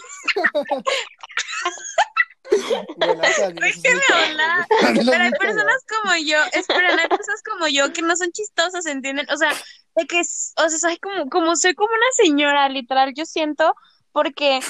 [2.50, 4.66] Güey, la neta, Daniela, eso es muy déjeme cagado, hablar.
[4.68, 4.82] güey.
[4.82, 8.32] Daniela es Pero hay personas como yo, esperen, hay personas como yo que no son
[8.32, 9.26] chistosas, ¿entienden?
[9.30, 9.52] O sea,
[9.96, 13.74] de que, o sea, soy como, como soy como una señora, literal, yo siento,
[14.12, 14.60] porque,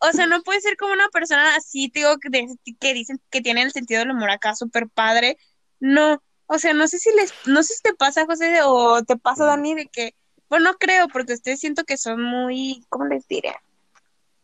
[0.00, 3.62] o sea, no puede ser como una persona así, te digo, que, dicen que tiene
[3.62, 5.38] el sentido del humor acá súper padre.
[5.80, 9.16] No, o sea, no sé si les, no sé si te pasa, José, o te
[9.16, 10.14] pasa, Dani, de que,
[10.48, 13.54] bueno, no creo, porque ustedes siento que son muy, ¿cómo les diré?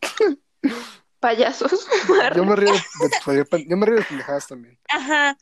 [1.20, 1.86] Payasos.
[2.34, 4.78] Yo me río de, de- yo me río de pendejadas también.
[4.88, 5.36] Ajá.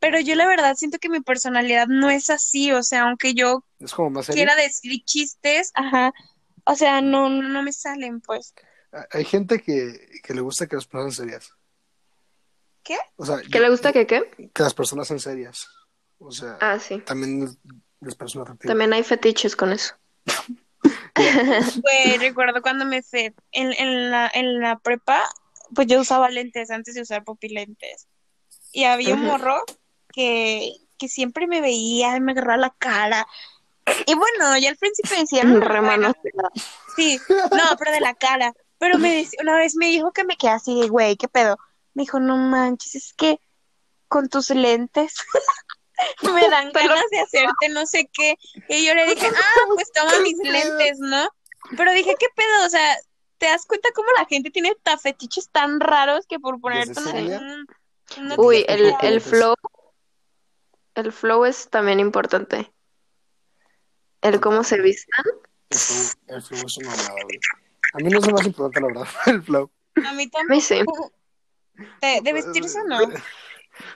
[0.00, 3.64] Pero yo la verdad siento que mi personalidad no es así, o sea, aunque yo
[3.78, 4.38] Es como más serio.
[4.38, 6.14] quiera decir chistes, ajá,
[6.64, 8.54] o sea, no, no, no me salen, pues.
[9.12, 11.52] Hay gente que, que le gusta que las personas sean serias.
[12.82, 12.96] ¿Qué?
[13.16, 14.50] O sea, ¿Qué le gusta que qué?
[14.54, 15.68] que las personas sean serias.
[16.18, 16.98] O sea, Ah, sí.
[17.04, 17.54] también
[18.00, 18.70] les parece un atractivo.
[18.70, 19.94] También hay fetiches con eso.
[21.82, 25.22] Pues recuerdo cuando me fue en, en la, en la prepa,
[25.74, 28.06] pues yo usaba lentes antes de usar pupilentes.
[28.72, 29.62] Y había un morro
[30.12, 33.26] que, que siempre me veía y me agarraba la cara.
[34.06, 36.14] Y bueno, yo al principio decía, "Mm, Remanos.
[36.96, 38.54] Sí, no, pero de la cara.
[38.78, 41.58] Pero me dice- una vez me dijo que me quedé así, güey, ¿qué pedo?
[41.94, 43.38] Me dijo, no manches, es que
[44.08, 45.16] con tus lentes
[46.34, 48.36] me dan ganas de hacerte no sé qué.
[48.68, 51.28] Y yo le dije, ah, pues toma mis lentes, ¿no?
[51.76, 52.66] Pero dije, ¿qué pedo?
[52.66, 52.96] O sea,
[53.38, 57.64] ¿te das cuenta cómo la gente tiene ta- fetiches tan raros que por ponerte una-
[58.18, 59.54] una Uy, el, poco el flow.
[60.94, 62.72] El flow es también importante.
[64.22, 65.24] El cómo se vistan.
[65.70, 67.38] El flow, el flow es una mamada, güey.
[67.92, 69.70] A mí no es lo más importante, la verdad, el flow.
[70.06, 70.80] A mí mí sí.
[72.00, 72.98] ¿De, de vestirse o no?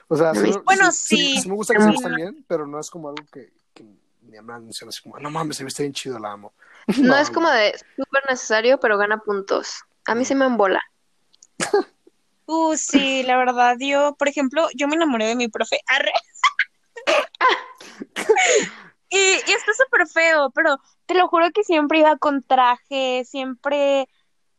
[0.07, 1.41] O sea, me- Bueno, sí, sí.
[1.41, 3.85] sí me gusta que se vistan bien, pero no es como algo que, que
[4.21, 4.89] me atención.
[4.89, 6.53] Así como, no mames, se viste bien chido, la amo.
[6.97, 9.81] No es como de súper necesario, pero gana puntos.
[10.05, 10.81] A mí sí me embola.
[12.47, 15.79] Uh, sí, la verdad, yo, por ejemplo, yo me enamoré de mi profe.
[15.87, 16.11] Arre.
[19.09, 24.07] y, y está súper feo, pero te lo juro que siempre iba con traje, siempre,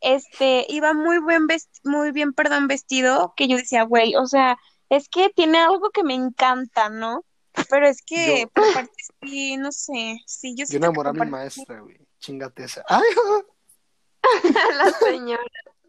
[0.01, 4.59] este, iba muy buen vesti- muy bien, perdón, vestido, que yo decía, güey, o sea,
[4.89, 7.25] es que tiene algo que me encanta, ¿no?
[7.71, 8.93] Pero es que, Yo- por parte,
[9.23, 11.97] sí, no sé, sí, yo enamoré a mi parte- maestra, güey.
[12.19, 12.85] Chingate esa.
[12.89, 13.03] Ay,
[14.77, 15.43] La señora.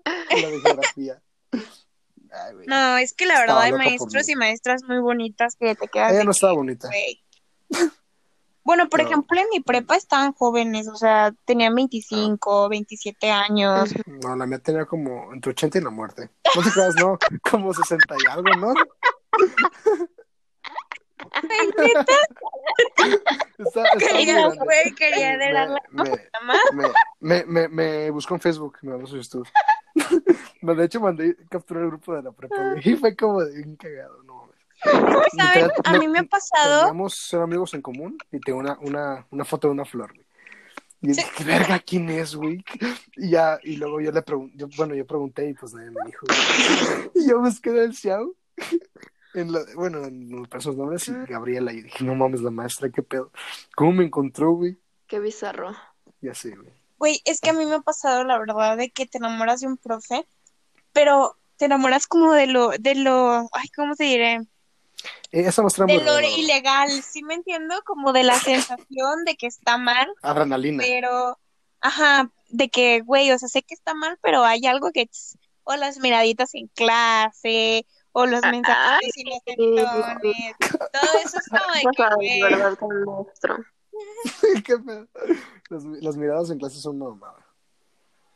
[0.06, 1.22] la de geografía.
[1.52, 2.68] Ay, güey.
[2.68, 6.14] No, es que la verdad Estaba hay maestros y maestras muy bonitas que te quedas
[6.14, 6.88] Ella no estaba bonita.
[6.88, 7.24] güey.
[8.68, 13.94] Bueno, por Pero- ejemplo, en mi prepa estaban jóvenes, o sea, tenían 25, 27 años.
[14.06, 16.30] No, la mía tenía como entre 80 y la muerte.
[16.54, 17.18] No te creas, no,
[17.50, 18.74] como 60 y algo, ¿no?
[21.32, 22.06] Ay, neta,
[23.58, 25.38] Está, está quería, güey, quería
[25.92, 26.14] Me- me,
[26.74, 26.90] me,
[27.22, 29.50] me, me, me buscó en Facebook, me mandó su estudio.
[30.62, 33.78] De hecho, mandé captura el grupo de la prepa, güey, y fue como de bien
[33.78, 34.24] cagado,
[35.84, 39.46] A mí me ha pasado, Teníamos ser amigos en común y tengo una, una, una
[39.46, 40.26] foto de una flor, güey.
[41.02, 42.64] Y dije, ¿qué verga quién es, güey?
[43.16, 46.26] Y ya, y luego yo le pregunté, bueno, yo pregunté y pues nadie me dijo.
[46.28, 47.12] güey.
[47.14, 48.34] Y yo busqué en el Xiao,
[49.36, 53.04] en la, bueno, en los nombres y Gabriela, y dije, no mames, la maestra, qué
[53.04, 53.32] pedo.
[53.76, 54.78] ¿Cómo me encontró, güey?
[55.06, 55.76] Qué bizarro.
[56.20, 56.74] Y así, güey.
[56.98, 59.68] güey, es que a mí me ha pasado la verdad de que te enamoras de
[59.68, 60.26] un profe,
[60.94, 64.42] pero te enamoras como de lo, de lo, ay, ¿cómo se diré?
[65.32, 67.76] Eh, Esa maestra De muy lo ilegal, ¿sí me entiendo?
[67.86, 70.84] Como de la sensación de que está mal, Adrenalina.
[70.86, 71.38] pero,
[71.82, 75.10] ajá, de que, güey, o sea, sé que está mal, pero hay algo que,
[75.64, 79.56] o las miraditas en clase, o los Ay, mensajes y los sí.
[79.56, 82.04] tentones, todo eso es como de que.
[84.64, 85.08] ¿Qué pedo?
[85.70, 87.46] Las, las miradas en clase son una mamada.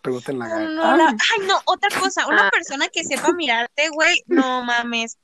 [0.01, 2.49] Pregúntenle a no, no, la- ay, no, otra cosa, una Ah.
[2.51, 5.17] persona que sepa mirarte, güey, no mames,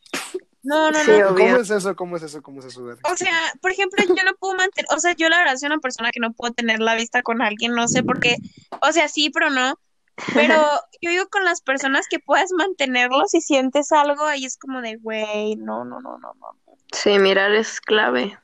[0.68, 1.46] no, no, Sí, no, obvio.
[1.46, 1.96] ¿Cómo es eso?
[1.96, 2.42] ¿Cómo es eso?
[2.44, 2.84] ¿Cómo es eso?
[2.84, 3.32] O sea,
[3.62, 6.20] por ejemplo, yo no puedo mantener, o sea, yo la verdad soy una persona que
[6.20, 8.36] no puedo tener la vista con alguien, no sé por qué,
[8.82, 9.80] o sea, sí, pero no.
[10.34, 10.56] Pero
[11.02, 14.98] yo digo con las personas que puedas mantenerlo, si sientes algo, ahí es como de,
[14.98, 16.58] güey, no, no, no, no, no.
[16.92, 18.38] Sí, mirar es clave.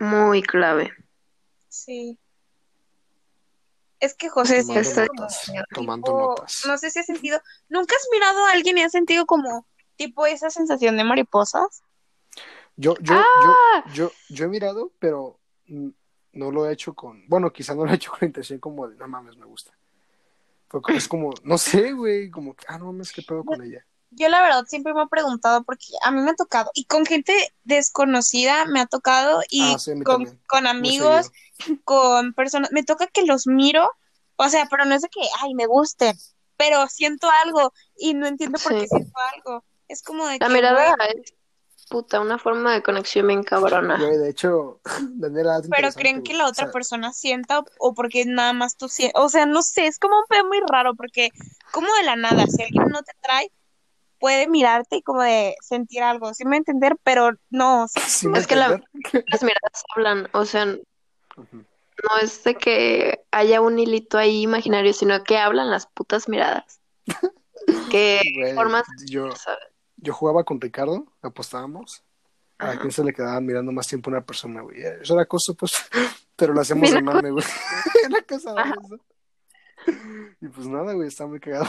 [0.00, 0.92] Muy clave.
[1.68, 2.18] Sí.
[4.00, 6.62] Es que José Tomando notas, tipo, tomando notas.
[6.66, 9.64] no sé si has sentido, ¿nunca has mirado a alguien y has sentido como
[9.98, 11.82] tipo esa sensación de mariposas?
[12.76, 13.84] Yo, yo, ¡Ah!
[13.84, 17.90] yo, yo, yo he mirado, pero no lo he hecho con, bueno, quizá no lo
[17.90, 19.72] he hecho con intención como de, no mames, me gusta.
[20.88, 23.84] Es como, no sé, güey, como que, ah, no mames, qué pedo con ella.
[24.10, 27.04] Yo la verdad siempre me he preguntado porque a mí me ha tocado y con
[27.04, 27.34] gente
[27.64, 29.92] desconocida me ha tocado y Ah, sí,
[30.46, 31.30] con, amigos,
[31.84, 33.90] con personas, me toca que los miro,
[34.36, 36.16] o sea, pero no es de que, ay, me gusten,
[36.56, 38.80] pero siento algo y no entiendo por Sí.
[38.80, 39.64] qué siento algo.
[39.88, 41.34] Es como de La que, mirada güey, es,
[41.88, 43.96] puta, una forma de conexión bien cabrona.
[43.98, 44.80] Güey, de hecho,
[45.14, 45.58] Daniela.
[45.58, 48.88] es Pero creen que la O otra sea, persona sienta o porque nada más tú
[48.88, 49.20] sientes.
[49.20, 51.30] O sea, no sé, es como un pedo muy raro porque
[51.72, 53.50] como de la nada, si alguien no te trae,
[54.18, 56.96] puede mirarte y como de sentir algo, ¿sí me entender?
[57.02, 58.80] Pero no, o sea, sin Es que la-.
[59.26, 65.24] Las miradas hablan, o sea, no es de que haya un hilito ahí imaginario, sino
[65.24, 66.80] que hablan las putas miradas.
[67.90, 69.77] Que formas, yo, ¿sabes?
[69.98, 72.02] Yo jugaba con Ricardo, apostábamos.
[72.60, 74.82] A quién se le quedaba mirando más tiempo a una persona, güey.
[74.82, 75.72] Eso era cosa, pues.
[76.36, 77.44] Pero lo hacíamos de mame, güey.
[78.04, 78.98] Era cosa de eso.
[80.40, 81.66] Y pues nada, güey, está muy cagado.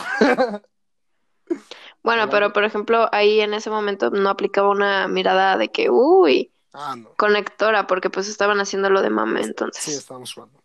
[2.04, 6.52] Bueno, pero por ejemplo, ahí en ese momento no aplicaba una mirada de que, uy,
[6.74, 7.14] Ah, no.
[7.16, 10.62] conectora, porque pues estaban haciendo lo de mame, Sí, entonces, estábamos jugando.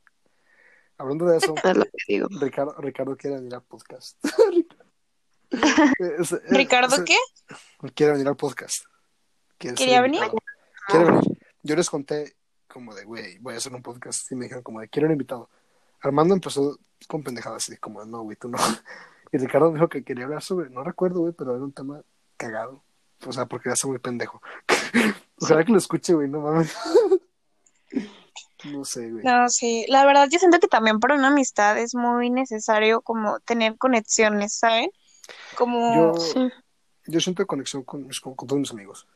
[0.99, 2.28] Hablando de eso, es lo que digo.
[2.41, 4.19] Ricardo, Ricardo quiere venir al podcast.
[6.51, 7.16] Ricardo, ¿qué?
[7.94, 8.85] Quiere venir al podcast.
[9.59, 10.22] ¿Quería venir?
[10.89, 11.22] Quiere venir.
[11.62, 12.36] Yo les conté
[12.68, 14.31] como de, güey, voy a hacer un podcast.
[14.32, 15.48] Y me dijeron como de, quiero un invitado.
[16.01, 16.78] Armando empezó
[17.09, 18.59] con pendejadas así, como no, güey, tú no.
[19.32, 22.01] Y Ricardo dijo que quería hablar sobre, no recuerdo, güey, pero era un tema
[22.36, 22.85] cagado.
[23.26, 24.40] O sea, porque soy muy pendejo.
[25.40, 26.72] Ojalá que lo escuche, güey, no mames.
[28.64, 29.22] No sé, güey.
[29.22, 33.39] No, sí, la verdad yo siento que también para una amistad es muy necesario como
[33.40, 34.90] tener conexiones, ¿saben?
[35.56, 36.14] Como...
[36.14, 36.51] Yo, Sí.
[37.06, 39.06] yo siento conexión con, mis- con, con todos mis amigos.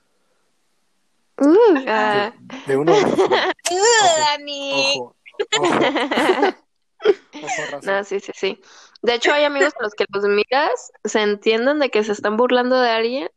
[1.41, 2.33] Uh, ah,
[2.67, 3.25] De uno u otro.
[3.25, 4.95] ¡Ugh, Dani!
[4.99, 5.15] Ojo,
[5.61, 5.69] ojo.
[7.41, 7.93] Ojo, raza.
[7.93, 8.61] no, sí, sí, sí.
[9.03, 12.37] De hecho, hay amigos a los que los miras, se entienden de que se están
[12.37, 13.29] burlando de alguien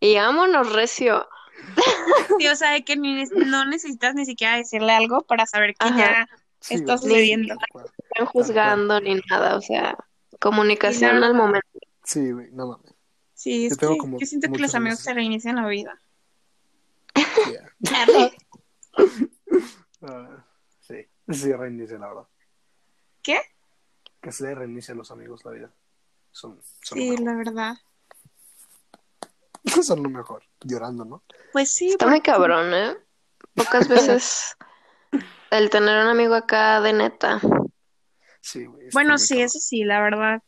[0.00, 1.28] y vámonos recio.
[2.38, 5.86] Sí, o sea, de que ni- no necesitas ni siquiera decirle algo para saber que
[5.86, 5.96] Ajá.
[5.98, 6.28] ya
[6.60, 7.56] Sí, está sucediendo.
[7.72, 7.86] cual.
[7.98, 9.96] están juzgando ni nada, o sea,
[10.40, 11.66] comunicación al momento.
[12.04, 12.94] Sí, güey, no mames.
[13.34, 16.00] Sí, es Yo que como yo siento que los amigos se reinician la vida.
[17.80, 18.30] Yeah.
[20.04, 20.44] Ah,
[20.80, 20.96] sí,
[21.28, 22.26] sí, reinicia, la verdad.
[23.22, 23.40] ¿Qué?
[24.20, 25.72] Que se reinicia a los amigos la vida.
[26.32, 27.76] Son, son, Sí, la verdad.
[29.82, 30.42] son lo mejor.
[30.60, 31.22] Llorando, ¿no?
[31.52, 32.96] Pues sí, Está muy cabrón, ¿eh?
[33.54, 34.56] Pocas veces
[35.50, 37.40] el tener un amigo acá de neta.
[38.40, 38.88] Sí, güey.
[38.92, 39.44] Bueno, sí, cabrón.
[39.44, 40.42] eso sí, la verdad.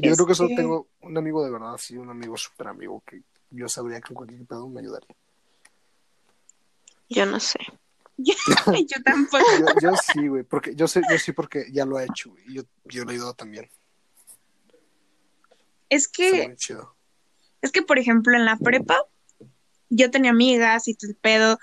[0.00, 3.22] Yo creo que solo tengo un amigo de verdad, sí, un amigo súper amigo que
[3.50, 5.14] yo sabría que en cualquier pedo me ayudaría.
[7.08, 7.58] Yo no sé.
[8.22, 8.34] Yo,
[8.74, 9.44] yo tampoco.
[9.58, 12.44] Yo, yo sí, güey, porque yo sé, yo sí porque ya lo he hecho, güey,
[12.48, 13.70] y yo, yo le he ayudado también.
[15.88, 16.54] Es que,
[17.62, 19.02] es que, por ejemplo, en la prepa,
[19.88, 21.58] yo tenía amigas y todo el pedo.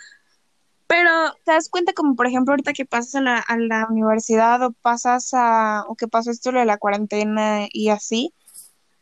[0.88, 1.10] Pero
[1.44, 4.72] te das cuenta como, por ejemplo, ahorita que pasas a la, a la universidad o
[4.72, 8.34] pasas a, o que pasó esto lo de la cuarentena y así,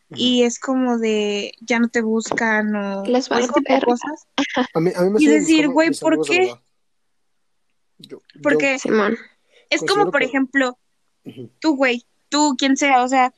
[0.09, 3.85] y es como de, ya no te buscan o, Les verga.
[3.85, 4.27] cosas.
[4.73, 6.55] A mí, a mí me Y decir, güey, ¿por qué?
[7.97, 9.17] Yo- Porque yo- Simón.
[9.69, 10.77] es como, por que- ejemplo,
[11.59, 13.33] tú, güey, tú, quien sea, o sea,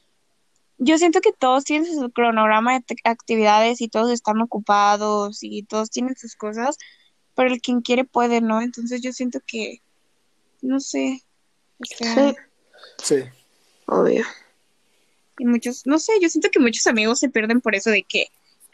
[0.78, 5.90] yo siento que todos tienen su cronograma de actividades y todos están ocupados y todos
[5.90, 6.78] tienen sus cosas,
[7.38, 8.62] pero el quien quiere puede, ¿no?
[8.62, 9.80] Entonces yo siento que,
[10.64, 11.24] no sé,
[11.80, 12.36] o sea, Sí,
[12.98, 13.24] Sí,
[13.86, 14.26] obvio.
[15.38, 18.26] y muchos, no sé, yo siento que muchos amigos se pierden por eso de que,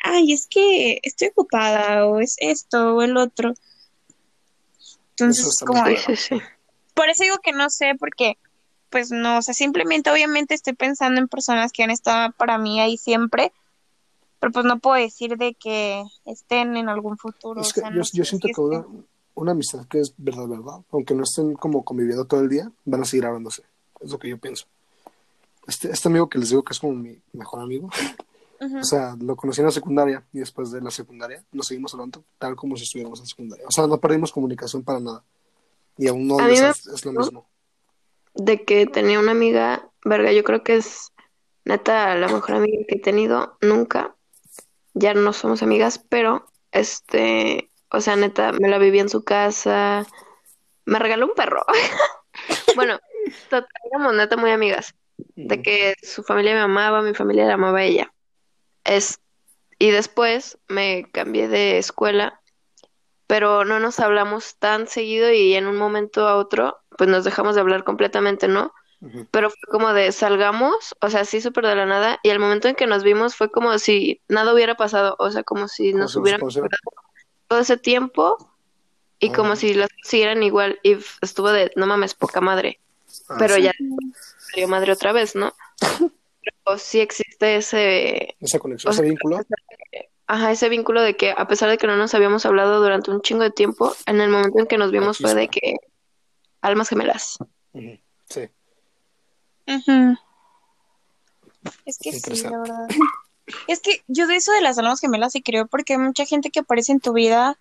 [0.02, 3.54] ay, es que estoy ocupada o es esto o el otro.
[5.10, 6.42] Entonces, como, sí, sí.
[6.94, 8.38] Por eso digo que no sé, porque,
[8.90, 12.80] pues no, o sea, simplemente obviamente estoy pensando en personas que han estado para mí
[12.80, 13.52] ahí siempre,
[14.44, 17.62] pero pues no puedo decir de que estén en algún futuro.
[17.62, 18.86] es o que sea, yo, no yo sé, siento que es una,
[19.36, 23.02] una amistad que es verdad, verdad, aunque no estén como conviviendo todo el día, van
[23.02, 23.64] a seguir hablándose.
[24.02, 24.66] Es lo que yo pienso.
[25.66, 27.90] Este, este amigo que les digo que es como mi mejor amigo,
[28.60, 32.26] o sea, lo conocí en la secundaria y después de la secundaria nos seguimos hablando
[32.38, 33.66] tal como si estuviéramos en secundaria.
[33.66, 35.24] O sea, no perdimos comunicación para nada.
[35.98, 37.48] Y aún no me es, es lo mismo.
[38.34, 41.14] De que tenía una amiga, verga, yo creo que es
[41.64, 44.14] neta la mejor amiga que he tenido nunca.
[44.94, 50.06] Ya no somos amigas, pero este, o sea, neta, me la viví en su casa.
[50.86, 51.64] Me regaló un perro.
[52.76, 53.00] Bueno,
[53.50, 54.96] total, éramos neta muy amigas.
[55.36, 58.14] de que su familia me amaba, mi familia la amaba a ella.
[58.84, 59.20] Es,
[59.80, 62.42] y después me cambié de escuela,
[63.28, 67.56] pero no nos hablamos tan seguido y en un momento a otro, pues nos dejamos
[67.56, 68.74] de hablar completamente, ¿no?
[69.32, 72.68] Pero fue como de salgamos, o sea, así súper de la nada, y al momento
[72.68, 76.04] en que nos vimos fue como si nada hubiera pasado, o sea, como si Como
[76.04, 76.42] nos si hubieran
[77.48, 78.38] todo ese tiempo
[79.20, 82.80] y como si las siguieran igual, y estuvo de, no mames, poca madre
[83.30, 83.64] Ah, pero sí.
[83.64, 83.72] ya
[84.52, 85.54] salió madre otra vez, ¿no?
[86.66, 89.40] Pero sí existe ese, Esa conexión, o ese vínculo.
[90.28, 93.22] ajá, ese vínculo de que a pesar de que no nos habíamos hablado durante un
[93.22, 95.76] chingo de tiempo, en el momento en que nos vimos Aquí fue de que
[96.62, 97.38] almas gemelas.
[98.30, 98.50] Sí.
[101.86, 102.88] Es que sí, la verdad.
[103.68, 106.50] Es que yo de eso de las almas gemelas sí creo, porque hay mucha gente
[106.50, 107.58] que aparece en tu vida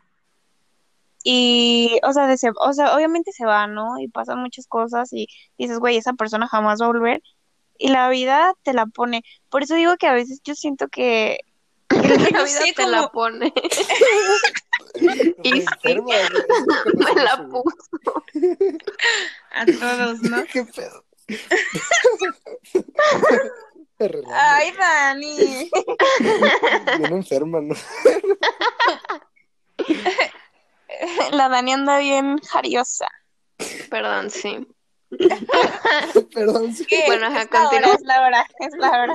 [1.24, 3.98] y, o sea, de se- o sea, obviamente se va, ¿no?
[3.98, 5.26] Y pasan muchas cosas y
[5.58, 7.20] dices, güey, esa persona jamás va a volver.
[7.78, 9.24] Y la vida te la pone.
[9.50, 11.40] Por eso digo que a veces yo siento que,
[11.88, 12.06] que La
[12.44, 13.52] vida sé te la pone.
[14.94, 15.34] Re sí.
[15.42, 16.14] enferma,
[16.94, 18.24] Me la puso.
[19.50, 20.44] a todos, ¿no?
[20.44, 21.04] ¿Qué pedo?
[24.32, 25.70] Ay, Dani.
[26.98, 27.74] Bien enferma, ¿no?
[31.32, 33.08] La Dani anda bien jariosa.
[33.90, 34.66] Perdón, sí.
[36.34, 36.86] Perdón, sí.
[36.86, 37.04] ¿Qué?
[37.06, 39.14] Bueno, es la hora, es la hora, es la hora.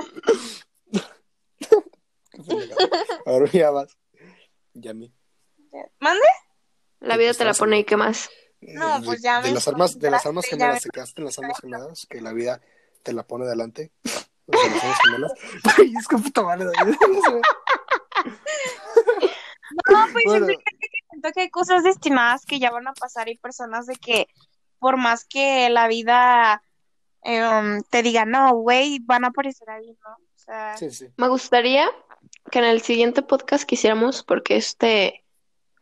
[3.26, 3.96] Ahora ya vas.
[4.74, 5.12] Ya a mí.
[5.98, 6.26] ¿Mande?
[7.00, 8.30] La vida te la pone y qué más.
[8.60, 11.24] No, pues ya de me las armas, de las armas gemelas, me te quedaste en
[11.26, 12.60] las armas gemelas, que la vida
[13.02, 13.92] te la pone delante.
[14.46, 15.32] O sea, las armas gemelas.
[15.78, 16.66] Ay, es que puta madre.
[19.90, 20.46] No, pues Bueno.
[20.46, 23.96] simplemente que siento que hay cosas destinadas que ya van a pasar y personas de
[23.96, 24.28] que
[24.78, 26.62] por más que la vida
[27.22, 30.10] eh, um, te diga, no, güey, van a aparecer ahí, ¿no?
[30.10, 31.08] O sea, Sí, sí.
[31.16, 31.88] Me gustaría
[32.50, 35.24] que en el siguiente podcast que hiciéramos, porque este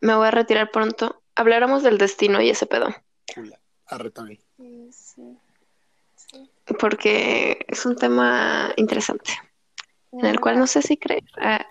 [0.01, 2.87] me voy a retirar pronto, habláramos del destino y ese pedo.
[3.85, 4.39] Arre también.
[4.57, 4.89] sí,
[6.15, 6.49] sí.
[6.79, 9.31] Porque es un tema interesante,
[10.11, 11.23] en el cual no sé si creer.
[11.39, 11.65] Ah,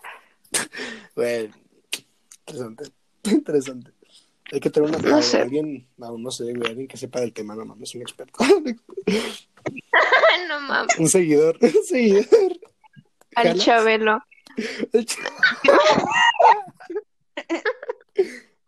[1.14, 1.51] Güey,
[2.47, 2.84] interesante.
[3.24, 3.93] Interesante.
[4.52, 5.43] Hay que tener una No sé.
[5.43, 8.44] alguien, no, no sé, güey, alguien que sepa del tema, no mames, un experto.
[10.48, 10.97] no mames.
[10.98, 12.52] un seguidor, un seguidor.
[13.34, 13.64] Al ¿Jalas?
[13.64, 14.22] Chabelo.
[14.93, 15.18] El ch-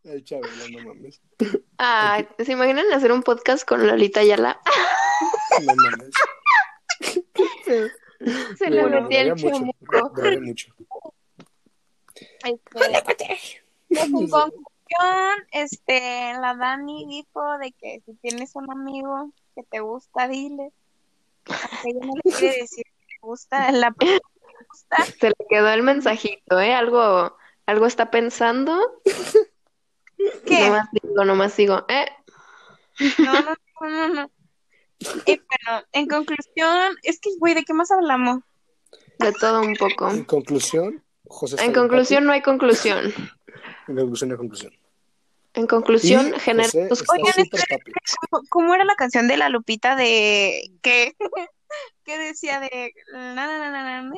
[0.09, 1.21] El Chabelo, no mames.
[2.39, 4.61] ¿se imaginan hacer un podcast con Lolita Ayala?
[5.63, 6.11] No mames.
[8.59, 10.13] Se le Bueno, metía el mucho, chamuco.
[10.41, 10.75] mucho.
[12.45, 12.61] Este,
[13.89, 19.81] pues, en conclusión, este, la Dani dijo de que si tienes un amigo que te
[19.81, 20.71] gusta, dile.
[21.47, 24.97] Aunque ella no le quiere decir que te gusta, la persona que te gusta.
[25.19, 26.75] Se le quedó el mensajito, ¿eh?
[26.75, 27.37] Algo,
[27.67, 29.01] algo está pensando.
[30.47, 30.61] ¿Qué?
[30.66, 32.07] Nomás digo, nomás digo, ¿eh?
[33.19, 34.31] No, no, no, no, no.
[35.27, 38.40] Y bueno, en conclusión, es que, güey, ¿de qué más hablamos?
[39.19, 40.11] De todo un poco.
[40.11, 43.12] En conclusión, José En conclusión, no hay conclusión.
[43.86, 44.73] En conclusión, en conclusión.
[45.55, 47.49] En conclusión, Y genera José tus está Oigan.
[48.31, 51.16] ¿Cómo, cómo era la canción de la Lupita de que,
[52.05, 54.15] que decía de na, na, na, na, na,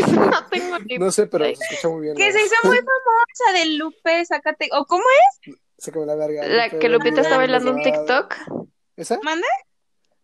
[0.30, 2.16] No tengo ni No sé, pero se escucha muy bien.
[2.16, 5.04] que se hizo muy famosa de Lupe, sácate, o cómo
[5.46, 5.54] es?
[5.78, 6.46] Sácame la verga.
[6.46, 7.90] La Lupe, que Lupita está bailando un Lupe.
[7.92, 8.34] TikTok.
[8.96, 9.18] ¿Esa?
[9.22, 9.46] ¿Mande?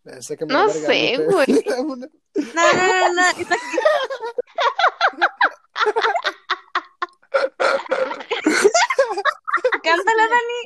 [0.05, 1.33] Eh, sácame No la verga, sé, Lupe.
[1.33, 1.65] güey.
[2.55, 3.23] No, no, no, no.
[9.83, 10.61] Cántala, Dani.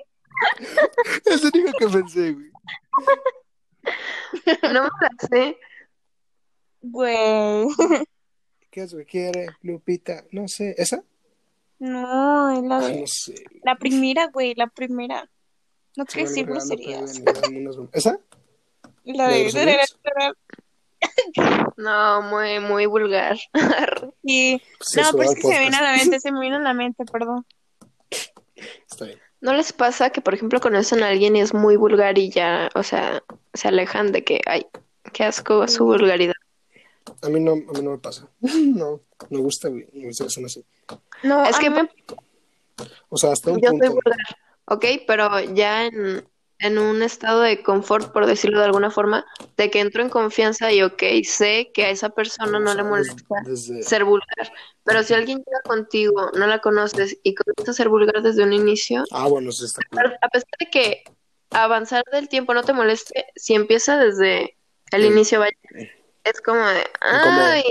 [1.26, 2.52] Es lo único que pensé, güey.
[4.74, 5.58] No me la sé.
[6.82, 7.16] Güey.
[8.76, 9.06] ¿Qué es, güey?
[9.06, 10.26] ¿Quiere Lupita?
[10.32, 10.76] No sé.
[10.78, 11.02] ¿Esa?
[11.80, 13.36] No, es la, Ay, de- no sé.
[13.64, 15.30] la primera, güey, la primera.
[15.96, 17.22] No Se quiero decir groserías.
[17.94, 18.20] ¿Esa?
[19.06, 19.42] La ¿La de de...
[19.44, 19.96] groserías?
[21.78, 23.38] No, muy, muy vulgar.
[24.28, 24.62] Sí.
[24.82, 25.92] Se No, sudó pues es que se me viene a podcast.
[25.98, 27.46] la mente, se me viene a la mente, perdón.
[28.90, 29.20] Está bien.
[29.40, 32.70] ¿No les pasa que, por ejemplo, conocen a alguien y es muy vulgar y ya,
[32.76, 33.24] o sea,
[33.54, 34.66] se alejan de que, ay,
[35.14, 36.34] qué asco su vulgaridad?
[37.26, 38.28] A mí no, a mí no me pasa.
[38.42, 39.88] No, me gusta, güey.
[39.94, 40.64] Me gusta que así.
[41.24, 41.90] No, Es que me-
[43.10, 43.94] O sea, hasta un yo soy punto.
[43.94, 44.18] vulgar,
[44.66, 44.86] ¿ok?
[45.08, 46.28] Pero ya en,
[46.60, 49.26] en un estado de confort, por decirlo de alguna forma,
[49.58, 52.84] de que entro en confianza y, ok, sé que a esa persona no O sea,
[52.84, 54.52] le molesta Desde, ser vulgar.
[54.84, 58.54] Pero si alguien llega contigo, no la conoces y comienza a ser vulgar desde un
[58.54, 59.82] inicio, Ah, bueno, sí está
[60.22, 61.04] a pesar de que
[61.52, 64.58] avanzar del tiempo no te moleste, si empieza desde
[64.92, 65.08] el Sí.
[65.08, 65.58] inicio, vaya,
[66.26, 67.64] es como de, ay.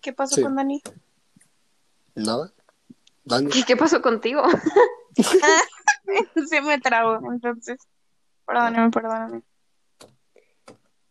[0.00, 0.42] ¿Qué pasó Sí.
[0.42, 0.82] con Dani?
[2.14, 2.52] ¿Nada?
[3.24, 3.50] Dani.
[3.50, 4.42] ¿qué, qué pasó contigo?
[6.48, 7.78] Se me trabó, entonces.
[8.46, 9.42] Perdóname, perdóname.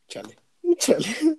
[0.08, 0.38] Chale.
[0.78, 1.38] Chale.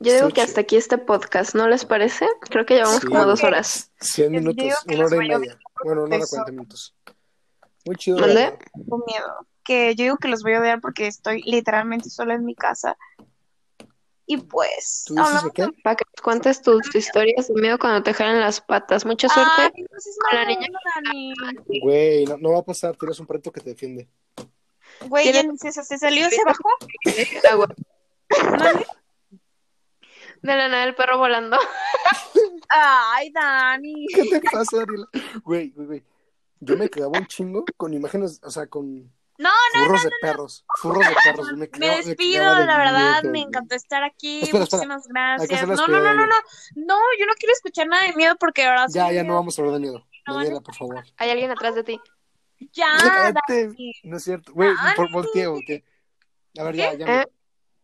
[0.00, 2.26] Yo digo que hasta aquí este podcast, ¿no les parece?
[2.50, 3.06] Creo que llevamos Sí.
[3.06, 3.90] como dos horas.
[4.00, 5.58] 100 Yo minutos, una hora y media.
[5.84, 6.94] Bueno, una hora cuarenta minutos.
[7.86, 8.18] Muy chido.
[8.18, 8.58] Verdad.
[8.72, 9.46] Tengo miedo.
[9.64, 12.96] Que yo digo que los voy a odiar porque estoy literalmente sola en mi casa.
[14.26, 15.68] Y pues, ¿Tú dices qué?
[15.82, 19.04] Para que nos cuentes tus historias de miedo cuando te jalen las patas.
[19.04, 19.50] Mucha suerte.
[19.74, 20.66] Ay, no seas con la niña.
[21.04, 21.34] Dani.
[21.82, 24.08] Güey, no, no va a pasar, tienes un perrito que te defiende.
[25.08, 26.68] Güey, ya ¿Tienes- se, se salió, se bajó.
[27.50, 27.68] Agua.
[30.42, 31.56] De la nada el perro volando.
[32.68, 34.06] Ay, Dani.
[34.14, 35.06] ¿Qué te pasa, Ariela?
[35.42, 36.04] Güey, güey, güey.
[36.60, 39.10] Yo me quedaba un chingo con imágenes, o sea, con
[39.44, 40.64] No, furros de perros.
[40.80, 41.52] Furros de perros.
[41.52, 44.40] Me, Me quedaba- me despido, la verdad, miedo, me encantó estar aquí.
[44.42, 44.82] Espera, espera.
[44.86, 45.66] Muchísimas gracias.
[45.66, 46.34] No, no, no, no, no.
[46.76, 49.58] No, yo no quiero escuchar nada de miedo porque de verdad Ya, ya no vamos
[49.58, 50.06] a hablar de miedo.
[50.26, 50.62] No, Daniela, no.
[50.62, 51.04] por favor.
[51.16, 52.00] Hay alguien atrás de ti.
[52.72, 52.96] Ya.
[53.48, 53.92] Dani.
[54.04, 54.52] No es cierto.
[54.54, 55.84] Güey, por volteé, volteé.
[56.58, 57.06] A ver, ya, ya.
[57.06, 57.26] me- ¿Eh?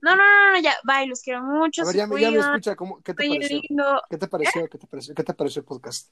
[0.03, 1.83] No, no, no, no, ya, bye, los quiero mucho.
[1.83, 2.77] A ver, ya, me- ya me cuidan, escucha.
[2.77, 3.61] ¿cómo, ¿Qué te pareció?
[3.69, 4.03] lindo.
[4.09, 4.69] ¿Qué te pareció?
[4.69, 5.15] ¿Qué te pareció?
[5.15, 6.11] ¿Qué te pareció el podcast?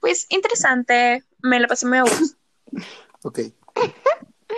[0.00, 2.36] Pues interesante, me la pasé muy a gusto.
[3.24, 3.40] Ok.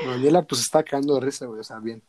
[0.05, 2.03] Daniela, pues está cagando de risa, güey, o sea, bien.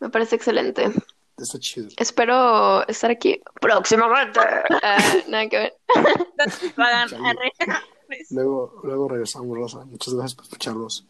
[0.00, 0.92] Me parece excelente.
[1.38, 1.88] Está chido.
[1.96, 4.40] Espero estar aquí próximamente.
[4.40, 5.74] uh, nada que ver.
[8.30, 9.84] luego, luego regresamos, Rosa.
[9.84, 11.06] Muchas gracias por escucharlos.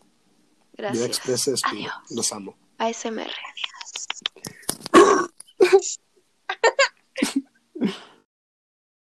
[0.74, 0.98] Gracias.
[0.98, 1.94] Yo expresé Adiós.
[2.10, 2.56] Los amo.
[2.78, 3.30] ASMR.
[4.93, 4.93] Adiós.